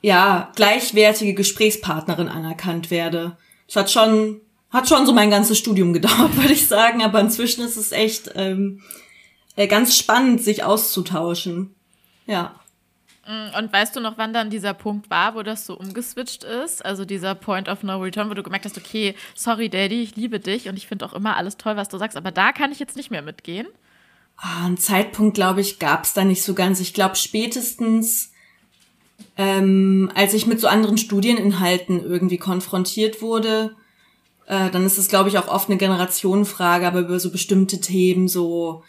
ja 0.01 0.51
gleichwertige 0.55 1.33
Gesprächspartnerin 1.33 2.27
anerkannt 2.27 2.91
werde. 2.91 3.37
Das 3.67 3.77
hat 3.77 3.91
schon 3.91 4.41
hat 4.73 4.89
schon 4.89 5.05
so 5.05 5.13
mein 5.13 5.29
ganzes 5.29 5.57
Studium 5.57 5.93
gedauert, 5.93 6.35
würde 6.35 6.53
ich 6.53 6.67
sagen, 6.67 7.01
aber 7.03 7.19
inzwischen 7.21 7.63
ist 7.63 7.77
es 7.77 7.91
echt 7.91 8.31
ähm, 8.35 8.81
äh, 9.55 9.67
ganz 9.67 9.97
spannend, 9.97 10.43
sich 10.43 10.63
auszutauschen. 10.63 11.73
Ja. 12.25 12.55
Mm, 13.25 13.57
und 13.57 13.71
weißt 13.71 13.95
du 13.95 14.01
noch, 14.01 14.17
wann 14.17 14.33
dann 14.33 14.49
dieser 14.49 14.73
Punkt 14.73 15.09
war, 15.09 15.35
wo 15.35 15.43
das 15.43 15.65
so 15.65 15.77
umgeswitcht 15.77 16.43
ist? 16.43 16.83
Also 16.83 17.05
dieser 17.05 17.35
Point 17.35 17.69
of 17.69 17.83
No 17.83 17.99
Return, 17.99 18.29
wo 18.29 18.33
du 18.33 18.43
gemerkt 18.43 18.65
hast, 18.65 18.77
okay, 18.77 19.15
sorry 19.35 19.69
Daddy, 19.69 20.01
ich 20.01 20.15
liebe 20.15 20.39
dich 20.39 20.67
und 20.67 20.75
ich 20.75 20.87
finde 20.87 21.05
auch 21.05 21.13
immer 21.13 21.37
alles 21.37 21.55
toll, 21.55 21.77
was 21.77 21.87
du 21.87 21.97
sagst, 21.97 22.17
aber 22.17 22.31
da 22.31 22.51
kann 22.51 22.71
ich 22.71 22.79
jetzt 22.79 22.97
nicht 22.97 23.11
mehr 23.11 23.21
mitgehen. 23.21 23.67
Ah, 24.35 24.65
einen 24.65 24.77
Zeitpunkt, 24.77 25.35
glaube 25.35 25.61
ich, 25.61 25.77
gab 25.77 26.03
es 26.03 26.13
da 26.13 26.25
nicht 26.25 26.43
so 26.43 26.55
ganz. 26.55 26.79
Ich 26.79 26.93
glaube, 26.93 27.15
spätestens 27.15 28.33
ähm, 29.37 30.11
als 30.15 30.33
ich 30.33 30.45
mit 30.45 30.59
so 30.59 30.67
anderen 30.67 30.97
Studieninhalten 30.97 32.03
irgendwie 32.03 32.37
konfrontiert 32.37 33.21
wurde, 33.21 33.75
äh, 34.47 34.69
dann 34.69 34.85
ist 34.85 34.97
es, 34.97 35.07
glaube 35.07 35.29
ich, 35.29 35.37
auch 35.37 35.47
oft 35.47 35.69
eine 35.69 35.77
Generationenfrage, 35.77 36.87
aber 36.87 36.99
über 36.99 37.19
so 37.19 37.31
bestimmte 37.31 37.79
Themen, 37.79 38.27
so, 38.27 38.83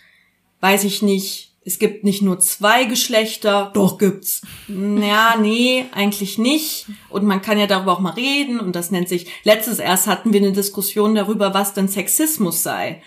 weiß 0.61 0.85
ich 0.85 1.03
nicht, 1.03 1.53
es 1.67 1.79
gibt 1.79 2.05
nicht 2.05 2.21
nur 2.21 2.41
zwei 2.41 2.85
Geschlechter, 2.85 3.71
doch 3.73 3.97
gibt's. 3.97 4.43
Ja, 4.69 5.37
nee, 5.41 5.87
eigentlich 5.93 6.37
nicht. 6.37 6.87
Und 7.09 7.25
man 7.25 7.41
kann 7.41 7.59
ja 7.59 7.67
darüber 7.67 7.93
auch 7.93 8.01
mal 8.01 8.13
reden 8.13 8.61
und 8.61 8.77
das 8.77 8.91
nennt 8.91 9.09
sich, 9.09 9.27
letztes 9.45 9.79
erst 9.79 10.07
hatten 10.07 10.33
wir 10.35 10.41
eine 10.41 10.53
Diskussion 10.53 11.15
darüber, 11.15 11.55
was 11.55 11.73
denn 11.73 11.89
Sexismus 11.89 12.63
sei 12.63 13.01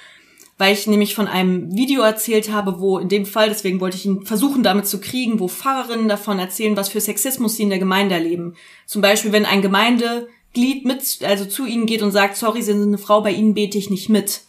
weil 0.58 0.74
ich 0.74 0.88
nämlich 0.88 1.14
von 1.14 1.28
einem 1.28 1.76
Video 1.76 2.02
erzählt 2.02 2.52
habe, 2.52 2.80
wo 2.80 2.98
in 2.98 3.10
dem 3.10 3.26
Fall, 3.26 3.50
deswegen 3.50 3.80
wollte 3.80 3.98
ich 3.98 4.06
ihn 4.06 4.26
versuchen 4.26 4.64
damit 4.64 4.88
zu 4.88 5.00
kriegen, 5.00 5.40
wo 5.40 5.48
Pfarrerinnen 5.48 6.10
davon 6.10 6.40
erzählen, 6.40 6.76
was 6.76 6.90
für 6.90 7.02
Sexismus 7.02 7.56
sie 7.56 7.64
in 7.64 7.70
der 7.70 7.80
Gemeinde 7.80 8.16
erleben. 8.16 8.56
Zum 8.88 9.02
Beispiel, 9.02 9.32
wenn 9.32 9.46
ein 9.46 9.62
Gemeindeglied 10.54 10.86
mit, 10.86 11.20
also 11.24 11.46
zu 11.46 11.66
ihnen 11.66 11.86
geht 11.86 12.02
und 12.02 12.12
sagt, 12.12 12.38
sorry, 12.38 12.62
Sie 12.62 12.74
sind 12.74 12.84
eine 12.84 12.98
Frau, 12.98 13.22
bei 13.22 13.32
Ihnen 13.32 13.54
bete 13.54 13.78
ich 13.78 13.90
nicht 13.90 14.10
mit. 14.10 14.42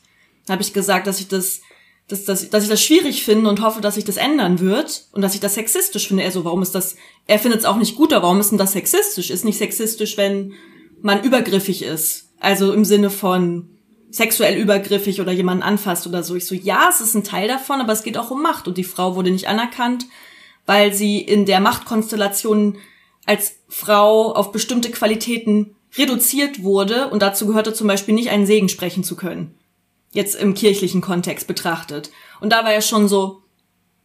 Habe 0.48 0.62
ich 0.62 0.72
gesagt, 0.72 1.06
dass 1.06 1.20
ich 1.20 1.28
das, 1.28 1.60
dass, 2.08 2.24
dass, 2.24 2.48
dass 2.48 2.62
ich 2.64 2.70
das 2.70 2.82
schwierig 2.82 3.24
finde 3.24 3.50
und 3.50 3.60
hoffe, 3.60 3.80
dass 3.80 3.96
sich 3.96 4.04
das 4.04 4.16
ändern 4.16 4.60
wird 4.60 5.06
und 5.12 5.22
dass 5.22 5.34
ich 5.34 5.40
das 5.40 5.54
sexistisch 5.54 6.08
finde. 6.08 6.22
Er 6.22 6.30
so, 6.30 6.44
warum 6.44 6.62
ist 6.62 6.74
das, 6.74 6.96
er 7.26 7.38
findet 7.38 7.60
es 7.60 7.66
auch 7.66 7.76
nicht 7.76 7.96
gut, 7.96 8.12
aber 8.12 8.24
warum 8.24 8.40
ist 8.40 8.50
denn 8.50 8.58
das 8.58 8.72
sexistisch? 8.72 9.30
Ist 9.30 9.44
nicht 9.44 9.58
sexistisch, 9.58 10.16
wenn 10.16 10.54
man 11.02 11.22
übergriffig 11.22 11.82
ist. 11.82 12.30
Also 12.40 12.72
im 12.72 12.84
Sinne 12.84 13.10
von, 13.10 13.68
sexuell 14.10 14.58
übergriffig 14.58 15.20
oder 15.20 15.32
jemanden 15.32 15.62
anfasst 15.62 16.06
oder 16.06 16.22
so. 16.22 16.34
Ich 16.34 16.46
so, 16.46 16.54
ja, 16.54 16.86
es 16.88 17.00
ist 17.00 17.14
ein 17.14 17.24
Teil 17.24 17.48
davon, 17.48 17.80
aber 17.80 17.92
es 17.92 18.02
geht 18.02 18.16
auch 18.16 18.30
um 18.30 18.42
Macht. 18.42 18.66
Und 18.66 18.78
die 18.78 18.84
Frau 18.84 19.14
wurde 19.16 19.30
nicht 19.30 19.48
anerkannt, 19.48 20.06
weil 20.66 20.94
sie 20.94 21.18
in 21.20 21.44
der 21.44 21.60
Machtkonstellation 21.60 22.78
als 23.26 23.56
Frau 23.68 24.32
auf 24.32 24.52
bestimmte 24.52 24.90
Qualitäten 24.90 25.76
reduziert 25.96 26.62
wurde 26.62 27.08
und 27.08 27.22
dazu 27.22 27.46
gehörte 27.46 27.72
zum 27.72 27.86
Beispiel 27.86 28.14
nicht 28.14 28.30
einen 28.30 28.46
Segen 28.46 28.68
sprechen 28.68 29.04
zu 29.04 29.16
können. 29.16 29.54
Jetzt 30.12 30.34
im 30.34 30.54
kirchlichen 30.54 31.00
Kontext 31.00 31.46
betrachtet. 31.46 32.10
Und 32.40 32.50
da 32.52 32.64
war 32.64 32.72
ja 32.72 32.80
schon 32.80 33.08
so, 33.08 33.42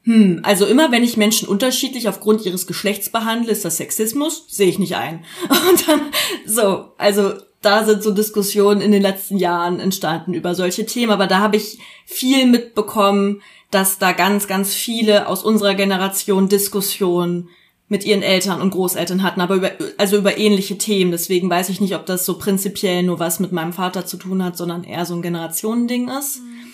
hm, 0.04 0.41
also 0.43 0.65
immer 0.65 0.91
wenn 0.91 1.04
ich 1.04 1.17
Menschen 1.17 1.48
unterschiedlich 1.48 2.10
aufgrund 2.10 2.46
ihres 2.46 2.67
Geschlechts 2.67 3.10
behandle, 3.10 3.52
ist 3.52 3.63
das 3.63 3.78
Sexismus? 3.78 4.46
Sehe 4.50 4.67
ich 4.67 4.80
nicht 4.80 4.96
ein. 4.96 5.24
Und 5.50 5.88
dann, 5.88 6.02
so, 6.46 6.91
also 6.98 7.34
da 7.62 7.86
sind 7.86 8.04
so 8.04 8.12
Diskussionen 8.12 8.82
in 8.82 8.91
den 8.91 9.02
letzten 9.02 9.38
Jahren 9.38 9.80
entstanden 9.80 10.34
über 10.34 10.54
solche 10.56 10.86
Themen, 10.86 11.13
aber 11.13 11.28
da 11.28 11.39
habe 11.39 11.56
ich 11.56 11.80
viel 12.06 12.46
mitbekommen, 12.46 13.41
dass 13.72 13.98
da 13.98 14.12
ganz, 14.12 14.48
ganz 14.48 14.74
viele 14.74 15.28
aus 15.28 15.43
unserer 15.43 15.74
Generation 15.74 16.50
Diskussionen 16.50 17.50
mit 17.93 18.06
ihren 18.06 18.23
Eltern 18.23 18.60
und 18.60 18.71
Großeltern 18.71 19.21
hatten, 19.21 19.39
aber 19.39 19.53
über, 19.53 19.69
also 19.99 20.17
über 20.17 20.36
ähnliche 20.39 20.79
Themen. 20.79 21.12
Deswegen 21.12 21.47
weiß 21.47 21.69
ich 21.69 21.79
nicht, 21.79 21.93
ob 21.95 22.08
das 22.08 22.25
so 22.25 22.39
prinzipiell 22.39 23.03
nur 23.03 23.19
was 23.19 23.39
mit 23.39 23.51
meinem 23.51 23.71
Vater 23.71 24.03
zu 24.03 24.17
tun 24.17 24.43
hat, 24.43 24.58
sondern 24.58 24.84
eher 24.84 25.06
so 25.06 25.13
ein 25.13 25.21
Generationending 25.21 26.08
ist. 26.08 26.39
Mhm. 26.39 26.73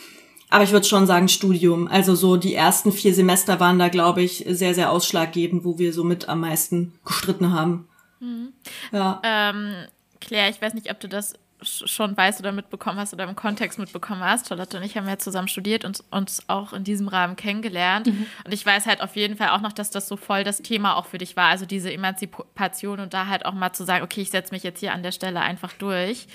Aber 0.49 0.63
ich 0.63 0.71
würde 0.71 0.87
schon 0.87 1.07
sagen 1.07 1.27
Studium. 1.27 1.89
Also 1.89 2.15
so 2.15 2.37
die 2.37 2.55
ersten 2.55 2.93
vier 2.93 3.13
Semester 3.13 3.59
waren 3.59 3.77
da, 3.77 3.89
glaube 3.89 4.23
ich, 4.23 4.45
sehr, 4.47 4.73
sehr 4.73 4.91
ausschlaggebend, 4.91 5.65
wo 5.65 5.77
wir 5.77 5.91
so 5.91 6.05
mit 6.05 6.29
am 6.29 6.39
meisten 6.39 6.93
gestritten 7.05 7.51
haben. 7.51 7.89
Mhm. 8.21 8.53
Ja. 8.93 9.19
Ähm 9.25 9.73
Claire, 10.21 10.49
ich 10.49 10.61
weiß 10.61 10.73
nicht, 10.73 10.89
ob 10.89 11.01
du 11.01 11.09
das 11.09 11.33
schon 11.61 12.15
weißt 12.15 12.39
oder 12.39 12.51
mitbekommen 12.51 12.97
hast 12.97 13.13
oder 13.13 13.25
im 13.25 13.35
Kontext 13.35 13.79
mitbekommen 13.79 14.21
hast. 14.21 14.47
Charlotte 14.47 14.77
und 14.77 14.83
ich 14.83 14.97
haben 14.97 15.07
ja 15.07 15.17
zusammen 15.17 15.47
studiert 15.47 15.83
und 15.83 16.03
uns 16.09 16.43
auch 16.47 16.73
in 16.73 16.83
diesem 16.83 17.07
Rahmen 17.07 17.35
kennengelernt. 17.35 18.07
Mhm. 18.07 18.25
Und 18.45 18.53
ich 18.53 18.65
weiß 18.65 18.85
halt 18.85 19.01
auf 19.01 19.15
jeden 19.15 19.35
Fall 19.35 19.49
auch 19.49 19.61
noch, 19.61 19.73
dass 19.73 19.89
das 19.89 20.07
so 20.07 20.15
voll 20.15 20.43
das 20.43 20.61
Thema 20.61 20.95
auch 20.95 21.05
für 21.05 21.17
dich 21.17 21.35
war. 21.35 21.49
Also 21.49 21.65
diese 21.65 21.91
Emanzipation 21.91 22.99
und 22.99 23.13
da 23.13 23.27
halt 23.27 23.45
auch 23.45 23.53
mal 23.53 23.73
zu 23.73 23.83
sagen, 23.83 24.03
okay, 24.03 24.21
ich 24.21 24.29
setze 24.29 24.53
mich 24.53 24.63
jetzt 24.63 24.79
hier 24.79 24.93
an 24.93 25.03
der 25.03 25.11
Stelle 25.11 25.41
einfach 25.41 25.73
durch. 25.73 26.27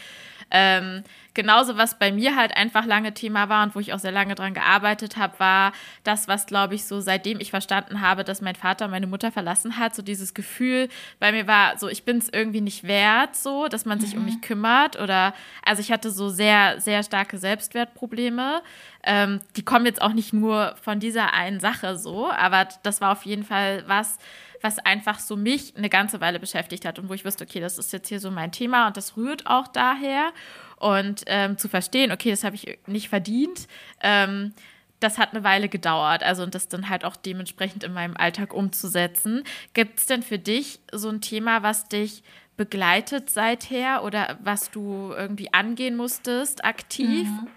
Ähm, 0.57 1.03
genauso, 1.35 1.77
was 1.77 1.99
bei 1.99 2.13
mir 2.13 2.37
halt 2.37 2.57
einfach 2.57 2.87
lange 2.87 3.13
Thema 3.13 3.49
war 3.49 3.65
und 3.65 3.75
wo 3.75 3.81
ich 3.81 3.93
auch 3.93 3.99
sehr 3.99 4.13
lange 4.13 4.37
dran 4.37 4.55
gearbeitet 4.55 5.17
habe, 5.17 5.41
war 5.41 5.73
das, 6.05 6.29
was, 6.29 6.47
glaube 6.47 6.77
ich, 6.77 6.85
so 6.85 7.01
seitdem 7.01 7.41
ich 7.41 7.51
verstanden 7.51 8.01
habe, 8.01 8.23
dass 8.23 8.41
mein 8.41 8.55
Vater 8.55 8.87
meine 8.87 9.09
Mutter 9.09 9.33
verlassen 9.33 9.79
hat, 9.79 9.97
so 9.97 10.03
dieses 10.03 10.33
Gefühl 10.33 10.89
bei 11.19 11.33
mir 11.33 11.49
war, 11.49 11.77
so 11.77 11.89
ich 11.89 12.05
bin 12.05 12.19
es 12.19 12.29
irgendwie 12.29 12.61
nicht 12.61 12.85
wert, 12.85 13.35
so, 13.35 13.67
dass 13.67 13.85
man 13.85 13.99
sich 13.99 14.15
mhm. 14.15 14.21
um 14.21 14.25
mich 14.27 14.43
kümmert 14.43 14.97
oder, 14.97 15.35
also 15.65 15.81
ich 15.81 15.91
hatte 15.91 16.13
so 16.13 16.29
sehr, 16.29 16.81
sehr 16.81 17.03
starke 17.03 17.37
Selbstwertprobleme. 17.37 18.63
Ähm, 19.03 19.41
die 19.57 19.65
kommen 19.65 19.87
jetzt 19.87 20.01
auch 20.01 20.13
nicht 20.13 20.33
nur 20.33 20.77
von 20.81 21.01
dieser 21.01 21.35
einen 21.35 21.59
Sache 21.59 21.99
so, 21.99 22.31
aber 22.31 22.69
das 22.85 23.01
war 23.01 23.11
auf 23.11 23.25
jeden 23.25 23.45
Fall 23.45 23.83
was, 23.89 24.19
was 24.65 24.79
einfach 24.79 25.19
so 25.19 25.37
mich 25.37 25.77
eine 25.77 25.91
ganze 25.91 26.23
Weile 26.23 26.41
beschäftigt 26.41 26.87
hat 26.87 26.99
und 26.99 27.11
wo 27.11 27.15
ich 27.15 27.25
wusste, 27.25 27.45
okay, 27.45 27.61
das 27.61 27.77
ist 27.77 27.93
jetzt 27.93 28.09
hier 28.09 28.19
so 28.19 28.31
mein 28.31 28.51
Thema 28.51 28.87
und 28.87 28.97
das 28.97 29.15
rührt 29.17 29.47
auch 29.47 29.69
daher. 29.69 30.33
Und 30.77 31.23
ähm, 31.27 31.59
zu 31.59 31.69
verstehen, 31.69 32.11
okay, 32.11 32.31
das 32.31 32.45
habe 32.45 32.57
ich 32.57 32.79
nicht 32.87 33.11
verdient, 33.11 33.69
ähm, 34.01 34.55
das 35.01 35.19
hat 35.19 35.33
eine 35.33 35.45
Weile 35.45 35.69
gedauert. 35.69 36.23
Also 36.23 36.43
und 36.43 36.55
das 36.55 36.69
dann 36.69 36.89
halt 36.89 37.05
auch 37.05 37.15
dementsprechend 37.15 37.85
in 37.85 37.93
meinem 37.93 38.17
Alltag 38.17 38.55
umzusetzen. 38.55 39.45
Gibt 39.75 39.99
es 39.99 40.07
denn 40.07 40.23
für 40.23 40.39
dich 40.39 40.81
so 40.91 41.11
ein 41.11 41.21
Thema, 41.21 41.63
was 41.63 41.87
dich 41.89 42.23
begleitet 42.57 43.29
seither 43.29 44.03
oder 44.03 44.39
was 44.43 44.71
du 44.71 45.13
irgendwie 45.15 45.53
angehen 45.53 45.97
musstest 45.97 46.65
aktiv? 46.65 47.29
Mhm. 47.29 47.49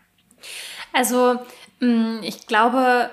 Also 0.91 1.39
mm, 1.79 2.19
ich 2.23 2.47
glaube, 2.47 3.09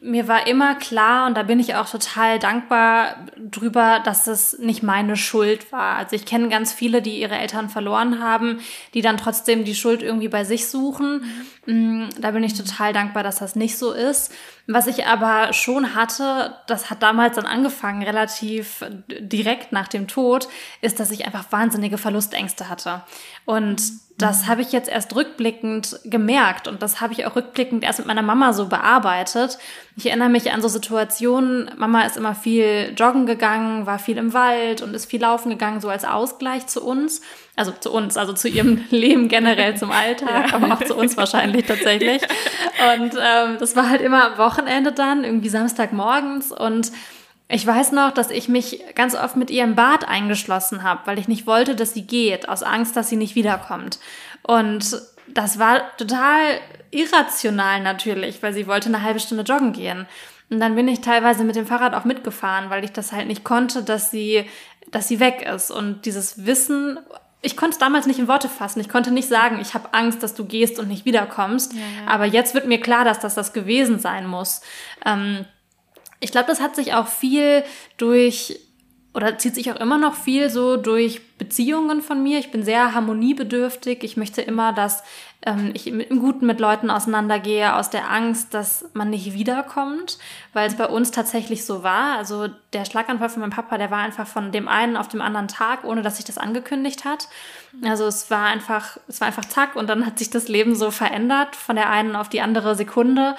mir 0.00 0.28
war 0.28 0.46
immer 0.46 0.74
klar 0.74 1.26
und 1.26 1.36
da 1.36 1.42
bin 1.42 1.58
ich 1.58 1.74
auch 1.74 1.88
total 1.88 2.38
dankbar 2.38 3.26
drüber, 3.38 4.00
dass 4.04 4.26
es 4.26 4.58
nicht 4.58 4.82
meine 4.82 5.16
Schuld 5.16 5.72
war. 5.72 5.96
Also 5.96 6.16
ich 6.16 6.24
kenne 6.24 6.48
ganz 6.48 6.72
viele, 6.72 7.02
die 7.02 7.20
ihre 7.20 7.36
Eltern 7.36 7.68
verloren 7.68 8.20
haben, 8.22 8.60
die 8.94 9.02
dann 9.02 9.16
trotzdem 9.16 9.64
die 9.64 9.74
Schuld 9.74 10.02
irgendwie 10.02 10.28
bei 10.28 10.44
sich 10.44 10.68
suchen. 10.68 11.24
Mhm. 11.66 12.08
Da 12.20 12.30
bin 12.30 12.44
ich 12.44 12.54
total 12.54 12.92
dankbar, 12.92 13.22
dass 13.22 13.38
das 13.38 13.56
nicht 13.56 13.76
so 13.76 13.92
ist. 13.92 14.32
Was 14.66 14.86
ich 14.86 15.06
aber 15.06 15.52
schon 15.52 15.94
hatte, 15.94 16.54
das 16.68 16.88
hat 16.88 17.02
damals 17.02 17.36
dann 17.36 17.46
angefangen, 17.46 18.02
relativ 18.02 18.84
direkt 19.08 19.72
nach 19.72 19.88
dem 19.88 20.06
Tod, 20.06 20.48
ist, 20.80 21.00
dass 21.00 21.10
ich 21.10 21.26
einfach 21.26 21.50
wahnsinnige 21.50 21.98
Verlustängste 21.98 22.68
hatte. 22.68 23.02
Und 23.44 23.82
das 24.18 24.46
habe 24.46 24.62
ich 24.62 24.70
jetzt 24.70 24.88
erst 24.88 25.16
rückblickend 25.16 25.98
gemerkt 26.04 26.68
und 26.68 26.80
das 26.80 27.00
habe 27.00 27.12
ich 27.12 27.26
auch 27.26 27.34
rückblickend 27.34 27.82
erst 27.82 27.98
mit 27.98 28.06
meiner 28.06 28.22
Mama 28.22 28.52
so 28.52 28.66
bearbeitet. 28.66 29.58
Ich 29.94 30.06
erinnere 30.06 30.30
mich 30.30 30.50
an 30.50 30.62
so 30.62 30.68
Situationen, 30.68 31.70
Mama 31.76 32.02
ist 32.02 32.16
immer 32.16 32.34
viel 32.34 32.94
joggen 32.96 33.26
gegangen, 33.26 33.84
war 33.84 33.98
viel 33.98 34.16
im 34.16 34.32
Wald 34.32 34.80
und 34.80 34.94
ist 34.94 35.04
viel 35.04 35.20
laufen 35.20 35.50
gegangen, 35.50 35.82
so 35.82 35.90
als 35.90 36.06
Ausgleich 36.06 36.66
zu 36.66 36.82
uns. 36.82 37.20
Also 37.56 37.72
zu 37.72 37.92
uns, 37.92 38.16
also 38.16 38.32
zu 38.32 38.48
ihrem 38.48 38.82
Leben 38.90 39.28
generell, 39.28 39.76
zum 39.76 39.90
Alltag, 39.90 40.48
ja. 40.48 40.54
aber 40.54 40.72
auch 40.72 40.84
zu 40.84 40.96
uns 40.96 41.16
wahrscheinlich 41.18 41.66
tatsächlich. 41.66 42.22
Und 42.94 43.12
ähm, 43.20 43.56
das 43.58 43.76
war 43.76 43.90
halt 43.90 44.00
immer 44.00 44.32
am 44.32 44.38
Wochenende 44.38 44.92
dann, 44.92 45.24
irgendwie 45.24 45.50
Samstagmorgens 45.50 46.52
und 46.52 46.90
ich 47.54 47.66
weiß 47.66 47.92
noch, 47.92 48.12
dass 48.12 48.30
ich 48.30 48.48
mich 48.48 48.82
ganz 48.94 49.14
oft 49.14 49.36
mit 49.36 49.50
ihr 49.50 49.62
im 49.64 49.74
Bad 49.74 50.08
eingeschlossen 50.08 50.82
habe, 50.82 51.02
weil 51.04 51.18
ich 51.18 51.28
nicht 51.28 51.46
wollte, 51.46 51.76
dass 51.76 51.92
sie 51.92 52.06
geht, 52.06 52.48
aus 52.48 52.62
Angst, 52.62 52.96
dass 52.96 53.10
sie 53.10 53.16
nicht 53.16 53.34
wiederkommt. 53.34 53.98
Und 54.42 54.96
das 55.28 55.58
war 55.58 55.96
total 55.96 56.60
irrational 56.90 57.80
natürlich, 57.80 58.42
weil 58.42 58.52
sie 58.52 58.66
wollte 58.66 58.88
eine 58.88 59.02
halbe 59.02 59.20
Stunde 59.20 59.44
joggen 59.44 59.72
gehen. 59.72 60.06
Und 60.50 60.60
dann 60.60 60.74
bin 60.74 60.86
ich 60.88 61.00
teilweise 61.00 61.44
mit 61.44 61.56
dem 61.56 61.66
Fahrrad 61.66 61.94
auch 61.94 62.04
mitgefahren, 62.04 62.68
weil 62.68 62.84
ich 62.84 62.92
das 62.92 63.12
halt 63.12 63.26
nicht 63.26 63.42
konnte, 63.42 63.82
dass 63.82 64.10
sie, 64.10 64.44
dass 64.90 65.08
sie 65.08 65.18
weg 65.18 65.42
ist. 65.42 65.70
Und 65.70 66.04
dieses 66.04 66.44
Wissen, 66.44 66.98
ich 67.40 67.56
konnte 67.56 67.72
es 67.72 67.78
damals 67.78 68.06
nicht 68.06 68.18
in 68.18 68.28
Worte 68.28 68.50
fassen. 68.50 68.80
Ich 68.80 68.90
konnte 68.90 69.10
nicht 69.10 69.28
sagen, 69.28 69.58
ich 69.60 69.72
habe 69.72 69.94
Angst, 69.94 70.22
dass 70.22 70.34
du 70.34 70.44
gehst 70.44 70.78
und 70.78 70.88
nicht 70.88 71.06
wiederkommst. 71.06 71.72
Ja, 71.72 71.78
ja. 71.78 72.06
Aber 72.06 72.26
jetzt 72.26 72.54
wird 72.54 72.66
mir 72.66 72.80
klar, 72.80 73.04
dass 73.04 73.18
das 73.18 73.34
das 73.34 73.54
gewesen 73.54 73.98
sein 73.98 74.26
muss. 74.26 74.60
Ähm, 75.06 75.46
ich 76.20 76.30
glaube, 76.30 76.46
das 76.46 76.60
hat 76.60 76.76
sich 76.76 76.92
auch 76.94 77.08
viel 77.08 77.64
durch 77.96 78.60
oder 79.14 79.36
zieht 79.38 79.54
sich 79.54 79.70
auch 79.70 79.76
immer 79.76 79.98
noch 79.98 80.14
viel 80.14 80.48
so 80.48 80.76
durch 80.76 81.20
Beziehungen 81.36 82.00
von 82.00 82.22
mir. 82.22 82.38
Ich 82.38 82.50
bin 82.50 82.62
sehr 82.62 82.94
harmoniebedürftig. 82.94 84.02
Ich 84.04 84.16
möchte 84.16 84.40
immer, 84.40 84.72
dass 84.72 85.02
ähm, 85.44 85.70
ich 85.74 85.86
im 85.86 86.20
Guten 86.20 86.46
mit 86.46 86.60
Leuten 86.60 86.90
auseinandergehe, 86.90 87.76
aus 87.76 87.90
der 87.90 88.10
Angst, 88.10 88.54
dass 88.54 88.88
man 88.94 89.10
nicht 89.10 89.34
wiederkommt, 89.34 90.18
weil 90.52 90.68
es 90.68 90.76
bei 90.76 90.86
uns 90.86 91.10
tatsächlich 91.10 91.64
so 91.64 91.82
war. 91.82 92.18
Also 92.18 92.48
der 92.72 92.84
Schlaganfall 92.84 93.30
von 93.30 93.40
meinem 93.40 93.50
Papa, 93.50 93.78
der 93.78 93.90
war 93.90 94.00
einfach 94.00 94.26
von 94.26 94.52
dem 94.52 94.68
einen 94.68 94.96
auf 94.96 95.08
dem 95.08 95.22
anderen 95.22 95.48
Tag, 95.48 95.84
ohne 95.84 96.02
dass 96.02 96.16
sich 96.16 96.26
das 96.26 96.36
angekündigt 96.36 97.04
hat. 97.04 97.28
Also 97.82 98.04
es 98.04 98.30
war 98.30 98.46
einfach, 98.46 98.98
es 99.08 99.20
war 99.20 99.28
einfach 99.28 99.46
zack 99.46 99.76
und 99.76 99.88
dann 99.88 100.04
hat 100.04 100.18
sich 100.18 100.28
das 100.28 100.48
Leben 100.48 100.74
so 100.74 100.90
verändert 100.90 101.56
von 101.56 101.76
der 101.76 101.88
einen 101.88 102.16
auf 102.16 102.28
die 102.28 102.42
andere 102.42 102.74
Sekunde. 102.74 103.34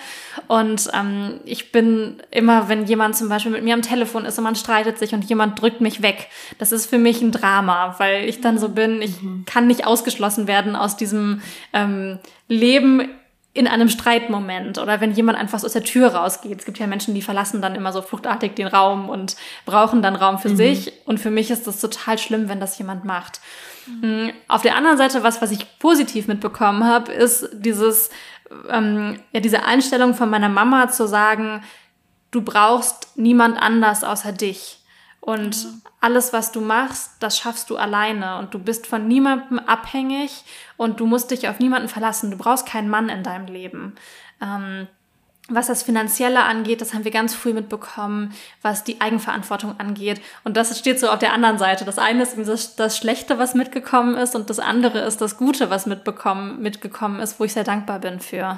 Und 0.47 0.89
ähm, 0.93 1.39
ich 1.45 1.71
bin 1.71 2.21
immer, 2.31 2.67
wenn 2.67 2.85
jemand 2.85 3.15
zum 3.15 3.29
Beispiel 3.29 3.51
mit 3.51 3.63
mir 3.63 3.75
am 3.75 3.83
Telefon 3.83 4.25
ist 4.25 4.37
und 4.39 4.43
man 4.43 4.55
streitet 4.55 4.97
sich 4.97 5.13
und 5.13 5.23
jemand 5.25 5.61
drückt 5.61 5.81
mich 5.81 6.01
weg, 6.01 6.29
das 6.57 6.71
ist 6.71 6.87
für 6.87 6.97
mich 6.97 7.21
ein 7.21 7.31
Drama, 7.31 7.95
weil 7.99 8.27
ich 8.27 8.41
dann 8.41 8.57
so 8.57 8.69
bin, 8.69 9.03
ich 9.03 9.21
mhm. 9.21 9.45
kann 9.45 9.67
nicht 9.67 9.85
ausgeschlossen 9.85 10.47
werden 10.47 10.75
aus 10.75 10.97
diesem 10.97 11.41
ähm, 11.73 12.17
Leben 12.47 13.09
in 13.55 13.67
einem 13.67 13.87
Streitmoment 13.87 14.79
oder 14.79 14.99
wenn 14.99 15.11
jemand 15.11 15.37
einfach 15.37 15.63
aus 15.63 15.73
der 15.73 15.83
Tür 15.83 16.15
rausgeht. 16.15 16.59
Es 16.59 16.65
gibt 16.65 16.79
ja 16.79 16.87
Menschen, 16.87 17.13
die 17.13 17.21
verlassen 17.21 17.61
dann 17.61 17.75
immer 17.75 17.93
so 17.93 18.01
fluchtartig 18.01 18.55
den 18.55 18.65
Raum 18.65 19.09
und 19.09 19.35
brauchen 19.65 20.01
dann 20.01 20.15
Raum 20.15 20.39
für 20.39 20.49
mhm. 20.49 20.55
sich. 20.55 20.93
Und 21.05 21.19
für 21.19 21.29
mich 21.29 21.51
ist 21.51 21.67
das 21.67 21.79
total 21.79 22.17
schlimm, 22.17 22.49
wenn 22.49 22.59
das 22.59 22.77
jemand 22.79 23.05
macht. 23.05 23.41
Mhm. 23.85 24.33
Auf 24.47 24.63
der 24.63 24.75
anderen 24.75 24.97
Seite, 24.97 25.21
was, 25.21 25.41
was 25.41 25.51
ich 25.51 25.77
positiv 25.77 26.27
mitbekommen 26.27 26.83
habe, 26.83 27.11
ist 27.11 27.47
dieses, 27.53 28.09
ähm, 28.69 29.19
ja, 29.31 29.39
diese 29.39 29.63
Einstellung 29.63 30.15
von 30.15 30.31
meiner 30.31 30.49
Mama 30.49 30.89
zu 30.89 31.07
sagen, 31.07 31.63
du 32.31 32.41
brauchst 32.41 33.17
niemand 33.17 33.61
anders 33.61 34.03
außer 34.03 34.31
dich. 34.31 34.82
Und 35.23 35.63
mhm. 35.63 35.81
alles, 36.01 36.33
was 36.33 36.51
du 36.51 36.59
machst, 36.59 37.11
das 37.21 37.37
schaffst 37.37 37.69
du 37.69 37.77
alleine 37.77 38.39
und 38.39 38.53
du 38.53 38.59
bist 38.59 38.87
von 38.87 39.07
niemandem 39.07 39.57
abhängig 39.57 40.43
und 40.75 40.99
du 40.99 41.05
musst 41.05 41.31
dich 41.31 41.47
auf 41.47 41.59
niemanden 41.59 41.87
verlassen. 41.87 42.29
Du 42.29 42.35
brauchst 42.35 42.65
keinen 42.65 42.89
Mann 42.89 43.07
in 43.07 43.23
deinem 43.23 43.45
Leben. 43.45 43.95
Ähm, 44.41 44.89
was 45.47 45.67
das 45.67 45.81
Finanzielle 45.81 46.43
angeht, 46.43 46.81
das 46.81 46.93
haben 46.93 47.05
wir 47.05 47.11
ganz 47.11 47.33
früh 47.33 47.53
mitbekommen, 47.53 48.33
was 48.61 48.83
die 48.83 48.99
Eigenverantwortung 48.99 49.79
angeht. 49.79 50.19
Und 50.43 50.57
das 50.57 50.77
steht 50.77 50.99
so 50.99 51.09
auf 51.09 51.19
der 51.19 51.31
anderen 51.31 51.57
Seite. 51.57 51.85
Das 51.85 51.99
eine 51.99 52.23
ist 52.23 52.37
das, 52.37 52.75
das 52.75 52.97
Schlechte, 52.97 53.39
was 53.39 53.55
mitgekommen 53.55 54.15
ist, 54.15 54.35
und 54.35 54.49
das 54.49 54.59
andere 54.59 54.99
ist 54.99 55.21
das 55.21 55.37
Gute, 55.37 55.69
was 55.69 55.85
mitbekommen, 55.85 56.61
mitgekommen 56.61 57.21
ist, 57.21 57.39
wo 57.39 57.45
ich 57.45 57.53
sehr 57.53 57.63
dankbar 57.63 57.99
bin 57.99 58.19
für. 58.19 58.57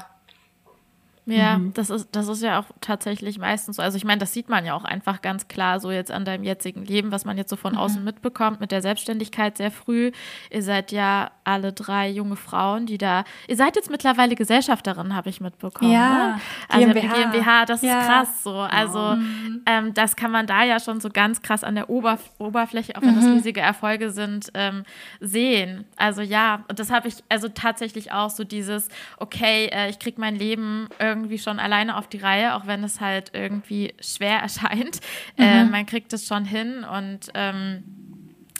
Ja, 1.28 1.57
mhm. 1.57 1.73
das 1.73 1.89
ist, 1.89 2.09
das 2.11 2.28
ist 2.28 2.43
ja 2.43 2.59
auch 2.59 2.65
tatsächlich 2.82 3.39
meistens 3.39 3.78
so. 3.78 3.82
Also 3.82 3.97
ich 3.97 4.05
meine, 4.05 4.19
das 4.19 4.32
sieht 4.32 4.47
man 4.47 4.63
ja 4.63 4.76
auch 4.76 4.84
einfach 4.84 5.23
ganz 5.23 5.47
klar 5.47 5.80
so 5.80 5.89
jetzt 5.89 6.11
an 6.11 6.23
deinem 6.23 6.43
jetzigen 6.43 6.86
Leben, 6.86 7.11
was 7.11 7.26
man 7.26 7.36
jetzt 7.38 7.49
so 7.49 7.55
von 7.55 7.73
mhm. 7.73 7.80
außen 7.80 8.03
mitbekommt 8.03 8.59
mit 8.59 8.71
der 8.71 8.84
Selbstständigkeit 8.84 9.57
sehr 9.57 9.71
früh. 9.71 10.11
Ihr 10.51 10.61
seid 10.61 10.91
ja 10.91 11.32
alle 11.43 11.73
drei 11.73 12.09
junge 12.09 12.36
Frauen, 12.36 12.86
die 12.86 12.99
da, 12.99 13.23
ihr 13.47 13.55
seid 13.55 13.76
jetzt 13.76 13.89
mittlerweile 13.89 14.36
Gesellschafterin, 14.36 15.15
habe 15.15 15.30
ich 15.30 15.41
mitbekommen. 15.41 15.91
Ja, 15.91 16.36
ne? 16.36 16.41
also 16.69 16.88
GmbH. 16.88 17.13
GmbH, 17.13 17.65
das 17.65 17.82
ja. 17.82 17.99
ist 17.99 18.07
krass 18.07 18.43
so. 18.43 18.53
Also 18.53 19.15
mhm. 19.15 19.63
ähm, 19.65 19.93
das 19.95 20.15
kann 20.15 20.30
man 20.30 20.45
da 20.45 20.63
ja 20.63 20.80
schon 20.80 20.99
so 20.99 21.09
ganz 21.09 21.41
krass 21.41 21.63
an 21.63 21.73
der 21.73 21.89
Oberf 21.89 22.21
Oberfläche, 22.38 22.95
auch 22.95 23.01
wenn 23.01 23.15
das 23.15 23.26
mhm. 23.26 23.34
riesige 23.34 23.61
Erfolge 23.61 24.11
sind, 24.11 24.51
ähm, 24.53 24.84
sehen. 25.19 25.86
Also 25.95 26.21
ja, 26.21 26.63
und 26.67 26.78
das 26.78 26.91
habe 26.91 27.07
ich 27.07 27.23
also 27.30 27.47
tatsächlich 27.47 28.11
auch 28.11 28.30
so 28.30 28.43
dieses, 28.43 28.89
okay, 29.17 29.69
äh, 29.71 29.89
ich 29.89 29.97
kriege 29.97 30.21
mein 30.21 30.36
Leben 30.36 30.88
irgendwie 30.99 31.14
irgendwie 31.16 31.39
schon 31.39 31.59
alleine 31.59 31.97
auf 31.97 32.07
die 32.07 32.18
Reihe, 32.18 32.55
auch 32.55 32.68
wenn 32.68 32.84
es 32.84 32.99
halt 32.99 33.32
irgendwie 33.34 33.93
schwer 33.99 34.39
erscheint. 34.41 34.99
Äh, 35.38 35.63
mhm. 35.63 35.70
Äh, 35.70 35.72
man 35.72 35.86
kriegt 35.86 36.11
es 36.13 36.28
schon 36.28 36.45
hin 36.45 36.84
und 36.84 37.32
ähm, 37.34 37.84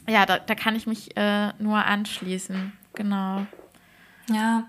ja, 0.08 0.26
da, 0.26 0.40
da 0.40 0.56
kann 0.56 0.76
ich 0.76 0.88
mich 0.88 1.16
äh, 1.18 1.52
nur 1.60 1.84
anschließen. 1.84 2.74
Genau. 2.94 3.46
Ja, 4.34 4.64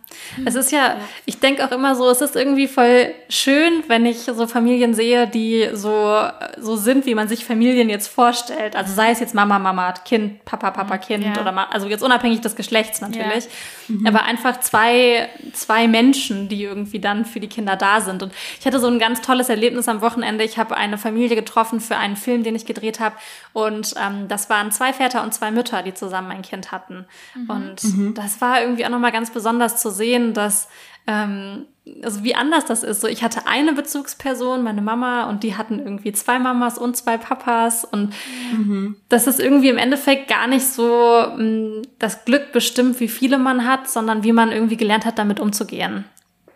es 0.45 0.55
ist 0.55 0.71
ja, 0.71 0.97
ich 1.25 1.41
denke 1.41 1.65
auch 1.65 1.71
immer 1.73 1.95
so, 1.95 2.11
es 2.11 2.21
ist 2.21 2.37
irgendwie 2.37 2.69
voll 2.69 3.15
schön, 3.31 3.85
wenn 3.89 4.05
ich 4.05 4.19
so 4.19 4.47
Familien 4.47 4.93
sehe, 4.93 5.27
die 5.27 5.71
so, 5.73 6.29
so 6.59 6.77
sind, 6.77 7.07
wie 7.07 7.15
man 7.15 7.27
sich 7.27 7.47
Familien 7.47 7.89
jetzt 7.89 8.09
vorstellt. 8.09 8.77
Also 8.77 8.93
sei 8.93 9.13
es 9.13 9.21
jetzt 9.21 9.35
Mama, 9.35 9.59
Mama, 9.59 9.93
Kind, 9.93 10.45
Papa, 10.45 10.73
Papa, 10.73 10.99
Kind 10.99 11.25
ja. 11.25 11.41
oder 11.41 11.73
also 11.73 11.87
jetzt 11.87 12.03
unabhängig 12.03 12.43
des 12.43 12.55
Geschlechts 12.55 13.01
natürlich. 13.01 13.45
Ja. 13.89 13.95
Mhm. 13.97 14.07
Aber 14.07 14.25
einfach 14.25 14.61
zwei, 14.61 15.31
zwei 15.55 15.89
Menschen, 15.89 16.51
die 16.51 16.63
irgendwie 16.63 17.01
dann 17.01 17.25
für 17.25 17.41
die 17.41 17.49
Kinder 17.49 17.77
da 17.77 18.03
sind. 18.03 18.23
Und 18.23 18.35
ich 18.61 18.67
hatte 18.67 18.79
so 18.79 18.89
ein 18.89 18.99
ganz 18.99 19.23
tolles 19.23 19.49
Erlebnis 19.49 19.89
am 19.89 20.03
Wochenende. 20.03 20.45
Ich 20.45 20.59
habe 20.59 20.77
eine 20.77 20.99
Familie 20.99 21.35
getroffen 21.35 21.81
für 21.81 21.97
einen 21.97 22.17
Film, 22.17 22.43
den 22.43 22.57
ich 22.57 22.67
gedreht 22.67 23.01
habe. 23.01 23.17
Und 23.55 23.95
ähm, 23.97 24.29
das 24.29 24.51
waren 24.51 24.71
zwei 24.71 24.93
Väter 24.93 25.23
und 25.23 25.33
zwei 25.33 25.51
Mütter, 25.51 25.83
die 25.83 25.95
zusammen 25.95 26.31
ein 26.31 26.43
Kind 26.43 26.73
hatten. 26.73 27.07
Mhm. 27.35 27.51
Und 27.51 27.85
mhm. 27.85 28.15
das 28.15 28.43
war 28.43 28.61
irgendwie 28.61 28.85
auch 28.85 28.91
nochmal 28.91 29.13
ganz 29.13 29.31
besonders 29.31 29.46
besonders 29.47 29.81
zu 29.81 29.91
sehen, 29.91 30.35
dass 30.35 30.69
ähm, 31.07 31.67
also 32.03 32.25
wie 32.25 32.35
anders 32.35 32.65
das 32.65 32.83
ist. 32.83 33.01
So, 33.01 33.07
ich 33.07 33.23
hatte 33.23 33.47
eine 33.47 33.73
Bezugsperson, 33.73 34.65
meine 34.65 34.83
Mama, 34.83 35.29
und 35.31 35.45
die 35.45 35.57
hatten 35.57 35.79
irgendwie 35.79 36.13
zwei 36.13 36.41
Mamas 36.41 36.79
und 36.79 36.97
zwei 36.97 37.17
Papas. 37.17 37.85
Und 37.85 38.13
mhm. 38.53 38.97
das 39.09 39.29
ist 39.29 39.39
irgendwie 39.39 39.69
im 39.69 39.79
Endeffekt 39.79 40.27
gar 40.27 40.49
nicht 40.49 40.67
so 40.67 40.85
mh, 40.85 41.37
mm, 41.37 41.83
das 42.01 42.25
Glück 42.25 42.51
bestimmt, 42.51 42.99
wie 42.99 43.07
viele 43.07 43.39
man 43.39 43.65
hat, 43.65 43.89
sondern 43.89 44.25
wie 44.25 44.33
man 44.33 44.51
irgendwie 44.51 44.77
gelernt 44.77 45.05
hat, 45.05 45.17
damit 45.17 45.39
umzugehen. 45.39 46.05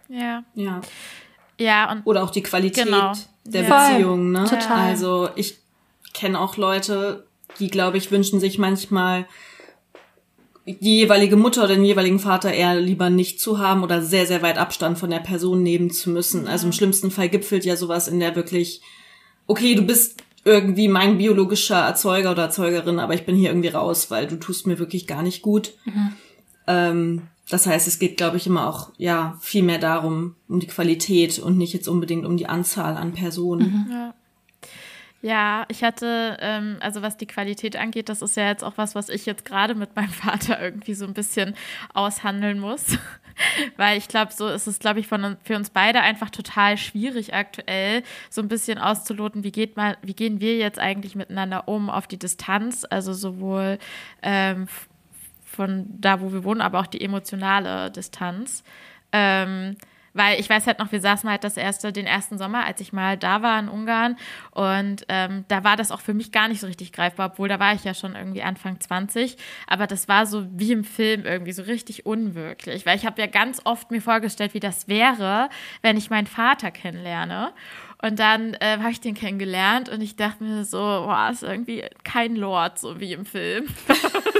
Ja. 0.08 0.42
Ja. 0.54 0.80
Ja, 1.58 1.92
und 1.92 2.02
Oder 2.06 2.24
auch 2.24 2.30
die 2.30 2.42
Qualität 2.42 2.86
genau. 2.86 3.12
der 3.44 3.62
ja. 3.62 3.88
Beziehung, 3.88 4.32
ne? 4.32 4.46
Total. 4.46 4.88
Also 4.88 5.28
ich 5.36 5.58
kenne 6.12 6.40
auch 6.40 6.56
Leute, 6.56 7.24
die, 7.60 7.68
glaube 7.68 7.98
ich, 7.98 8.10
wünschen 8.10 8.40
sich 8.40 8.58
manchmal 8.58 9.26
die 10.66 10.98
jeweilige 10.98 11.36
Mutter 11.36 11.64
oder 11.64 11.74
den 11.74 11.84
jeweiligen 11.84 12.18
Vater 12.18 12.52
eher 12.52 12.78
lieber 12.78 13.10
nicht 13.10 13.40
zu 13.40 13.58
haben 13.58 13.82
oder 13.82 14.02
sehr, 14.02 14.26
sehr 14.26 14.42
weit 14.42 14.58
Abstand 14.58 14.98
von 14.98 15.10
der 15.10 15.20
Person 15.20 15.62
nehmen 15.62 15.90
zu 15.90 16.10
müssen. 16.10 16.46
Also 16.46 16.66
im 16.66 16.72
schlimmsten 16.72 17.10
Fall 17.10 17.28
gipfelt 17.28 17.64
ja 17.64 17.76
sowas 17.76 18.08
in 18.08 18.20
der 18.20 18.36
wirklich, 18.36 18.82
okay, 19.46 19.74
du 19.74 19.82
bist 19.82 20.22
irgendwie 20.44 20.88
mein 20.88 21.18
biologischer 21.18 21.80
Erzeuger 21.80 22.30
oder 22.30 22.44
Erzeugerin, 22.44 22.98
aber 22.98 23.14
ich 23.14 23.26
bin 23.26 23.36
hier 23.36 23.50
irgendwie 23.50 23.68
raus, 23.68 24.10
weil 24.10 24.26
du 24.26 24.36
tust 24.36 24.66
mir 24.66 24.78
wirklich 24.78 25.06
gar 25.06 25.22
nicht 25.22 25.42
gut. 25.42 25.72
Mhm. 25.84 26.12
Ähm, 26.66 27.22
das 27.48 27.66
heißt, 27.66 27.88
es 27.88 27.98
geht, 27.98 28.16
glaube 28.16 28.36
ich, 28.36 28.46
immer 28.46 28.68
auch, 28.68 28.90
ja, 28.96 29.36
viel 29.40 29.62
mehr 29.62 29.78
darum, 29.78 30.36
um 30.48 30.60
die 30.60 30.68
Qualität 30.68 31.38
und 31.40 31.58
nicht 31.58 31.74
jetzt 31.74 31.88
unbedingt 31.88 32.24
um 32.24 32.36
die 32.36 32.46
Anzahl 32.46 32.96
an 32.96 33.12
Personen. 33.12 33.84
Mhm. 33.86 33.92
Ja. 33.92 34.14
Ja, 35.22 35.66
ich 35.68 35.84
hatte, 35.84 36.38
ähm, 36.40 36.78
also 36.80 37.02
was 37.02 37.18
die 37.18 37.26
Qualität 37.26 37.76
angeht, 37.76 38.08
das 38.08 38.22
ist 38.22 38.36
ja 38.38 38.48
jetzt 38.48 38.64
auch 38.64 38.78
was, 38.78 38.94
was 38.94 39.10
ich 39.10 39.26
jetzt 39.26 39.44
gerade 39.44 39.74
mit 39.74 39.94
meinem 39.94 40.08
Vater 40.08 40.60
irgendwie 40.60 40.94
so 40.94 41.04
ein 41.04 41.12
bisschen 41.12 41.54
aushandeln 41.92 42.58
muss. 42.58 42.96
Weil 43.76 43.98
ich 43.98 44.08
glaube, 44.08 44.32
so 44.32 44.48
ist 44.48 44.66
es, 44.66 44.78
glaube 44.78 45.00
ich, 45.00 45.06
von, 45.06 45.36
für 45.42 45.56
uns 45.56 45.70
beide 45.70 46.00
einfach 46.00 46.30
total 46.30 46.76
schwierig 46.78 47.34
aktuell, 47.34 48.02
so 48.30 48.40
ein 48.40 48.48
bisschen 48.48 48.78
auszuloten, 48.78 49.44
wie 49.44 49.52
geht 49.52 49.76
mal, 49.76 49.96
wie 50.02 50.14
gehen 50.14 50.40
wir 50.40 50.56
jetzt 50.56 50.78
eigentlich 50.78 51.14
miteinander 51.14 51.68
um 51.68 51.90
auf 51.90 52.06
die 52.06 52.18
Distanz, 52.18 52.86
also 52.88 53.12
sowohl 53.12 53.78
ähm, 54.22 54.68
von 55.44 55.86
da, 55.88 56.20
wo 56.20 56.32
wir 56.32 56.44
wohnen, 56.44 56.60
aber 56.60 56.80
auch 56.80 56.86
die 56.86 57.00
emotionale 57.02 57.90
Distanz. 57.90 58.62
Ähm, 59.12 59.76
weil 60.12 60.40
ich 60.40 60.50
weiß 60.50 60.66
halt 60.66 60.78
noch, 60.78 60.92
wir 60.92 61.00
saßen 61.00 61.28
halt 61.28 61.44
das 61.44 61.56
erste, 61.56 61.92
den 61.92 62.06
ersten 62.06 62.38
Sommer, 62.38 62.64
als 62.64 62.80
ich 62.80 62.92
mal 62.92 63.16
da 63.16 63.42
war 63.42 63.58
in 63.58 63.68
Ungarn. 63.68 64.16
Und 64.50 65.04
ähm, 65.08 65.44
da 65.48 65.64
war 65.64 65.76
das 65.76 65.90
auch 65.90 66.00
für 66.00 66.14
mich 66.14 66.32
gar 66.32 66.48
nicht 66.48 66.60
so 66.60 66.66
richtig 66.66 66.92
greifbar, 66.92 67.30
obwohl 67.32 67.48
da 67.48 67.60
war 67.60 67.74
ich 67.74 67.84
ja 67.84 67.94
schon 67.94 68.14
irgendwie 68.14 68.42
Anfang 68.42 68.80
20. 68.80 69.36
Aber 69.66 69.86
das 69.86 70.08
war 70.08 70.26
so 70.26 70.46
wie 70.52 70.72
im 70.72 70.84
Film 70.84 71.24
irgendwie 71.24 71.52
so 71.52 71.62
richtig 71.62 72.06
unwirklich. 72.06 72.86
Weil 72.86 72.96
ich 72.96 73.06
habe 73.06 73.20
ja 73.20 73.26
ganz 73.26 73.60
oft 73.64 73.90
mir 73.90 74.02
vorgestellt, 74.02 74.54
wie 74.54 74.60
das 74.60 74.88
wäre, 74.88 75.48
wenn 75.82 75.96
ich 75.96 76.10
meinen 76.10 76.26
Vater 76.26 76.70
kennenlerne. 76.70 77.52
Und 78.02 78.18
dann 78.18 78.54
äh, 78.54 78.78
habe 78.78 78.90
ich 78.90 79.00
den 79.00 79.14
kennengelernt 79.14 79.90
und 79.90 80.00
ich 80.00 80.16
dachte 80.16 80.42
mir 80.42 80.64
so, 80.64 80.78
boah, 80.78 81.28
ist 81.30 81.42
irgendwie 81.42 81.84
kein 82.02 82.34
Lord, 82.34 82.78
so 82.78 82.98
wie 82.98 83.12
im 83.12 83.26
Film. 83.26 83.66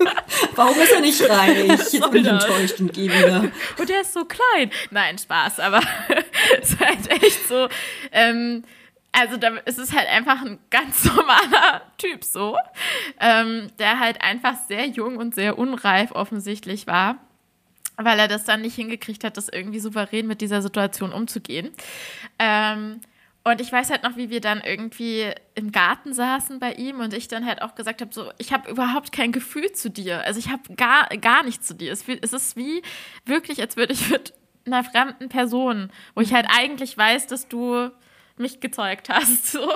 Warum 0.54 0.78
ist 0.80 0.92
er 0.92 1.00
nicht 1.00 1.28
reich? 1.28 1.68
Jetzt 1.92 2.10
bin 2.10 2.22
ich 2.22 2.28
enttäuscht 2.28 2.80
und 2.80 2.92
gehe 2.92 3.10
wieder. 3.10 3.50
Und 3.78 3.90
er 3.90 4.00
ist 4.00 4.12
so 4.12 4.24
klein. 4.24 4.70
Nein, 4.90 5.18
Spaß, 5.18 5.60
aber 5.60 5.80
es 6.60 6.70
ist 6.70 6.80
halt 6.80 7.22
echt 7.22 7.48
so. 7.48 7.68
Ähm, 8.12 8.64
also 9.12 9.36
da 9.36 9.56
ist 9.64 9.78
es 9.78 9.92
halt 9.92 10.08
einfach 10.08 10.40
ein 10.42 10.58
ganz 10.70 11.04
normaler 11.04 11.82
Typ 11.98 12.24
so, 12.24 12.56
ähm, 13.18 13.70
der 13.78 13.98
halt 13.98 14.22
einfach 14.22 14.54
sehr 14.68 14.86
jung 14.86 15.16
und 15.16 15.34
sehr 15.34 15.58
unreif 15.58 16.12
offensichtlich 16.12 16.86
war 16.86 17.16
weil 18.04 18.18
er 18.18 18.28
das 18.28 18.44
dann 18.44 18.62
nicht 18.62 18.76
hingekriegt 18.76 19.24
hat, 19.24 19.36
das 19.36 19.48
irgendwie 19.48 19.78
souverän 19.80 20.26
mit 20.26 20.40
dieser 20.40 20.62
Situation 20.62 21.12
umzugehen. 21.12 21.70
Ähm, 22.38 23.00
und 23.42 23.60
ich 23.60 23.72
weiß 23.72 23.90
halt 23.90 24.02
noch, 24.02 24.16
wie 24.16 24.28
wir 24.28 24.40
dann 24.40 24.60
irgendwie 24.60 25.30
im 25.54 25.72
Garten 25.72 26.12
saßen 26.12 26.58
bei 26.58 26.74
ihm 26.74 27.00
und 27.00 27.14
ich 27.14 27.26
dann 27.26 27.46
halt 27.46 27.62
auch 27.62 27.74
gesagt 27.74 28.02
habe, 28.02 28.12
so, 28.12 28.30
ich 28.36 28.52
habe 28.52 28.70
überhaupt 28.70 29.12
kein 29.12 29.32
Gefühl 29.32 29.72
zu 29.72 29.88
dir. 29.88 30.22
Also 30.24 30.38
ich 30.38 30.50
habe 30.50 30.74
gar, 30.76 31.08
gar 31.08 31.42
nichts 31.42 31.66
zu 31.66 31.74
dir. 31.74 31.90
Es, 31.90 32.04
es 32.06 32.32
ist 32.34 32.56
wie 32.56 32.82
wirklich, 33.24 33.60
als 33.62 33.76
würde 33.76 33.94
ich 33.94 34.10
mit 34.10 34.34
einer 34.66 34.84
fremden 34.84 35.30
Person, 35.30 35.90
wo 36.14 36.20
ich 36.20 36.34
halt 36.34 36.46
eigentlich 36.50 36.96
weiß, 36.98 37.28
dass 37.28 37.48
du 37.48 37.90
mich 38.40 38.60
gezeugt 38.60 39.08
hast. 39.08 39.20
So. 39.50 39.68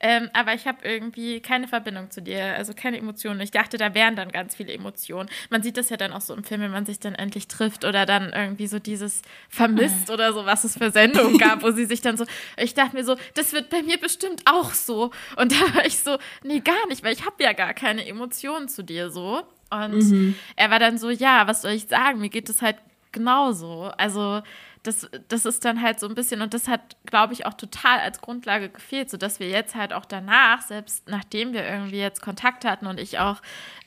Ähm, 0.00 0.28
aber 0.34 0.52
ich 0.52 0.66
habe 0.66 0.86
irgendwie 0.86 1.40
keine 1.40 1.66
Verbindung 1.66 2.10
zu 2.10 2.20
dir, 2.20 2.54
also 2.54 2.74
keine 2.74 2.98
Emotionen. 2.98 3.40
Ich 3.40 3.50
dachte, 3.50 3.78
da 3.78 3.94
wären 3.94 4.14
dann 4.14 4.30
ganz 4.30 4.54
viele 4.54 4.72
Emotionen. 4.72 5.28
Man 5.48 5.62
sieht 5.62 5.76
das 5.78 5.88
ja 5.88 5.96
dann 5.96 6.12
auch 6.12 6.20
so 6.20 6.34
im 6.34 6.44
Film, 6.44 6.60
wenn 6.60 6.70
man 6.70 6.84
sich 6.84 7.00
dann 7.00 7.14
endlich 7.14 7.48
trifft 7.48 7.84
oder 7.84 8.04
dann 8.04 8.30
irgendwie 8.32 8.66
so 8.66 8.78
dieses 8.78 9.22
vermisst 9.48 10.10
oder 10.10 10.32
so, 10.34 10.44
was 10.44 10.64
es 10.64 10.76
für 10.76 10.90
Sendungen 10.90 11.38
gab, 11.38 11.62
wo 11.62 11.70
sie 11.70 11.86
sich 11.86 12.02
dann 12.02 12.16
so, 12.16 12.26
ich 12.56 12.74
dachte 12.74 12.94
mir 12.94 13.04
so, 13.04 13.16
das 13.34 13.52
wird 13.52 13.70
bei 13.70 13.82
mir 13.82 13.98
bestimmt 13.98 14.42
auch 14.44 14.72
so. 14.72 15.10
Und 15.36 15.52
da 15.52 15.74
war 15.74 15.86
ich 15.86 15.98
so, 15.98 16.18
nee, 16.42 16.60
gar 16.60 16.86
nicht, 16.88 17.02
weil 17.02 17.14
ich 17.14 17.24
habe 17.24 17.42
ja 17.42 17.52
gar 17.52 17.72
keine 17.72 18.06
Emotionen 18.06 18.68
zu 18.68 18.82
dir 18.82 19.10
so. 19.10 19.42
Und 19.70 19.94
mhm. 19.94 20.34
er 20.56 20.70
war 20.70 20.78
dann 20.78 20.98
so, 20.98 21.10
ja, 21.10 21.46
was 21.46 21.62
soll 21.62 21.72
ich 21.72 21.86
sagen? 21.86 22.20
Mir 22.20 22.28
geht 22.28 22.50
es 22.50 22.60
halt 22.60 22.76
genauso. 23.12 23.90
Also 23.96 24.42
das, 24.82 25.08
das 25.28 25.46
ist 25.46 25.64
dann 25.64 25.80
halt 25.80 26.00
so 26.00 26.08
ein 26.08 26.14
bisschen, 26.14 26.42
und 26.42 26.54
das 26.54 26.66
hat, 26.66 26.96
glaube 27.06 27.32
ich, 27.32 27.46
auch 27.46 27.54
total 27.54 28.00
als 28.00 28.20
Grundlage 28.20 28.68
gefehlt, 28.68 29.10
sodass 29.10 29.38
wir 29.38 29.48
jetzt 29.48 29.74
halt 29.74 29.92
auch 29.92 30.04
danach, 30.04 30.62
selbst 30.62 31.08
nachdem 31.08 31.52
wir 31.52 31.64
irgendwie 31.64 31.98
jetzt 31.98 32.20
Kontakt 32.20 32.64
hatten 32.64 32.86
und 32.86 32.98
ich 32.98 33.18
auch 33.18 33.40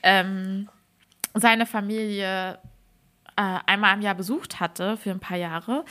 ähm, 0.04 0.70
seine 1.34 1.66
Familie 1.66 2.60
äh, 3.38 3.60
einmal 3.66 3.93
im 3.96 4.02
Jahr 4.02 4.16
besucht 4.16 4.62
hatte 4.62 4.96
für 4.96 5.12
ein 5.12 5.20
paar 5.20 5.38
Jahre, 5.38 5.84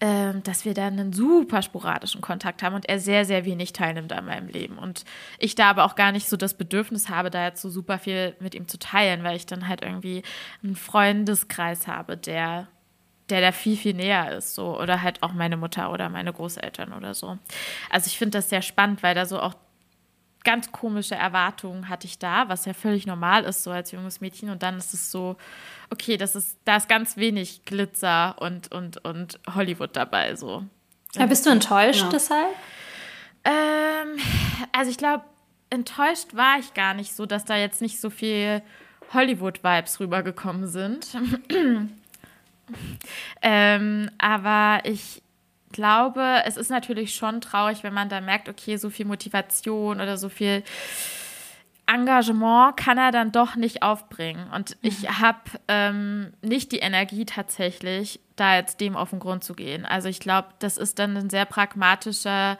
äh, 0.00 0.32
dass 0.42 0.64
wir 0.64 0.72
dann 0.72 0.98
einen 0.98 1.12
super 1.12 1.60
sporadischen 1.60 2.22
Kontakt 2.22 2.62
haben 2.62 2.74
und 2.74 2.88
er 2.88 2.98
sehr, 2.98 3.26
sehr 3.26 3.44
wenig 3.44 3.74
teilnimmt 3.74 4.14
an 4.14 4.24
meinem 4.24 4.48
Leben. 4.48 4.78
Und 4.78 5.04
ich 5.38 5.54
da 5.54 5.68
aber 5.68 5.84
auch 5.84 5.96
gar 5.96 6.12
nicht 6.12 6.30
so 6.30 6.38
das 6.38 6.54
Bedürfnis 6.54 7.10
habe, 7.10 7.28
da 7.28 7.44
jetzt 7.44 7.60
so 7.60 7.68
super 7.68 7.98
viel 7.98 8.34
mit 8.40 8.54
ihm 8.54 8.68
zu 8.68 8.78
teilen, 8.78 9.22
weil 9.24 9.36
ich 9.36 9.44
dann 9.44 9.68
halt 9.68 9.82
irgendwie 9.82 10.22
einen 10.62 10.76
Freundeskreis 10.76 11.86
habe, 11.86 12.16
der 12.16 12.68
der 13.30 13.40
da 13.40 13.52
viel, 13.52 13.76
viel 13.76 13.94
näher 13.94 14.36
ist, 14.36 14.54
so. 14.54 14.80
Oder 14.80 15.02
halt 15.02 15.22
auch 15.22 15.32
meine 15.32 15.56
Mutter 15.56 15.90
oder 15.90 16.08
meine 16.08 16.32
Großeltern 16.32 16.92
oder 16.92 17.14
so. 17.14 17.38
Also 17.90 18.06
ich 18.06 18.18
finde 18.18 18.38
das 18.38 18.48
sehr 18.48 18.62
spannend, 18.62 19.02
weil 19.02 19.14
da 19.14 19.26
so 19.26 19.40
auch 19.40 19.54
ganz 20.44 20.70
komische 20.70 21.16
Erwartungen 21.16 21.88
hatte 21.88 22.06
ich 22.06 22.20
da, 22.20 22.48
was 22.48 22.66
ja 22.66 22.72
völlig 22.72 23.04
normal 23.04 23.42
ist, 23.44 23.64
so 23.64 23.72
als 23.72 23.90
junges 23.90 24.20
Mädchen. 24.20 24.48
Und 24.48 24.62
dann 24.62 24.78
ist 24.78 24.94
es 24.94 25.10
so, 25.10 25.36
okay, 25.90 26.16
das 26.16 26.36
ist, 26.36 26.56
da 26.64 26.76
ist 26.76 26.88
ganz 26.88 27.16
wenig 27.16 27.64
Glitzer 27.64 28.36
und, 28.38 28.72
und, 28.72 29.04
und 29.04 29.40
Hollywood 29.54 29.96
dabei, 29.96 30.36
so. 30.36 30.64
Ja, 31.16 31.26
bist 31.26 31.46
du 31.46 31.50
enttäuscht 31.50 32.02
ja. 32.02 32.08
deshalb? 32.10 32.54
Ähm, 33.42 34.18
also 34.70 34.90
ich 34.90 34.98
glaube, 34.98 35.24
enttäuscht 35.70 36.34
war 36.34 36.58
ich 36.60 36.74
gar 36.74 36.94
nicht 36.94 37.14
so, 37.14 37.26
dass 37.26 37.44
da 37.44 37.56
jetzt 37.56 37.82
nicht 37.82 38.00
so 38.00 38.08
viel 38.08 38.62
Hollywood-Vibes 39.14 39.98
rübergekommen 39.98 40.68
sind. 40.68 41.08
Ähm, 43.42 44.10
aber 44.18 44.80
ich 44.84 45.22
glaube, 45.72 46.42
es 46.44 46.56
ist 46.56 46.70
natürlich 46.70 47.14
schon 47.14 47.40
traurig, 47.40 47.82
wenn 47.82 47.94
man 47.94 48.08
da 48.08 48.20
merkt, 48.20 48.48
okay, 48.48 48.76
so 48.76 48.90
viel 48.90 49.06
Motivation 49.06 50.00
oder 50.00 50.16
so 50.16 50.28
viel 50.28 50.62
Engagement 51.86 52.76
kann 52.76 52.98
er 52.98 53.12
dann 53.12 53.30
doch 53.30 53.54
nicht 53.54 53.82
aufbringen. 53.82 54.50
Und 54.52 54.76
ich 54.82 55.02
mhm. 55.02 55.18
habe 55.20 55.38
ähm, 55.68 56.32
nicht 56.42 56.72
die 56.72 56.78
Energie 56.78 57.24
tatsächlich, 57.24 58.20
da 58.34 58.56
jetzt 58.56 58.80
dem 58.80 58.96
auf 58.96 59.10
den 59.10 59.20
Grund 59.20 59.44
zu 59.44 59.54
gehen. 59.54 59.86
Also 59.86 60.08
ich 60.08 60.20
glaube, 60.20 60.48
das 60.58 60.76
ist 60.76 60.98
dann 60.98 61.16
ein 61.16 61.30
sehr 61.30 61.44
pragmatischer, 61.44 62.58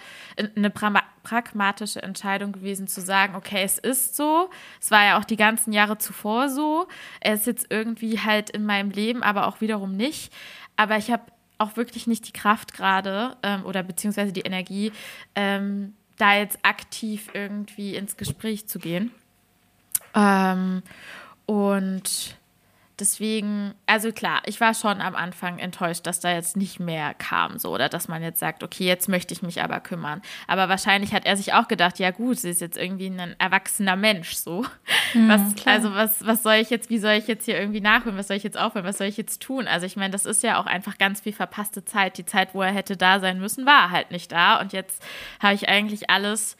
eine 0.57 0.71
pra 0.71 1.03
pragmatische 1.23 2.01
Entscheidung 2.01 2.53
gewesen 2.53 2.87
zu 2.87 3.01
sagen, 3.01 3.35
okay, 3.35 3.63
es 3.65 3.79
ist 3.79 4.15
so. 4.15 4.49
Es 4.81 4.93
war 4.93 5.05
ja 5.05 5.19
auch 5.19 5.25
die 5.25 5.37
ganzen 5.37 5.73
Jahre 5.73 5.99
zuvor 5.99 6.49
so. 6.49 6.87
Er 7.21 7.35
ist 7.35 7.49
jetzt 7.49 7.67
irgendwie 7.69 8.21
halt 8.21 8.51
in 8.51 8.65
meinem 8.65 8.91
Leben, 8.91 9.25
aber 9.25 9.49
auch 9.49 9.61
wiederum 9.61 9.97
nicht. 9.97 10.33
Aber 10.77 10.99
ich 10.99 11.11
habe 11.11 11.25
auch 11.59 11.77
wirklich 11.77 12.07
nicht 12.07 12.29
die 12.29 12.33
Kraft 12.33 12.75
gerade 12.75 13.37
ähm, 13.43 13.65
oder 13.65 13.83
beziehungsweise 13.83 14.33
die 14.33 14.43
Energie, 14.43 14.93
ähm, 15.35 15.95
da 16.17 16.37
jetzt 16.37 16.59
aktiv 16.63 17.31
irgendwie 17.35 17.97
ins 17.97 18.17
Gespräch 18.17 18.67
zu 18.67 18.79
gehen. 18.79 19.11
Ähm, 20.15 20.83
und 21.47 22.37
deswegen, 22.99 23.75
also 23.87 24.11
klar, 24.13 24.43
ich 24.47 24.61
war 24.61 24.73
schon 24.73 25.01
am 25.01 25.15
Anfang 25.15 25.59
enttäuscht, 25.59 26.07
dass 26.07 26.21
da 26.21 26.33
jetzt 26.33 26.57
nicht 26.57 26.81
mehr 26.81 27.15
kam, 27.15 27.59
so 27.59 27.73
oder 27.73 27.89
dass 27.89 28.09
man 28.09 28.23
jetzt 28.23 28.41
sagt, 28.41 28.63
okay, 28.63 28.87
jetzt 28.87 29.09
möchte 29.09 29.35
ich 29.35 29.43
mich 29.43 29.63
aber 29.63 29.81
kümmern. 29.81 30.23
Aber 30.47 30.69
wahrscheinlich 30.69 31.13
hat 31.13 31.27
er 31.27 31.37
sich 31.37 31.53
auch 31.53 31.69
gedacht, 31.69 31.99
ja 31.99 32.11
gut, 32.11 32.39
sie 32.39 32.51
ist 32.51 32.61
jetzt 32.61 32.79
irgendwie 32.79 33.09
ein 33.09 33.37
erwachsener 33.39 33.97
Mensch, 33.97 34.35
so. 34.37 34.65
Mhm, 35.13 35.29
was, 35.29 35.67
also 35.67 35.95
was, 35.95 36.27
was 36.27 36.43
soll 36.43 36.55
ich 36.55 36.71
jetzt, 36.71 36.89
wie 36.89 36.99
soll 36.99 37.13
ich 37.13 37.27
jetzt 37.27 37.45
hier 37.45 37.59
irgendwie 37.59 37.81
nachholen, 37.81 38.17
was 38.17 38.29
soll 38.29 38.37
ich 38.37 38.45
jetzt 38.45 38.59
aufhören, 38.59 38.87
was 38.87 38.99
soll 38.99 39.09
ich 39.09 39.17
jetzt 39.17 39.43
tun? 39.43 39.69
Also 39.69 39.85
ich 39.87 39.97
meine, 39.97 40.11
das 40.11 40.25
ist 40.25 40.43
ja 40.43 40.59
auch 40.61 40.67
einfach 40.67 40.97
ganz 40.97 41.21
viel 41.21 41.35
verpasste 41.35 41.85
Zeit. 41.85 42.17
Die 42.17 42.27
Zeit, 42.27 42.55
wo 42.55 42.63
er 42.63 42.73
hätte 42.73 42.97
da 42.97 43.21
sein 43.21 43.39
müssen, 43.39 43.67
war 43.67 43.91
halt 43.91 44.11
nicht 44.11 44.33
da. 44.33 44.61
Und 44.61 44.73
jetzt 44.73 45.03
habe 45.41 45.55
ich 45.55 45.69
eigentlich 45.69 46.09
alles 46.09 46.57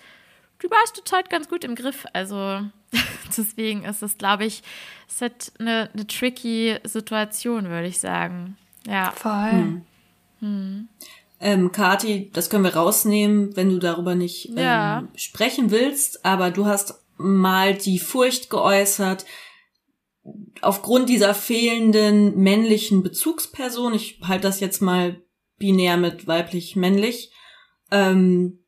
die 0.63 0.69
meiste 0.69 1.05
Zeit 1.05 1.31
ganz 1.31 1.49
gut 1.49 1.65
im 1.65 1.75
Griff. 1.75 2.07
Also 2.13 2.61
deswegen 3.37 3.85
ist 3.85 4.03
es, 4.03 4.19
glaube 4.19 4.45
ich, 4.45 4.63
es 5.09 5.23
ist 5.23 5.53
eine, 5.61 5.91
eine 5.93 6.07
tricky 6.07 6.77
Situation, 6.85 7.65
würde 7.65 7.89
ich 7.89 7.99
sagen. 7.99 8.57
Ja. 8.87 9.13
Voll. 9.13 9.51
Hm. 9.51 9.83
Hm. 10.41 10.89
Ähm, 11.39 11.71
Kati, 11.73 12.31
das 12.33 12.49
können 12.49 12.65
wir 12.65 12.75
rausnehmen, 12.75 13.57
wenn 13.57 13.69
du 13.69 13.79
darüber 13.79 14.15
nicht 14.15 14.49
ähm, 14.51 14.59
ja. 14.59 15.09
sprechen 15.15 15.71
willst, 15.71 16.25
aber 16.25 16.51
du 16.51 16.67
hast 16.67 17.03
mal 17.19 17.75
die 17.75 17.99
Furcht 17.99 18.49
geäußert, 18.49 19.27
aufgrund 20.61 21.09
dieser 21.09 21.35
fehlenden 21.35 22.37
männlichen 22.37 23.03
Bezugsperson, 23.03 23.95
ich 23.95 24.19
halte 24.23 24.43
das 24.43 24.61
jetzt 24.61 24.81
mal 24.81 25.23
binär 25.59 25.97
mit 25.97 26.27
weiblich-männlich, 26.27 27.33
ähm, 27.91 28.65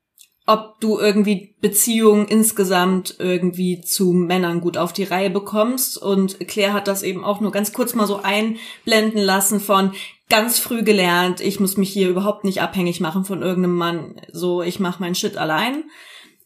ob 0.48 0.80
du 0.80 0.98
irgendwie 0.98 1.54
Beziehungen 1.60 2.26
insgesamt 2.26 3.16
irgendwie 3.18 3.82
zu 3.82 4.12
Männern 4.12 4.62
gut 4.62 4.78
auf 4.78 4.94
die 4.94 5.04
Reihe 5.04 5.28
bekommst. 5.28 6.00
Und 6.00 6.40
Claire 6.48 6.72
hat 6.72 6.88
das 6.88 7.02
eben 7.02 7.22
auch 7.22 7.42
nur 7.42 7.52
ganz 7.52 7.74
kurz 7.74 7.94
mal 7.94 8.06
so 8.06 8.20
einblenden 8.22 9.20
lassen 9.20 9.60
von 9.60 9.92
ganz 10.30 10.58
früh 10.58 10.82
gelernt, 10.82 11.40
ich 11.40 11.60
muss 11.60 11.76
mich 11.76 11.90
hier 11.90 12.08
überhaupt 12.08 12.44
nicht 12.44 12.62
abhängig 12.62 12.98
machen 13.00 13.26
von 13.26 13.42
irgendeinem 13.42 13.76
Mann. 13.76 14.20
So, 14.32 14.62
ich 14.62 14.80
mache 14.80 15.02
mein 15.02 15.14
Shit 15.14 15.36
allein. 15.36 15.84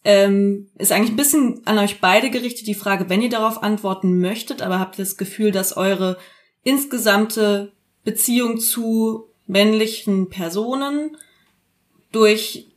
Ähm, 0.05 0.69
ist 0.79 0.91
eigentlich 0.91 1.11
ein 1.11 1.17
bisschen 1.17 1.63
an 1.65 1.79
euch 1.79 2.01
beide 2.01 2.31
gerichtet, 2.31 2.67
die 2.67 2.75
Frage, 2.75 3.09
wenn 3.09 3.23
ihr 3.23 3.31
darauf 3.31 3.63
antworten 3.63 4.21
möchtet, 4.21 4.63
aber 4.63 4.81
habt 4.81 4.99
ihr 4.99 5.05
das 5.05 5.17
Gefühl, 5.17 5.53
dass 5.53 5.77
eure 5.77 6.19
insgesamte 6.65 7.71
Beziehung 8.03 8.59
zu 8.59 9.29
männlichen 9.47 10.29
Personen 10.29 11.17
durch 12.11 12.72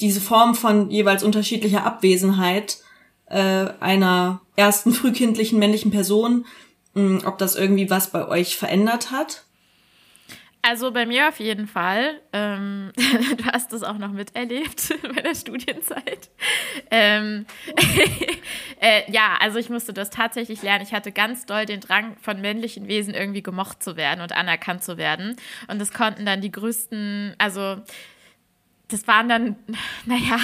diese 0.00 0.20
Form 0.20 0.54
von 0.54 0.90
jeweils 0.90 1.22
unterschiedlicher 1.22 1.84
Abwesenheit 1.84 2.78
äh, 3.26 3.66
einer 3.80 4.40
ersten 4.56 4.92
frühkindlichen 4.92 5.58
männlichen 5.58 5.90
Person, 5.90 6.46
mh, 6.94 7.26
ob 7.26 7.38
das 7.38 7.56
irgendwie 7.56 7.90
was 7.90 8.10
bei 8.10 8.26
euch 8.26 8.56
verändert 8.56 9.10
hat? 9.10 9.44
Also 10.60 10.90
bei 10.90 11.06
mir 11.06 11.28
auf 11.28 11.38
jeden 11.38 11.66
Fall. 11.68 12.20
Ähm, 12.32 12.92
du 12.96 13.44
hast 13.52 13.72
das 13.72 13.82
auch 13.82 13.96
noch 13.96 14.10
miterlebt 14.10 14.92
bei 15.14 15.22
der 15.22 15.34
Studienzeit. 15.34 16.28
Ähm, 16.90 17.46
äh, 18.80 19.10
ja, 19.10 19.36
also 19.40 19.58
ich 19.58 19.70
musste 19.70 19.92
das 19.92 20.10
tatsächlich 20.10 20.62
lernen. 20.62 20.84
Ich 20.84 20.92
hatte 20.92 21.12
ganz 21.12 21.46
doll 21.46 21.64
den 21.64 21.80
Drang, 21.80 22.16
von 22.20 22.40
männlichen 22.40 22.88
Wesen 22.88 23.14
irgendwie 23.14 23.42
gemocht 23.42 23.82
zu 23.82 23.96
werden 23.96 24.20
und 24.20 24.32
anerkannt 24.32 24.82
zu 24.82 24.98
werden. 24.98 25.36
Und 25.68 25.80
das 25.80 25.92
konnten 25.92 26.26
dann 26.26 26.40
die 26.40 26.52
größten, 26.52 27.34
also 27.38 27.76
das 28.88 29.06
waren 29.06 29.28
dann, 29.28 29.56
naja, 30.06 30.38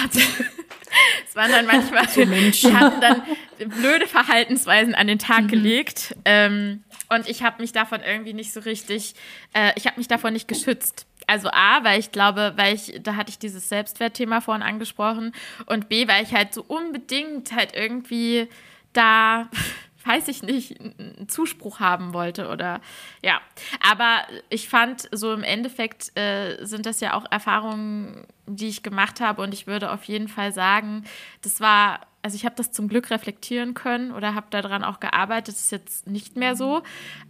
es 1.27 1.35
waren 1.35 1.51
dann 1.51 1.65
manchmal, 1.65 2.05
die 2.07 2.73
hatten 2.73 3.01
dann 3.01 3.21
blöde 3.69 4.07
Verhaltensweisen 4.07 4.95
an 4.95 5.07
den 5.07 5.19
Tag 5.19 5.43
mhm. 5.43 5.47
gelegt. 5.47 6.15
Ähm, 6.25 6.83
und 7.09 7.27
ich 7.27 7.43
habe 7.43 7.61
mich 7.61 7.71
davon 7.71 8.01
irgendwie 8.01 8.33
nicht 8.33 8.53
so 8.53 8.61
richtig, 8.61 9.13
äh, 9.53 9.71
ich 9.75 9.85
habe 9.85 9.97
mich 9.97 10.07
davon 10.07 10.33
nicht 10.33 10.47
geschützt. 10.47 11.05
Also 11.27 11.49
A, 11.49 11.83
weil 11.83 11.99
ich 11.99 12.11
glaube, 12.11 12.53
weil 12.55 12.75
ich, 12.75 12.99
da 13.01 13.15
hatte 13.15 13.29
ich 13.29 13.39
dieses 13.39 13.67
Selbstwertthema 13.69 14.41
vorhin 14.41 14.63
angesprochen. 14.63 15.33
Und 15.65 15.89
B, 15.89 16.07
weil 16.07 16.23
ich 16.23 16.33
halt 16.33 16.53
so 16.53 16.63
unbedingt 16.67 17.51
halt 17.51 17.75
irgendwie 17.75 18.47
da 18.93 19.49
weiß 20.05 20.27
ich 20.27 20.43
nicht, 20.43 20.79
einen 20.79 21.27
Zuspruch 21.27 21.79
haben 21.79 22.13
wollte 22.13 22.49
oder 22.49 22.81
ja. 23.21 23.41
Aber 23.87 24.21
ich 24.49 24.69
fand, 24.69 25.09
so 25.11 25.33
im 25.33 25.43
Endeffekt 25.43 26.17
äh, 26.17 26.63
sind 26.63 26.85
das 26.85 26.99
ja 26.99 27.13
auch 27.13 27.25
Erfahrungen, 27.29 28.25
die 28.45 28.67
ich 28.67 28.83
gemacht 28.83 29.21
habe 29.21 29.41
und 29.41 29.53
ich 29.53 29.67
würde 29.67 29.91
auf 29.91 30.03
jeden 30.03 30.27
Fall 30.27 30.53
sagen, 30.53 31.03
das 31.41 31.59
war, 31.59 32.01
also 32.21 32.35
ich 32.35 32.45
habe 32.45 32.55
das 32.55 32.71
zum 32.71 32.87
Glück 32.87 33.09
reflektieren 33.09 33.73
können 33.73 34.11
oder 34.11 34.35
habe 34.35 34.47
daran 34.51 34.83
auch 34.83 34.99
gearbeitet, 34.99 35.55
das 35.55 35.65
ist 35.65 35.71
jetzt 35.71 36.07
nicht 36.07 36.35
mehr 36.37 36.55
so. 36.55 36.83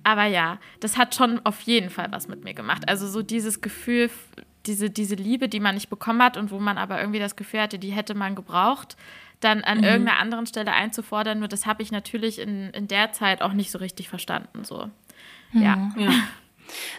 Aber 0.03 0.25
ja, 0.25 0.59
das 0.81 0.97
hat 0.97 1.15
schon 1.15 1.39
auf 1.45 1.61
jeden 1.61 1.89
Fall 1.89 2.07
was 2.11 2.27
mit 2.27 2.43
mir 2.43 2.53
gemacht. 2.53 2.87
Also 2.89 3.07
so 3.07 3.21
dieses 3.21 3.61
Gefühl, 3.61 4.09
diese, 4.65 4.89
diese 4.89 5.15
Liebe, 5.15 5.47
die 5.47 5.59
man 5.59 5.75
nicht 5.75 5.89
bekommen 5.89 6.21
hat 6.21 6.37
und 6.37 6.51
wo 6.51 6.59
man 6.59 6.77
aber 6.77 6.99
irgendwie 6.99 7.19
das 7.19 7.35
Gefühl 7.35 7.61
hatte, 7.61 7.79
die 7.79 7.91
hätte 7.91 8.15
man 8.15 8.35
gebraucht 8.35 8.97
dann 9.45 9.63
an 9.63 9.79
mhm. 9.79 9.83
irgendeiner 9.85 10.19
anderen 10.19 10.47
Stelle 10.47 10.73
einzufordern. 10.73 11.39
Nur 11.39 11.47
das 11.47 11.65
habe 11.65 11.83
ich 11.83 11.91
natürlich 11.91 12.39
in, 12.39 12.71
in 12.71 12.87
der 12.87 13.13
Zeit 13.13 13.41
auch 13.41 13.53
nicht 13.53 13.71
so 13.71 13.77
richtig 13.77 14.09
verstanden. 14.09 14.63
So. 14.63 14.89
Mhm. 15.53 15.61
Ja. 15.61 15.91
ja. 15.97 16.09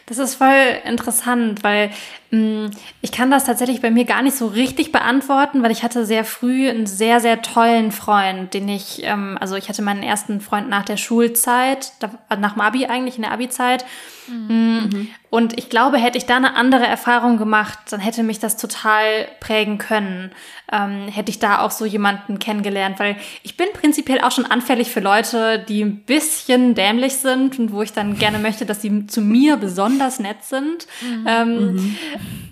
Das 0.06 0.18
ist 0.18 0.36
voll 0.36 0.80
interessant, 0.84 1.64
weil 1.64 1.90
ich 2.30 3.12
kann 3.12 3.30
das 3.30 3.44
tatsächlich 3.44 3.80
bei 3.80 3.90
mir 3.90 4.04
gar 4.04 4.22
nicht 4.22 4.36
so 4.36 4.46
richtig 4.48 4.90
beantworten, 4.90 5.62
weil 5.62 5.70
ich 5.70 5.82
hatte 5.82 6.04
sehr 6.04 6.24
früh 6.24 6.68
einen 6.68 6.86
sehr, 6.86 7.20
sehr 7.20 7.40
tollen 7.40 7.92
Freund, 7.92 8.52
den 8.52 8.68
ich, 8.68 9.02
ähm, 9.04 9.38
also 9.40 9.54
ich 9.54 9.68
hatte 9.68 9.82
meinen 9.82 10.02
ersten 10.02 10.40
Freund 10.40 10.68
nach 10.68 10.84
der 10.84 10.96
Schulzeit, 10.96 11.92
da, 12.00 12.10
nach 12.36 12.54
dem 12.54 12.62
Abi 12.62 12.86
eigentlich, 12.86 13.16
in 13.16 13.22
der 13.22 13.32
Abi-Zeit. 13.32 13.84
Mhm. 14.28 14.48
Mm, 14.48 15.08
und 15.30 15.58
ich 15.58 15.70
glaube, 15.70 15.98
hätte 15.98 16.18
ich 16.18 16.26
da 16.26 16.36
eine 16.36 16.56
andere 16.56 16.86
Erfahrung 16.86 17.36
gemacht, 17.36 17.78
dann 17.90 18.00
hätte 18.00 18.22
mich 18.22 18.38
das 18.38 18.56
total 18.56 19.28
prägen 19.40 19.78
können. 19.78 20.32
Ähm, 20.72 21.08
hätte 21.08 21.30
ich 21.30 21.38
da 21.38 21.60
auch 21.60 21.70
so 21.70 21.84
jemanden 21.84 22.38
kennengelernt, 22.38 22.98
weil 22.98 23.16
ich 23.44 23.56
bin 23.56 23.68
prinzipiell 23.72 24.20
auch 24.20 24.32
schon 24.32 24.46
anfällig 24.46 24.90
für 24.90 25.00
Leute, 25.00 25.64
die 25.68 25.82
ein 25.84 25.98
bisschen 26.00 26.74
dämlich 26.74 27.16
sind 27.16 27.58
und 27.58 27.72
wo 27.72 27.82
ich 27.82 27.92
dann 27.92 28.18
gerne 28.18 28.38
möchte, 28.38 28.66
dass 28.66 28.82
sie 28.82 29.06
zu 29.06 29.20
mir 29.20 29.56
besonders 29.56 30.18
nett 30.18 30.42
sind. 30.42 30.86
Mhm. 31.02 31.26
Ähm, 31.28 31.72
mhm. 31.74 31.98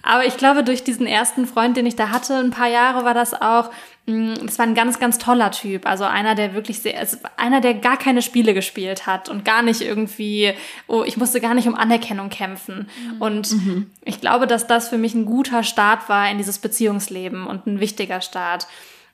Aber 0.02 0.26
ich 0.26 0.36
glaube, 0.36 0.64
durch 0.64 0.84
diesen 0.84 1.06
ersten 1.06 1.46
Freund, 1.46 1.76
den 1.76 1.86
ich 1.86 1.96
da 1.96 2.10
hatte, 2.10 2.36
ein 2.36 2.50
paar 2.50 2.68
Jahre 2.68 3.04
war 3.04 3.14
das 3.14 3.32
auch, 3.34 3.70
Mm, 4.06 4.34
das 4.44 4.58
war 4.58 4.66
ein 4.66 4.74
ganz, 4.74 4.98
ganz 4.98 5.18
toller 5.18 5.50
Typ. 5.50 5.86
Also 5.86 6.04
einer, 6.04 6.34
der 6.34 6.54
wirklich 6.54 6.80
sehr, 6.80 6.98
also 6.98 7.16
einer, 7.36 7.60
der 7.60 7.74
gar 7.74 7.96
keine 7.96 8.20
Spiele 8.20 8.52
gespielt 8.52 9.06
hat 9.06 9.28
und 9.28 9.44
gar 9.44 9.62
nicht 9.62 9.80
irgendwie, 9.80 10.52
oh, 10.86 11.04
ich 11.06 11.16
musste 11.16 11.40
gar 11.40 11.54
nicht 11.54 11.68
um 11.68 11.74
Anerkennung 11.74 12.28
kämpfen. 12.28 12.88
Mhm. 13.14 13.22
Und 13.22 13.52
mhm. 13.52 13.90
ich 14.04 14.20
glaube, 14.20 14.46
dass 14.46 14.66
das 14.66 14.88
für 14.88 14.98
mich 14.98 15.14
ein 15.14 15.24
guter 15.24 15.62
Start 15.62 16.08
war 16.08 16.30
in 16.30 16.38
dieses 16.38 16.58
Beziehungsleben 16.58 17.46
und 17.46 17.66
ein 17.66 17.80
wichtiger 17.80 18.20
Start. 18.20 18.66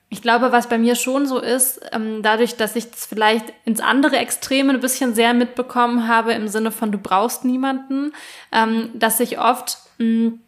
Ich 0.09 0.21
glaube, 0.21 0.51
was 0.51 0.67
bei 0.67 0.77
mir 0.77 0.95
schon 0.95 1.25
so 1.25 1.39
ist, 1.39 1.79
ähm, 1.93 2.21
dadurch, 2.21 2.57
dass 2.57 2.75
ich 2.75 2.87
es 2.93 3.05
vielleicht 3.05 3.45
ins 3.63 3.79
andere 3.79 4.17
Extreme 4.17 4.73
ein 4.73 4.81
bisschen 4.81 5.15
sehr 5.15 5.33
mitbekommen 5.33 6.09
habe, 6.09 6.33
im 6.33 6.49
Sinne 6.49 6.71
von 6.71 6.91
du 6.91 6.97
brauchst 6.97 7.45
niemanden, 7.45 8.11
ähm, 8.51 8.89
dass 8.93 9.21
ich 9.21 9.39
oft 9.39 9.77
mh, 9.99 10.05
mm, 10.05 10.39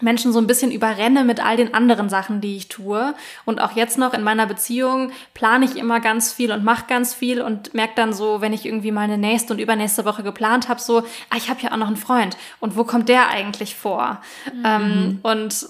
Menschen 0.00 0.32
so 0.32 0.38
ein 0.38 0.46
bisschen 0.46 0.70
überrenne 0.70 1.24
mit 1.24 1.44
all 1.44 1.56
den 1.56 1.72
anderen 1.72 2.08
Sachen, 2.08 2.40
die 2.40 2.56
ich 2.56 2.68
tue. 2.68 3.14
Und 3.44 3.60
auch 3.60 3.72
jetzt 3.72 3.96
noch 3.96 4.12
in 4.12 4.22
meiner 4.22 4.46
Beziehung 4.46 5.10
plane 5.32 5.64
ich 5.64 5.76
immer 5.76 6.00
ganz 6.00 6.32
viel 6.32 6.52
und 6.52 6.64
mache 6.64 6.84
ganz 6.86 7.14
viel 7.14 7.40
und 7.40 7.72
merke 7.72 7.94
dann 7.96 8.12
so, 8.12 8.40
wenn 8.40 8.52
ich 8.52 8.66
irgendwie 8.66 8.92
meine 8.92 9.16
nächste 9.16 9.54
und 9.54 9.58
übernächste 9.58 10.04
Woche 10.04 10.22
geplant 10.22 10.68
habe, 10.68 10.80
so, 10.80 10.98
ah, 11.30 11.36
ich 11.36 11.48
habe 11.48 11.62
ja 11.62 11.72
auch 11.72 11.76
noch 11.76 11.86
einen 11.86 11.96
Freund. 11.96 12.36
Und 12.60 12.76
wo 12.76 12.84
kommt 12.84 13.08
der 13.08 13.28
eigentlich 13.28 13.74
vor? 13.74 14.20
Mhm. 14.52 14.62
Ähm, 14.64 15.18
und 15.22 15.66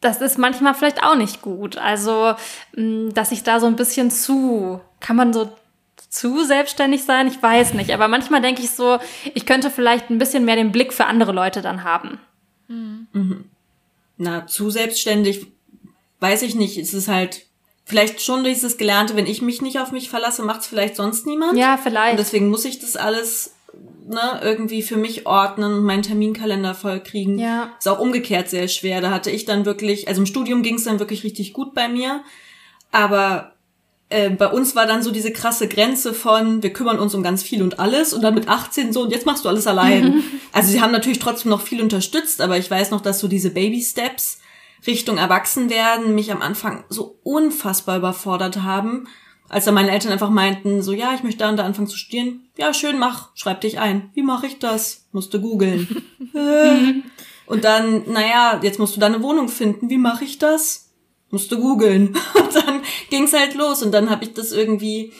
das 0.00 0.20
ist 0.20 0.38
manchmal 0.38 0.74
vielleicht 0.74 1.02
auch 1.02 1.16
nicht 1.16 1.42
gut. 1.42 1.76
Also, 1.76 2.34
mm, 2.76 3.10
dass 3.10 3.32
ich 3.32 3.42
da 3.42 3.60
so 3.60 3.66
ein 3.66 3.76
bisschen 3.76 4.10
zu, 4.10 4.80
kann 5.00 5.16
man 5.16 5.32
so 5.32 5.50
zu 6.08 6.44
selbstständig 6.44 7.04
sein? 7.04 7.26
Ich 7.26 7.42
weiß 7.42 7.74
nicht. 7.74 7.92
Aber 7.92 8.08
manchmal 8.08 8.40
denke 8.40 8.62
ich 8.62 8.70
so, 8.70 8.98
ich 9.34 9.44
könnte 9.44 9.70
vielleicht 9.70 10.10
ein 10.10 10.18
bisschen 10.18 10.44
mehr 10.44 10.56
den 10.56 10.72
Blick 10.72 10.92
für 10.92 11.06
andere 11.06 11.32
Leute 11.32 11.62
dann 11.62 11.84
haben. 11.84 12.18
Mhm. 12.70 13.44
Na, 14.16 14.46
zu 14.46 14.70
selbstständig, 14.70 15.46
weiß 16.20 16.42
ich 16.42 16.54
nicht. 16.54 16.78
Es 16.78 16.94
ist 16.94 17.08
halt 17.08 17.46
vielleicht 17.84 18.22
schon 18.22 18.44
dieses 18.44 18.78
Gelernte, 18.78 19.16
wenn 19.16 19.26
ich 19.26 19.42
mich 19.42 19.62
nicht 19.62 19.78
auf 19.80 19.92
mich 19.92 20.08
verlasse, 20.08 20.42
macht 20.42 20.60
es 20.60 20.66
vielleicht 20.66 20.96
sonst 20.96 21.26
niemand. 21.26 21.58
Ja, 21.58 21.76
vielleicht. 21.76 22.12
Und 22.12 22.18
deswegen 22.18 22.48
muss 22.48 22.64
ich 22.64 22.78
das 22.78 22.96
alles 22.96 23.54
ne, 24.08 24.40
irgendwie 24.42 24.82
für 24.82 24.96
mich 24.96 25.26
ordnen 25.26 25.74
und 25.74 25.84
meinen 25.84 26.02
Terminkalender 26.02 26.74
voll 26.74 27.00
kriegen. 27.00 27.38
Ja. 27.38 27.72
Ist 27.78 27.88
auch 27.88 27.98
umgekehrt 27.98 28.48
sehr 28.48 28.68
schwer. 28.68 29.00
Da 29.00 29.10
hatte 29.10 29.30
ich 29.30 29.44
dann 29.44 29.64
wirklich, 29.64 30.08
also 30.08 30.20
im 30.20 30.26
Studium 30.26 30.62
ging 30.62 30.76
es 30.76 30.84
dann 30.84 30.98
wirklich 30.98 31.24
richtig 31.24 31.52
gut 31.52 31.74
bei 31.74 31.88
mir. 31.88 32.22
Aber 32.92 33.54
äh, 34.10 34.28
bei 34.28 34.48
uns 34.48 34.74
war 34.74 34.86
dann 34.86 35.02
so 35.02 35.12
diese 35.12 35.32
krasse 35.32 35.68
Grenze 35.68 36.12
von, 36.12 36.62
wir 36.62 36.72
kümmern 36.72 36.98
uns 36.98 37.14
um 37.14 37.22
ganz 37.22 37.42
viel 37.42 37.62
und 37.62 37.78
alles 37.78 38.12
und 38.12 38.22
dann 38.22 38.34
mit 38.34 38.48
18 38.48 38.92
so 38.92 39.02
und 39.02 39.10
jetzt 39.10 39.24
machst 39.24 39.44
du 39.44 39.48
alles 39.48 39.66
allein. 39.66 40.22
also 40.52 40.70
sie 40.70 40.80
haben 40.80 40.92
natürlich 40.92 41.20
trotzdem 41.20 41.50
noch 41.50 41.62
viel 41.62 41.80
unterstützt, 41.80 42.40
aber 42.40 42.58
ich 42.58 42.70
weiß 42.70 42.90
noch, 42.90 43.00
dass 43.00 43.20
so 43.20 43.28
diese 43.28 43.50
Baby 43.50 43.80
Steps 43.80 44.40
Richtung 44.86 45.16
Erwachsenwerden 45.16 46.14
mich 46.14 46.32
am 46.32 46.42
Anfang 46.42 46.84
so 46.88 47.18
unfassbar 47.22 47.98
überfordert 47.98 48.62
haben, 48.62 49.06
als 49.48 49.64
dann 49.64 49.74
meine 49.74 49.90
Eltern 49.90 50.12
einfach 50.12 50.30
meinten, 50.30 50.82
so 50.82 50.92
ja, 50.92 51.14
ich 51.14 51.22
möchte 51.22 51.40
da 51.40 51.50
und 51.50 51.56
da 51.56 51.64
anfangen 51.64 51.88
zu 51.88 51.96
studieren. 51.96 52.48
Ja, 52.56 52.74
schön, 52.74 52.98
mach, 52.98 53.30
schreib 53.34 53.60
dich 53.60 53.78
ein. 53.78 54.10
Wie 54.14 54.22
mache 54.22 54.46
ich 54.46 54.58
das? 54.58 55.06
Musste 55.12 55.40
googeln. 55.40 56.04
äh. 56.34 57.02
Und 57.46 57.64
dann, 57.64 58.10
naja, 58.10 58.60
jetzt 58.62 58.78
musst 58.78 58.96
du 58.96 59.00
da 59.00 59.06
eine 59.06 59.22
Wohnung 59.22 59.48
finden. 59.48 59.90
Wie 59.90 59.98
mache 59.98 60.24
ich 60.24 60.38
das? 60.38 60.89
Musste 61.30 61.56
googeln. 61.56 62.08
Und 62.34 62.54
dann 62.54 62.82
ging's 63.10 63.32
halt 63.32 63.54
los 63.54 63.82
und 63.82 63.92
dann 63.92 64.10
habe 64.10 64.24
ich 64.24 64.34
das 64.34 64.52
irgendwie 64.52 65.12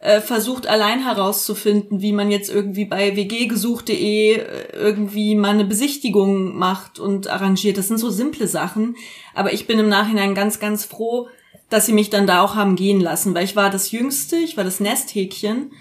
äh, 0.00 0.20
versucht 0.20 0.66
allein 0.66 1.02
herauszufinden, 1.02 2.02
wie 2.02 2.12
man 2.12 2.30
jetzt 2.30 2.50
irgendwie 2.50 2.84
bei 2.84 3.16
wggesucht.de 3.16 4.34
äh, 4.34 4.68
irgendwie 4.72 5.34
mal 5.34 5.50
eine 5.50 5.64
Besichtigung 5.64 6.56
macht 6.56 6.98
und 6.98 7.28
arrangiert. 7.28 7.78
Das 7.78 7.88
sind 7.88 7.98
so 7.98 8.10
simple 8.10 8.46
Sachen, 8.46 8.96
aber 9.34 9.52
ich 9.52 9.66
bin 9.66 9.78
im 9.78 9.88
Nachhinein 9.88 10.34
ganz, 10.34 10.60
ganz 10.60 10.84
froh, 10.84 11.28
dass 11.70 11.86
sie 11.86 11.92
mich 11.92 12.10
dann 12.10 12.26
da 12.26 12.42
auch 12.42 12.54
haben 12.54 12.76
gehen 12.76 13.00
lassen, 13.00 13.34
weil 13.34 13.44
ich 13.44 13.56
war 13.56 13.70
das 13.70 13.90
Jüngste, 13.90 14.36
ich 14.36 14.56
war 14.56 14.64
das 14.64 14.80
Nesthäkchen 14.80 15.72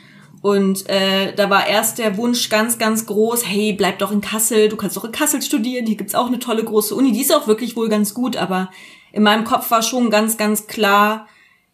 und 0.42 0.90
äh, 0.90 1.34
da 1.36 1.50
war 1.50 1.68
erst 1.68 2.00
der 2.00 2.18
Wunsch 2.18 2.50
ganz, 2.50 2.78
ganz 2.78 3.06
groß, 3.06 3.48
hey, 3.48 3.74
bleib 3.74 4.00
doch 4.00 4.12
in 4.12 4.22
Kassel, 4.22 4.70
du 4.70 4.78
kannst 4.78 4.96
doch 4.96 5.06
in 5.06 5.12
Kassel 5.12 5.42
studieren, 5.42 5.86
hier 5.86 5.98
gibt's 5.98 6.16
auch 6.16 6.28
eine 6.28 6.40
tolle 6.40 6.64
große 6.64 6.96
Uni, 6.96 7.12
die 7.12 7.22
ist 7.22 7.34
auch 7.34 7.48
wirklich 7.48 7.76
wohl 7.76 7.90
ganz 7.90 8.14
gut, 8.14 8.38
aber 8.38 8.72
in 9.16 9.24
meinem 9.24 9.46
Kopf 9.46 9.72
war 9.72 9.82
schon 9.82 10.10
ganz, 10.10 10.38
ganz 10.38 10.68
klar, 10.68 11.28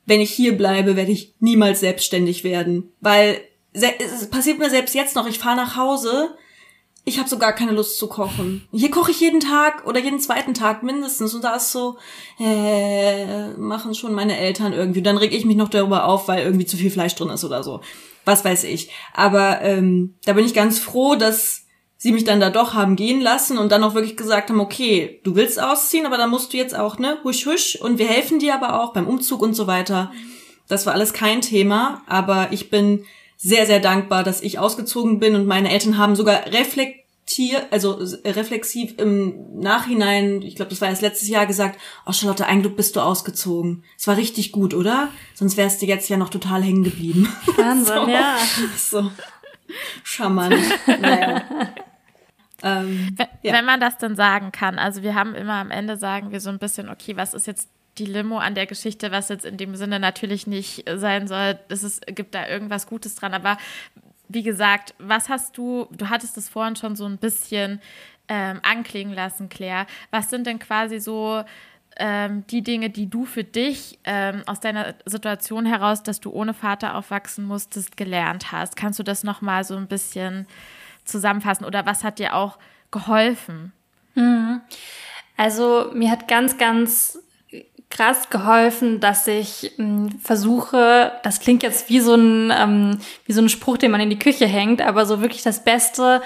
wenn 0.05 0.21
ich 0.21 0.31
hier 0.31 0.55
bleibe, 0.55 0.95
werde 0.95 1.11
ich 1.11 1.33
niemals 1.39 1.79
selbstständig 1.79 2.43
werden. 2.43 2.91
Weil 3.01 3.41
es 3.73 4.29
passiert 4.29 4.59
mir 4.59 4.69
selbst 4.69 4.93
jetzt 4.93 5.15
noch, 5.15 5.27
ich 5.27 5.39
fahre 5.39 5.55
nach 5.55 5.75
Hause, 5.75 6.35
ich 7.03 7.17
habe 7.17 7.27
so 7.27 7.39
gar 7.39 7.53
keine 7.53 7.71
Lust 7.71 7.97
zu 7.97 8.07
kochen. 8.07 8.67
Hier 8.71 8.91
koche 8.91 9.09
ich 9.09 9.19
jeden 9.19 9.39
Tag 9.39 9.87
oder 9.87 9.99
jeden 9.99 10.19
zweiten 10.19 10.53
Tag 10.53 10.83
mindestens 10.83 11.33
und 11.33 11.43
da 11.43 11.55
ist 11.55 11.71
so, 11.71 11.97
äh, 12.39 13.47
machen 13.53 13.95
schon 13.95 14.13
meine 14.13 14.37
Eltern 14.37 14.71
irgendwie. 14.71 15.01
Dann 15.01 15.17
reg 15.17 15.33
ich 15.33 15.45
mich 15.45 15.57
noch 15.57 15.69
darüber 15.69 16.05
auf, 16.05 16.27
weil 16.27 16.43
irgendwie 16.43 16.67
zu 16.67 16.77
viel 16.77 16.91
Fleisch 16.91 17.15
drin 17.15 17.29
ist 17.29 17.43
oder 17.43 17.63
so. 17.63 17.81
Was 18.23 18.45
weiß 18.45 18.65
ich. 18.65 18.91
Aber 19.15 19.61
ähm, 19.61 20.13
da 20.25 20.33
bin 20.33 20.45
ich 20.45 20.53
ganz 20.53 20.77
froh, 20.77 21.15
dass 21.15 21.60
sie 22.01 22.11
mich 22.11 22.23
dann 22.23 22.39
da 22.39 22.49
doch 22.49 22.73
haben 22.73 22.95
gehen 22.95 23.21
lassen 23.21 23.59
und 23.59 23.71
dann 23.71 23.83
auch 23.83 23.93
wirklich 23.93 24.17
gesagt 24.17 24.49
haben, 24.49 24.59
okay, 24.59 25.19
du 25.23 25.35
willst 25.35 25.61
ausziehen, 25.61 26.07
aber 26.07 26.17
dann 26.17 26.31
musst 26.31 26.51
du 26.51 26.57
jetzt 26.57 26.75
auch, 26.75 26.97
ne, 26.97 27.19
husch, 27.23 27.45
husch 27.45 27.75
und 27.75 27.99
wir 27.99 28.07
helfen 28.07 28.39
dir 28.39 28.55
aber 28.55 28.81
auch 28.81 28.91
beim 28.91 29.05
Umzug 29.05 29.43
und 29.43 29.53
so 29.53 29.67
weiter. 29.67 30.11
Das 30.67 30.87
war 30.87 30.95
alles 30.95 31.13
kein 31.13 31.41
Thema, 31.41 32.01
aber 32.07 32.47
ich 32.49 32.71
bin 32.71 33.05
sehr, 33.37 33.67
sehr 33.67 33.79
dankbar, 33.79 34.23
dass 34.23 34.41
ich 34.41 34.57
ausgezogen 34.57 35.19
bin 35.19 35.35
und 35.35 35.45
meine 35.45 35.69
Eltern 35.69 35.99
haben 35.99 36.15
sogar 36.15 36.47
reflektiert, 36.47 37.67
also 37.69 37.99
reflexiv 38.25 38.95
im 38.97 39.59
Nachhinein, 39.59 40.41
ich 40.41 40.55
glaube, 40.55 40.71
das 40.71 40.81
war 40.81 40.89
erst 40.89 41.03
letztes 41.03 41.27
Jahr 41.27 41.45
gesagt, 41.45 41.79
oh 42.07 42.13
Charlotte, 42.13 42.47
ein 42.47 42.63
Glück 42.63 42.77
bist 42.77 42.95
du 42.95 43.01
ausgezogen. 43.01 43.83
Es 43.95 44.07
war 44.07 44.17
richtig 44.17 44.51
gut, 44.51 44.73
oder? 44.73 45.09
Sonst 45.35 45.55
wärst 45.55 45.83
du 45.83 45.85
jetzt 45.85 46.09
ja 46.09 46.17
noch 46.17 46.29
total 46.29 46.63
hängen 46.63 46.83
geblieben. 46.83 47.29
Wahnsinn, 47.57 48.05
so. 48.05 48.09
ja. 48.09 48.37
So. 48.75 49.11
Charmant. 50.03 50.55
naja. 50.87 51.43
Ähm, 52.63 53.09
wenn, 53.15 53.27
ja. 53.41 53.53
wenn 53.53 53.65
man 53.65 53.79
das 53.79 53.97
dann 53.97 54.15
sagen 54.15 54.51
kann. 54.51 54.77
Also 54.77 55.03
wir 55.03 55.15
haben 55.15 55.35
immer 55.35 55.55
am 55.55 55.71
Ende 55.71 55.97
sagen 55.97 56.31
wir 56.31 56.39
so 56.39 56.49
ein 56.49 56.59
bisschen, 56.59 56.89
okay, 56.89 57.17
was 57.17 57.33
ist 57.33 57.47
jetzt 57.47 57.69
die 57.97 58.05
Limo 58.05 58.37
an 58.37 58.55
der 58.55 58.67
Geschichte, 58.67 59.11
was 59.11 59.29
jetzt 59.29 59.45
in 59.45 59.57
dem 59.57 59.75
Sinne 59.75 59.99
natürlich 59.99 60.47
nicht 60.47 60.85
sein 60.95 61.27
soll. 61.27 61.59
Es 61.69 61.83
ist, 61.83 62.05
gibt 62.07 62.35
da 62.35 62.47
irgendwas 62.47 62.87
Gutes 62.87 63.15
dran. 63.15 63.33
Aber 63.33 63.57
wie 64.29 64.43
gesagt, 64.43 64.93
was 64.97 65.29
hast 65.29 65.57
du, 65.57 65.87
du 65.91 66.09
hattest 66.09 66.37
es 66.37 66.47
vorhin 66.47 66.75
schon 66.75 66.95
so 66.95 67.05
ein 67.05 67.17
bisschen 67.17 67.81
ähm, 68.27 68.59
anklingen 68.63 69.13
lassen, 69.13 69.49
Claire. 69.49 69.87
Was 70.09 70.29
sind 70.29 70.47
denn 70.47 70.59
quasi 70.59 70.99
so 70.99 71.43
ähm, 71.97 72.45
die 72.47 72.61
Dinge, 72.61 72.89
die 72.89 73.09
du 73.09 73.25
für 73.25 73.43
dich 73.43 73.99
ähm, 74.05 74.43
aus 74.45 74.61
deiner 74.61 74.95
Situation 75.05 75.65
heraus, 75.65 76.01
dass 76.01 76.21
du 76.21 76.31
ohne 76.31 76.53
Vater 76.53 76.95
aufwachsen 76.95 77.43
musstest, 77.43 77.97
gelernt 77.97 78.53
hast? 78.53 78.77
Kannst 78.77 78.99
du 78.99 79.03
das 79.03 79.25
nochmal 79.25 79.65
so 79.65 79.75
ein 79.75 79.87
bisschen 79.87 80.47
zusammenfassen 81.11 81.65
oder 81.65 81.85
was 81.85 82.03
hat 82.03 82.19
dir 82.19 82.35
auch 82.35 82.57
geholfen? 82.89 83.73
Mhm. 84.15 84.61
Also 85.37 85.91
mir 85.93 86.11
hat 86.11 86.27
ganz, 86.27 86.57
ganz 86.57 87.19
krass 87.91 88.29
geholfen, 88.29 88.99
dass 88.99 89.27
ich 89.27 89.73
mh, 89.77 89.85
hm, 89.85 90.19
versuche, 90.19 91.11
das 91.23 91.39
klingt 91.39 91.61
jetzt 91.61 91.89
wie 91.89 91.99
so 91.99 92.15
ein 92.15 92.51
ähm, 92.55 92.99
wie 93.25 93.33
so 93.33 93.41
ein 93.41 93.49
Spruch, 93.49 93.77
den 93.77 93.91
man 93.91 94.01
in 94.01 94.09
die 94.09 94.19
Küche 94.19 94.47
hängt, 94.47 94.81
aber 94.81 95.05
so 95.05 95.21
wirklich 95.21 95.43
das 95.43 95.63
Beste 95.63 96.21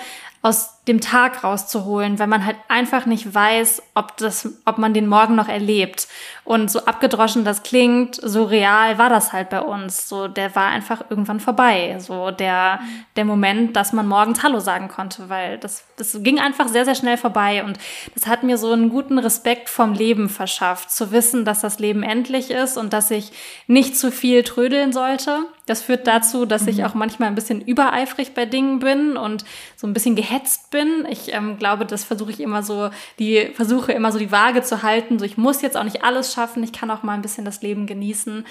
aus 0.45 0.83
dem 0.87 1.01
Tag 1.01 1.43
rauszuholen, 1.43 2.19
weil 2.19 2.27
man 2.27 2.45
halt 2.45 2.57
einfach 2.67 3.07
nicht 3.07 3.33
weiß, 3.33 3.81
ob 3.95 4.15
das, 4.17 4.47
ob 4.65 4.77
man 4.77 4.93
den 4.93 5.07
Morgen 5.07 5.33
noch 5.33 5.47
erlebt. 5.47 6.07
Und 6.43 6.69
so 6.69 6.85
abgedroschen 6.85 7.43
das 7.43 7.63
klingt, 7.63 8.19
so 8.21 8.43
real 8.43 8.99
war 8.99 9.09
das 9.09 9.33
halt 9.33 9.49
bei 9.49 9.59
uns. 9.59 10.07
So, 10.07 10.27
der 10.27 10.55
war 10.55 10.67
einfach 10.67 11.05
irgendwann 11.09 11.39
vorbei. 11.39 11.97
So, 11.97 12.29
der, 12.29 12.79
der 13.15 13.25
Moment, 13.25 13.75
dass 13.75 13.91
man 13.91 14.07
morgens 14.07 14.43
Hallo 14.43 14.59
sagen 14.59 14.87
konnte, 14.87 15.29
weil 15.29 15.57
das, 15.57 15.83
das 15.97 16.15
ging 16.21 16.39
einfach 16.39 16.67
sehr, 16.67 16.85
sehr 16.85 16.93
schnell 16.93 17.17
vorbei. 17.17 17.63
Und 17.63 17.79
das 18.13 18.27
hat 18.27 18.43
mir 18.43 18.59
so 18.59 18.71
einen 18.71 18.89
guten 18.91 19.17
Respekt 19.17 19.67
vom 19.67 19.93
Leben 19.93 20.29
verschafft, 20.29 20.91
zu 20.91 21.11
wissen, 21.11 21.43
dass 21.43 21.61
das 21.61 21.79
Leben 21.79 22.03
endlich 22.03 22.51
ist 22.51 22.77
und 22.77 22.93
dass 22.93 23.09
ich 23.09 23.31
nicht 23.65 23.97
zu 23.97 24.11
viel 24.11 24.43
trödeln 24.43 24.93
sollte. 24.93 25.39
Das 25.65 25.81
führt 25.81 26.05
dazu, 26.05 26.45
dass 26.45 26.67
ich 26.67 26.77
mhm. 26.77 26.85
auch 26.85 26.93
manchmal 26.93 27.29
ein 27.29 27.35
bisschen 27.35 27.61
übereifrig 27.61 28.33
bei 28.33 28.45
Dingen 28.45 28.79
bin 28.79 29.17
und 29.17 29.43
so 29.75 29.87
ein 29.87 29.93
bisschen 29.93 30.15
gehetzt 30.15 30.69
bin. 30.69 31.07
Ich 31.09 31.33
ähm, 31.33 31.57
glaube, 31.57 31.85
das 31.85 32.03
versuche 32.03 32.31
ich 32.31 32.39
immer 32.39 32.61
so, 32.61 32.89
die 33.17 33.51
versuche 33.53 33.91
immer 33.91 34.11
so 34.11 34.19
die 34.19 34.31
Waage 34.31 34.61
zu 34.61 34.83
halten. 34.83 35.17
So, 35.17 35.25
ich 35.25 35.37
muss 35.37 35.61
jetzt 35.61 35.77
auch 35.77 35.83
nicht 35.83 36.03
alles 36.03 36.33
schaffen, 36.33 36.63
ich 36.63 36.73
kann 36.73 36.91
auch 36.91 37.03
mal 37.03 37.13
ein 37.13 37.21
bisschen 37.21 37.45
das 37.45 37.61
Leben 37.61 37.87
genießen. 37.87 38.45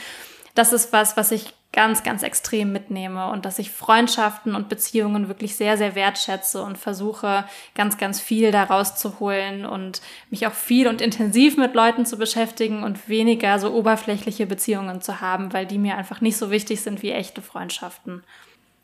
Das 0.54 0.72
ist 0.72 0.92
was, 0.92 1.16
was 1.16 1.30
ich 1.30 1.52
ganz, 1.74 2.04
ganz 2.04 2.22
extrem 2.22 2.72
mitnehme 2.72 3.28
und 3.30 3.44
dass 3.44 3.58
ich 3.58 3.70
Freundschaften 3.70 4.54
und 4.54 4.68
Beziehungen 4.68 5.26
wirklich 5.26 5.56
sehr, 5.56 5.76
sehr 5.76 5.96
wertschätze 5.96 6.62
und 6.62 6.78
versuche, 6.78 7.44
ganz, 7.74 7.98
ganz 7.98 8.20
viel 8.20 8.52
daraus 8.52 8.94
zu 8.96 9.18
holen 9.18 9.66
und 9.66 10.00
mich 10.30 10.46
auch 10.46 10.52
viel 10.52 10.86
und 10.86 11.00
intensiv 11.00 11.56
mit 11.56 11.74
Leuten 11.74 12.06
zu 12.06 12.16
beschäftigen 12.16 12.84
und 12.84 13.08
weniger 13.08 13.58
so 13.58 13.72
oberflächliche 13.72 14.46
Beziehungen 14.46 15.00
zu 15.02 15.20
haben, 15.20 15.52
weil 15.52 15.66
die 15.66 15.78
mir 15.78 15.96
einfach 15.98 16.20
nicht 16.20 16.36
so 16.36 16.52
wichtig 16.52 16.80
sind 16.80 17.02
wie 17.02 17.10
echte 17.10 17.42
Freundschaften. 17.42 18.22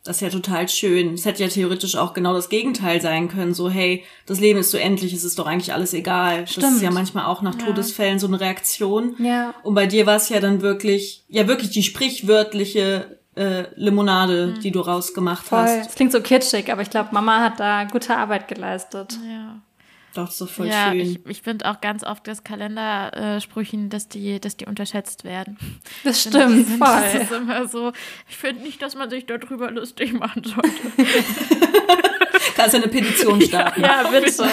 Das 0.04 0.16
ist 0.16 0.22
ja 0.22 0.30
total 0.30 0.68
schön. 0.68 1.14
Es 1.14 1.26
hätte 1.26 1.42
ja 1.42 1.48
theoretisch 1.48 1.96
auch 1.96 2.14
genau 2.14 2.32
das 2.32 2.48
Gegenteil 2.48 3.02
sein 3.02 3.28
können. 3.28 3.52
So, 3.52 3.68
hey, 3.68 4.04
das 4.24 4.40
Leben 4.40 4.60
ist 4.60 4.70
so 4.70 4.78
endlich, 4.78 5.12
es 5.12 5.24
ist 5.24 5.38
doch 5.38 5.46
eigentlich 5.46 5.74
alles 5.74 5.92
egal. 5.92 6.46
Stimmt. 6.46 6.66
Das 6.66 6.74
ist 6.76 6.82
ja 6.82 6.90
manchmal 6.90 7.26
auch 7.26 7.42
nach 7.42 7.58
ja. 7.58 7.66
Todesfällen 7.66 8.18
so 8.18 8.26
eine 8.26 8.40
Reaktion. 8.40 9.14
Ja. 9.18 9.54
Und 9.62 9.74
bei 9.74 9.86
dir 9.86 10.06
war 10.06 10.16
es 10.16 10.30
ja 10.30 10.40
dann 10.40 10.62
wirklich, 10.62 11.24
ja 11.28 11.46
wirklich 11.46 11.70
die 11.70 11.82
sprichwörtliche 11.82 13.18
äh, 13.36 13.64
Limonade, 13.76 14.54
mhm. 14.56 14.60
die 14.60 14.70
du 14.70 14.80
rausgemacht 14.80 15.46
Voll. 15.46 15.58
hast. 15.58 15.86
Das 15.86 15.94
klingt 15.94 16.12
so 16.12 16.20
kitschig, 16.20 16.72
aber 16.72 16.82
ich 16.82 16.90
glaube, 16.90 17.10
Mama 17.12 17.40
hat 17.40 17.60
da 17.60 17.84
gute 17.84 18.16
Arbeit 18.16 18.48
geleistet. 18.48 19.18
Ja. 19.28 19.60
Doch, 20.14 20.30
so 20.30 20.46
voll 20.46 20.66
ja, 20.66 20.90
schön. 20.90 21.00
Ich, 21.00 21.26
ich 21.26 21.42
finde 21.42 21.70
auch 21.70 21.80
ganz 21.80 22.02
oft 22.02 22.26
das 22.26 22.42
Kalendersprüchen, 22.42 23.90
dass 23.90 24.08
die, 24.08 24.40
dass 24.40 24.56
die 24.56 24.66
unterschätzt 24.66 25.24
werden. 25.24 25.56
Das 26.04 26.22
stimmt, 26.22 26.66
voll. 26.66 26.78
Das 26.78 27.14
ist 27.14 27.32
immer 27.32 27.68
so, 27.68 27.92
ich 28.28 28.36
finde 28.36 28.62
nicht, 28.62 28.80
dass 28.80 28.94
man 28.94 29.10
sich 29.10 29.26
darüber 29.26 29.70
lustig 29.70 30.12
machen 30.12 30.42
sollte. 30.44 30.70
Kannst 32.56 32.74
du 32.74 32.78
eine 32.78 32.88
Petition 32.88 33.40
starten. 33.40 33.82
Ja, 33.82 34.02
ja 34.02 34.10
bitte. 34.10 34.44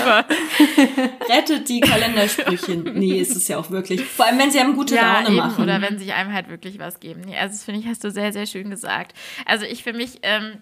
Rettet 1.29 1.69
die 1.69 1.79
Kalendersprüche. 1.79 2.75
Nee, 2.75 3.19
ist 3.19 3.35
es 3.35 3.47
ja 3.47 3.57
auch 3.57 3.69
wirklich. 3.69 4.03
Vor 4.03 4.25
allem, 4.25 4.39
wenn 4.39 4.51
sie 4.51 4.59
einem 4.59 4.75
gute 4.75 4.95
ja, 4.95 5.13
Laune 5.13 5.27
eben, 5.27 5.37
machen. 5.37 5.63
Oder 5.63 5.81
wenn 5.81 5.97
sie 5.97 6.11
einem 6.11 6.33
halt 6.33 6.49
wirklich 6.49 6.79
was 6.79 6.99
geben. 6.99 7.21
Nee, 7.21 7.37
also 7.37 7.53
das 7.53 7.63
finde 7.63 7.81
ich, 7.81 7.87
hast 7.87 8.03
du 8.03 8.11
sehr, 8.11 8.33
sehr 8.33 8.45
schön 8.45 8.69
gesagt. 8.69 9.13
Also 9.45 9.65
ich 9.65 9.83
für 9.83 9.93
mich, 9.93 10.19
ähm, 10.23 10.57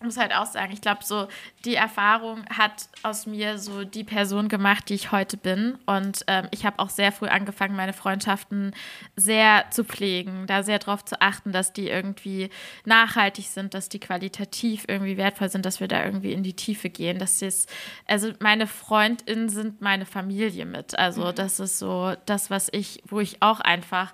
muss 0.00 0.16
halt 0.16 0.32
auch 0.32 0.46
sagen, 0.46 0.72
ich 0.72 0.80
glaube, 0.80 1.04
so 1.04 1.26
die 1.64 1.74
Erfahrung 1.74 2.44
hat 2.46 2.88
aus 3.02 3.26
mir 3.26 3.58
so 3.58 3.84
die 3.84 4.04
Person 4.04 4.48
gemacht, 4.48 4.88
die 4.88 4.94
ich 4.94 5.10
heute 5.10 5.36
bin. 5.36 5.76
Und 5.86 6.24
ähm, 6.28 6.46
ich 6.52 6.64
habe 6.64 6.78
auch 6.78 6.90
sehr 6.90 7.10
früh 7.10 7.26
angefangen, 7.26 7.74
meine 7.74 7.92
Freundschaften 7.92 8.74
sehr 9.16 9.66
zu 9.70 9.84
pflegen, 9.84 10.46
da 10.46 10.62
sehr 10.62 10.78
darauf 10.78 11.04
zu 11.04 11.20
achten, 11.20 11.52
dass 11.52 11.72
die 11.72 11.88
irgendwie 11.88 12.50
nachhaltig 12.84 13.46
sind, 13.48 13.74
dass 13.74 13.88
die 13.88 13.98
qualitativ 13.98 14.84
irgendwie 14.86 15.16
wertvoll 15.16 15.48
sind, 15.48 15.66
dass 15.66 15.80
wir 15.80 15.88
da 15.88 16.04
irgendwie 16.04 16.32
in 16.32 16.44
die 16.44 16.54
Tiefe 16.54 16.90
gehen. 16.90 17.18
Das 17.18 17.42
ist, 17.42 17.68
also 18.06 18.32
meine 18.38 18.66
FreundInnen 18.66 19.48
sind 19.48 19.80
meine 19.80 20.06
Familie 20.06 20.64
mit. 20.64 20.96
Also 20.98 21.26
mhm. 21.26 21.34
das 21.34 21.58
ist 21.58 21.78
so 21.78 22.14
das, 22.26 22.50
was 22.50 22.68
ich, 22.72 23.02
wo 23.06 23.18
ich 23.18 23.42
auch 23.42 23.60
einfach 23.60 24.12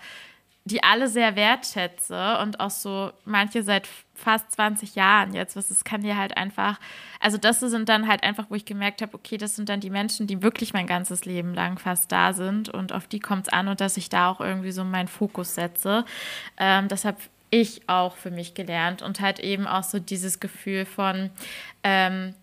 die 0.66 0.82
alle 0.82 1.08
sehr 1.08 1.36
wertschätze 1.36 2.38
und 2.38 2.58
auch 2.58 2.70
so 2.70 3.12
manche 3.26 3.62
seit 3.62 3.86
fast 4.14 4.50
20 4.52 4.94
Jahren 4.94 5.34
jetzt, 5.34 5.56
was 5.56 5.70
es 5.70 5.84
kann 5.84 6.00
dir 6.00 6.16
halt 6.16 6.36
einfach, 6.38 6.80
also 7.20 7.36
das 7.36 7.60
sind 7.60 7.88
dann 7.88 8.08
halt 8.08 8.22
einfach, 8.22 8.46
wo 8.48 8.54
ich 8.54 8.64
gemerkt 8.64 9.02
habe, 9.02 9.14
okay, 9.14 9.36
das 9.36 9.56
sind 9.56 9.68
dann 9.68 9.80
die 9.80 9.90
Menschen, 9.90 10.26
die 10.26 10.42
wirklich 10.42 10.72
mein 10.72 10.86
ganzes 10.86 11.26
Leben 11.26 11.52
lang 11.52 11.78
fast 11.78 12.10
da 12.10 12.32
sind 12.32 12.70
und 12.70 12.92
auf 12.92 13.06
die 13.06 13.20
kommt 13.20 13.48
es 13.48 13.52
an 13.52 13.68
und 13.68 13.80
dass 13.80 13.98
ich 13.98 14.08
da 14.08 14.30
auch 14.30 14.40
irgendwie 14.40 14.72
so 14.72 14.84
meinen 14.84 15.08
Fokus 15.08 15.54
setze. 15.54 16.06
Ähm, 16.56 16.88
deshalb 16.88 17.18
ich 17.50 17.88
auch 17.88 18.16
für 18.16 18.30
mich 18.30 18.54
gelernt 18.54 19.02
und 19.02 19.20
halt 19.20 19.40
eben 19.40 19.66
auch 19.66 19.84
so 19.84 19.98
dieses 19.98 20.40
Gefühl 20.40 20.86
von, 20.86 21.30
ähm, 21.82 22.34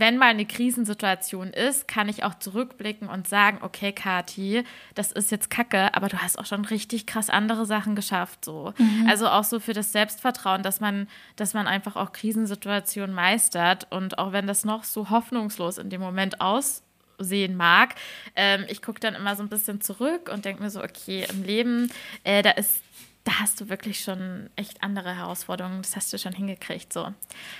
wenn 0.00 0.16
mal 0.16 0.26
eine 0.28 0.46
Krisensituation 0.46 1.48
ist, 1.48 1.88
kann 1.88 2.08
ich 2.08 2.22
auch 2.22 2.34
zurückblicken 2.34 3.08
und 3.08 3.26
sagen, 3.26 3.58
okay, 3.62 3.92
Kati, 3.92 4.64
das 4.94 5.12
ist 5.12 5.30
jetzt 5.30 5.50
Kacke, 5.50 5.94
aber 5.94 6.08
du 6.08 6.18
hast 6.18 6.38
auch 6.38 6.46
schon 6.46 6.64
richtig 6.64 7.06
krass 7.06 7.30
andere 7.30 7.66
Sachen 7.66 7.96
geschafft, 7.96 8.44
so. 8.44 8.72
Mhm. 8.78 9.06
Also 9.08 9.28
auch 9.28 9.44
so 9.44 9.60
für 9.60 9.72
das 9.72 9.92
Selbstvertrauen, 9.92 10.62
dass 10.62 10.80
man, 10.80 11.08
dass 11.36 11.54
man 11.54 11.66
einfach 11.66 11.96
auch 11.96 12.12
Krisensituationen 12.12 13.14
meistert 13.14 13.86
und 13.90 14.18
auch 14.18 14.32
wenn 14.32 14.46
das 14.46 14.64
noch 14.64 14.84
so 14.84 15.10
hoffnungslos 15.10 15.78
in 15.78 15.90
dem 15.90 16.00
Moment 16.00 16.40
aussehen 16.40 17.56
mag. 17.56 17.94
Ähm, 18.36 18.64
ich 18.68 18.82
gucke 18.82 19.00
dann 19.00 19.14
immer 19.14 19.34
so 19.36 19.42
ein 19.42 19.48
bisschen 19.48 19.80
zurück 19.80 20.30
und 20.32 20.44
denke 20.44 20.62
mir 20.62 20.70
so, 20.70 20.82
okay, 20.82 21.26
im 21.30 21.42
Leben, 21.42 21.90
äh, 22.24 22.42
da 22.42 22.50
ist 22.50 22.82
da 23.28 23.40
hast 23.40 23.60
du 23.60 23.68
wirklich 23.68 24.00
schon 24.00 24.48
echt 24.56 24.82
andere 24.82 25.14
Herausforderungen. 25.14 25.82
Das 25.82 25.94
hast 25.96 26.10
du 26.14 26.18
schon 26.18 26.32
hingekriegt. 26.32 26.94
So, 26.94 27.08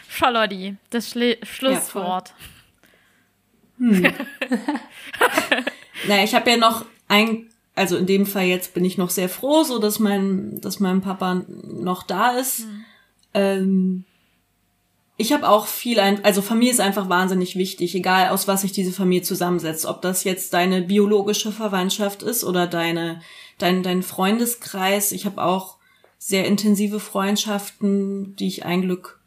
Charlotte, 0.09 0.77
das 0.89 1.11
Schli 1.11 1.37
Schlusswort. 1.43 2.33
Ja, 3.79 3.87
hm. 3.87 4.03
naja, 6.09 6.25
ich 6.25 6.35
habe 6.35 6.51
ja 6.51 6.57
noch 6.57 6.87
ein, 7.07 7.51
also 7.75 7.99
in 7.99 8.07
dem 8.07 8.25
Fall 8.25 8.47
jetzt 8.47 8.73
bin 8.73 8.83
ich 8.83 8.97
noch 8.97 9.11
sehr 9.11 9.29
froh, 9.29 9.63
so 9.63 9.79
dass 9.79 9.99
mein, 9.99 10.59
dass 10.63 10.81
mein 10.81 11.03
Papa 11.03 11.45
noch 11.47 12.03
da 12.03 12.31
ist. 12.31 12.61
Hm. 12.61 12.85
Ähm, 13.35 14.05
ich 15.19 15.35
habe 15.35 15.47
auch 15.47 15.67
viel, 15.67 16.01
ein, 16.01 16.25
also 16.25 16.41
Familie 16.41 16.73
ist 16.73 16.81
einfach 16.81 17.11
wahnsinnig 17.11 17.57
wichtig, 17.57 17.95
egal 17.95 18.31
aus 18.31 18.49
was 18.49 18.63
sich 18.63 18.73
diese 18.73 18.93
Familie 18.93 19.23
zusammensetzt. 19.23 19.85
Ob 19.85 20.01
das 20.01 20.25
jetzt 20.25 20.55
deine 20.55 20.81
biologische 20.81 21.53
Verwandtschaft 21.53 22.23
ist 22.23 22.43
oder 22.43 22.67
deine 22.67 23.21
dein, 23.59 23.83
dein 23.83 24.03
Freundeskreis. 24.03 25.13
Ich 25.13 25.27
habe 25.27 25.43
auch 25.43 25.77
sehr 26.19 26.47
intensive 26.47 27.01
Freundschaften, 27.01 28.35
die 28.37 28.49
ich 28.49 28.65
ein 28.65 28.83
Glück 28.83 29.21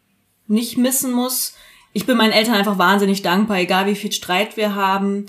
nicht 0.47 0.77
missen 0.77 1.13
muss. 1.13 1.55
Ich 1.93 2.05
bin 2.05 2.17
meinen 2.17 2.33
Eltern 2.33 2.55
einfach 2.55 2.77
wahnsinnig 2.77 3.21
dankbar, 3.21 3.57
egal 3.59 3.85
wie 3.85 3.95
viel 3.95 4.11
Streit 4.11 4.57
wir 4.57 4.75
haben. 4.75 5.25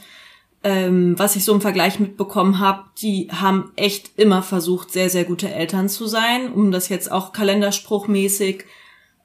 Ähm, 0.64 1.18
was 1.18 1.34
ich 1.34 1.44
so 1.44 1.52
im 1.52 1.60
Vergleich 1.60 1.98
mitbekommen 1.98 2.60
habe, 2.60 2.84
die 3.00 3.28
haben 3.32 3.72
echt 3.74 4.12
immer 4.16 4.42
versucht, 4.44 4.92
sehr, 4.92 5.10
sehr 5.10 5.24
gute 5.24 5.52
Eltern 5.52 5.88
zu 5.88 6.06
sein, 6.06 6.52
um 6.52 6.70
das 6.70 6.88
jetzt 6.88 7.10
auch 7.10 7.32
kalenderspruchmäßig 7.32 8.64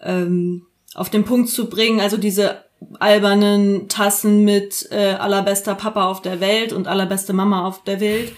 ähm, 0.01 0.65
auf 0.95 1.11
den 1.11 1.25
Punkt 1.25 1.49
zu 1.49 1.69
bringen. 1.69 1.99
Also 1.99 2.17
diese 2.17 2.63
albernen 2.99 3.87
Tassen 3.87 4.43
mit 4.45 4.87
äh, 4.91 5.13
allerbester 5.13 5.75
Papa 5.75 6.07
auf 6.07 6.21
der 6.23 6.39
Welt 6.39 6.73
und 6.73 6.87
allerbeste 6.87 7.33
Mama 7.33 7.67
auf 7.67 7.83
der 7.83 7.99
Welt 7.99 8.31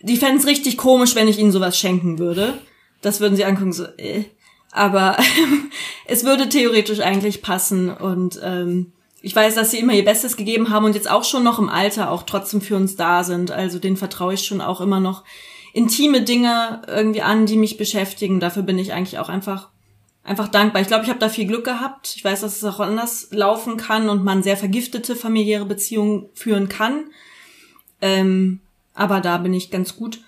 die 0.00 0.16
fänden 0.16 0.38
es 0.38 0.46
richtig 0.46 0.76
komisch, 0.76 1.14
wenn 1.14 1.28
ich 1.28 1.38
ihnen 1.38 1.52
sowas 1.52 1.78
schenken 1.78 2.18
würde. 2.18 2.54
Das 3.02 3.20
würden 3.20 3.36
sie 3.36 3.44
angucken, 3.44 3.72
so, 3.72 3.84
äh. 3.96 4.24
Aber 4.72 5.16
es 6.06 6.24
würde 6.24 6.48
theoretisch 6.48 7.00
eigentlich 7.00 7.40
passen. 7.42 7.90
Und 7.90 8.38
ähm, 8.42 8.92
ich 9.22 9.34
weiß, 9.34 9.54
dass 9.54 9.70
sie 9.70 9.78
immer 9.78 9.94
ihr 9.94 10.04
Bestes 10.04 10.36
gegeben 10.36 10.70
haben 10.70 10.84
und 10.84 10.94
jetzt 10.94 11.10
auch 11.10 11.24
schon 11.24 11.42
noch 11.42 11.58
im 11.58 11.68
Alter 11.68 12.10
auch 12.10 12.24
trotzdem 12.24 12.60
für 12.60 12.76
uns 12.76 12.96
da 12.96 13.24
sind. 13.24 13.50
Also 13.50 13.78
denen 13.78 13.96
vertraue 13.96 14.34
ich 14.34 14.44
schon 14.44 14.60
auch 14.60 14.80
immer 14.80 15.00
noch 15.00 15.24
intime 15.72 16.22
Dinge 16.22 16.82
irgendwie 16.86 17.22
an, 17.22 17.46
die 17.46 17.56
mich 17.56 17.76
beschäftigen. 17.76 18.40
Dafür 18.40 18.62
bin 18.62 18.78
ich 18.78 18.92
eigentlich 18.92 19.18
auch 19.18 19.28
einfach 19.28 19.68
einfach 20.26 20.48
dankbar. 20.48 20.82
Ich 20.82 20.88
glaube, 20.88 21.04
ich 21.04 21.10
habe 21.10 21.20
da 21.20 21.28
viel 21.28 21.46
Glück 21.46 21.64
gehabt. 21.64 22.14
Ich 22.16 22.24
weiß, 22.24 22.40
dass 22.40 22.56
es 22.56 22.64
auch 22.64 22.80
anders 22.80 23.28
laufen 23.30 23.76
kann 23.76 24.08
und 24.08 24.24
man 24.24 24.42
sehr 24.42 24.56
vergiftete 24.56 25.14
familiäre 25.14 25.64
Beziehungen 25.64 26.28
führen 26.34 26.68
kann. 26.68 27.04
Ähm, 28.00 28.60
aber 28.96 29.20
da 29.20 29.38
bin 29.38 29.54
ich 29.54 29.70
ganz 29.70 29.96
gut, 29.96 30.20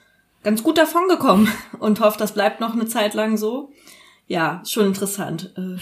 ganz 0.45 0.63
gut 0.63 0.79
davon 0.79 1.09
gekommen 1.09 1.53
und 1.81 2.01
hoffe, 2.01 2.19
das 2.19 2.33
bleibt 2.33 2.61
noch 2.61 2.75
eine 2.75 2.87
Zeit 2.87 3.15
lang 3.15 3.37
so. 3.37 3.73
Ja, 4.29 4.63
schon 4.67 4.87
interessant. 4.87 5.55
Äh, 5.57 5.79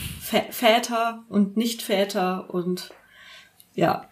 Väter 0.50 1.24
und 1.28 1.56
Nicht-Väter 1.56 2.48
und 2.48 2.90
ja, 3.74 4.08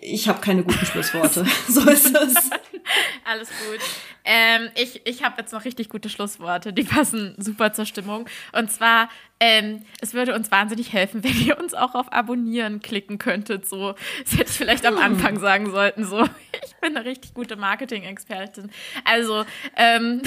ich 0.00 0.28
habe 0.28 0.40
keine 0.40 0.62
guten 0.62 0.86
Schlussworte. 0.86 1.44
so 1.68 1.80
ist 1.88 2.16
es. 2.16 2.50
Alles 3.24 3.48
gut. 3.48 3.80
Ähm, 4.24 4.70
ich 4.74 5.06
ich 5.06 5.22
habe 5.22 5.36
jetzt 5.40 5.52
noch 5.52 5.64
richtig 5.64 5.88
gute 5.88 6.08
Schlussworte, 6.08 6.72
die 6.72 6.84
passen 6.84 7.34
super 7.38 7.72
zur 7.72 7.86
Stimmung. 7.86 8.28
Und 8.52 8.70
zwar, 8.70 9.08
ähm, 9.40 9.84
es 10.00 10.14
würde 10.14 10.34
uns 10.34 10.50
wahnsinnig 10.50 10.92
helfen, 10.92 11.24
wenn 11.24 11.38
ihr 11.40 11.58
uns 11.58 11.74
auch 11.74 11.94
auf 11.94 12.12
Abonnieren 12.12 12.80
klicken 12.80 13.18
könntet. 13.18 13.68
So, 13.68 13.94
das 14.22 14.32
hätte 14.32 14.50
ich 14.50 14.56
vielleicht 14.56 14.86
am 14.86 14.98
Anfang 14.98 15.38
sagen 15.38 15.70
sollten. 15.70 16.04
So, 16.04 16.22
ich 16.64 16.74
bin 16.80 16.96
eine 16.96 17.04
richtig 17.04 17.34
gute 17.34 17.56
Marketing-Expertin. 17.56 18.70
Also, 19.04 19.44
ähm, 19.76 20.22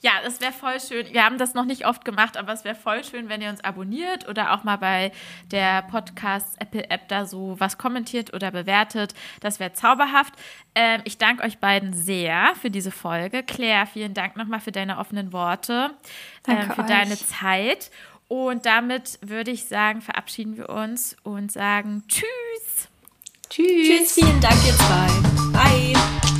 ja, 0.00 0.12
es 0.24 0.40
wäre 0.40 0.52
voll 0.52 0.80
schön. 0.80 1.06
Wir 1.12 1.24
haben 1.24 1.38
das 1.38 1.54
noch 1.54 1.64
nicht 1.64 1.86
oft 1.86 2.04
gemacht, 2.04 2.36
aber 2.36 2.52
es 2.52 2.64
wäre 2.64 2.74
voll 2.74 3.04
schön, 3.04 3.28
wenn 3.28 3.40
ihr 3.40 3.50
uns 3.50 3.62
abonniert 3.62 4.28
oder 4.28 4.52
auch 4.52 4.64
mal 4.64 4.76
bei 4.76 5.12
der 5.50 5.82
Podcast 5.82 6.60
Apple 6.60 6.90
App 6.90 7.08
da 7.08 7.26
so 7.26 7.56
was 7.58 7.78
kommentiert 7.78 8.34
oder 8.34 8.50
bewertet. 8.50 9.14
Das 9.40 9.60
wäre 9.60 9.72
zauberhaft. 9.72 10.34
Ähm, 10.74 11.00
ich 11.04 11.18
danke 11.18 11.42
euch 11.44 11.58
beiden 11.58 11.92
sehr 11.92 12.52
für 12.60 12.70
diese 12.70 12.90
Folge. 12.90 13.42
Claire, 13.42 13.86
vielen 13.86 14.14
Dank 14.14 14.36
nochmal 14.36 14.60
für 14.60 14.72
deine 14.72 14.98
offenen 14.98 15.32
Worte, 15.32 15.90
ähm, 16.46 16.70
für 16.72 16.82
euch. 16.82 16.88
deine 16.88 17.16
Zeit. 17.16 17.90
Und 18.28 18.64
damit 18.64 19.18
würde 19.20 19.50
ich 19.50 19.66
sagen, 19.66 20.00
verabschieden 20.00 20.56
wir 20.56 20.70
uns 20.70 21.16
und 21.22 21.52
sagen 21.52 22.02
Tschüss. 22.08 22.88
Tschüss. 23.50 23.66
Tschüss, 23.86 24.14
vielen 24.14 24.40
Dank 24.40 24.56
ihr 24.66 24.74
zwei. 24.74 25.52
Bye. 25.52 26.31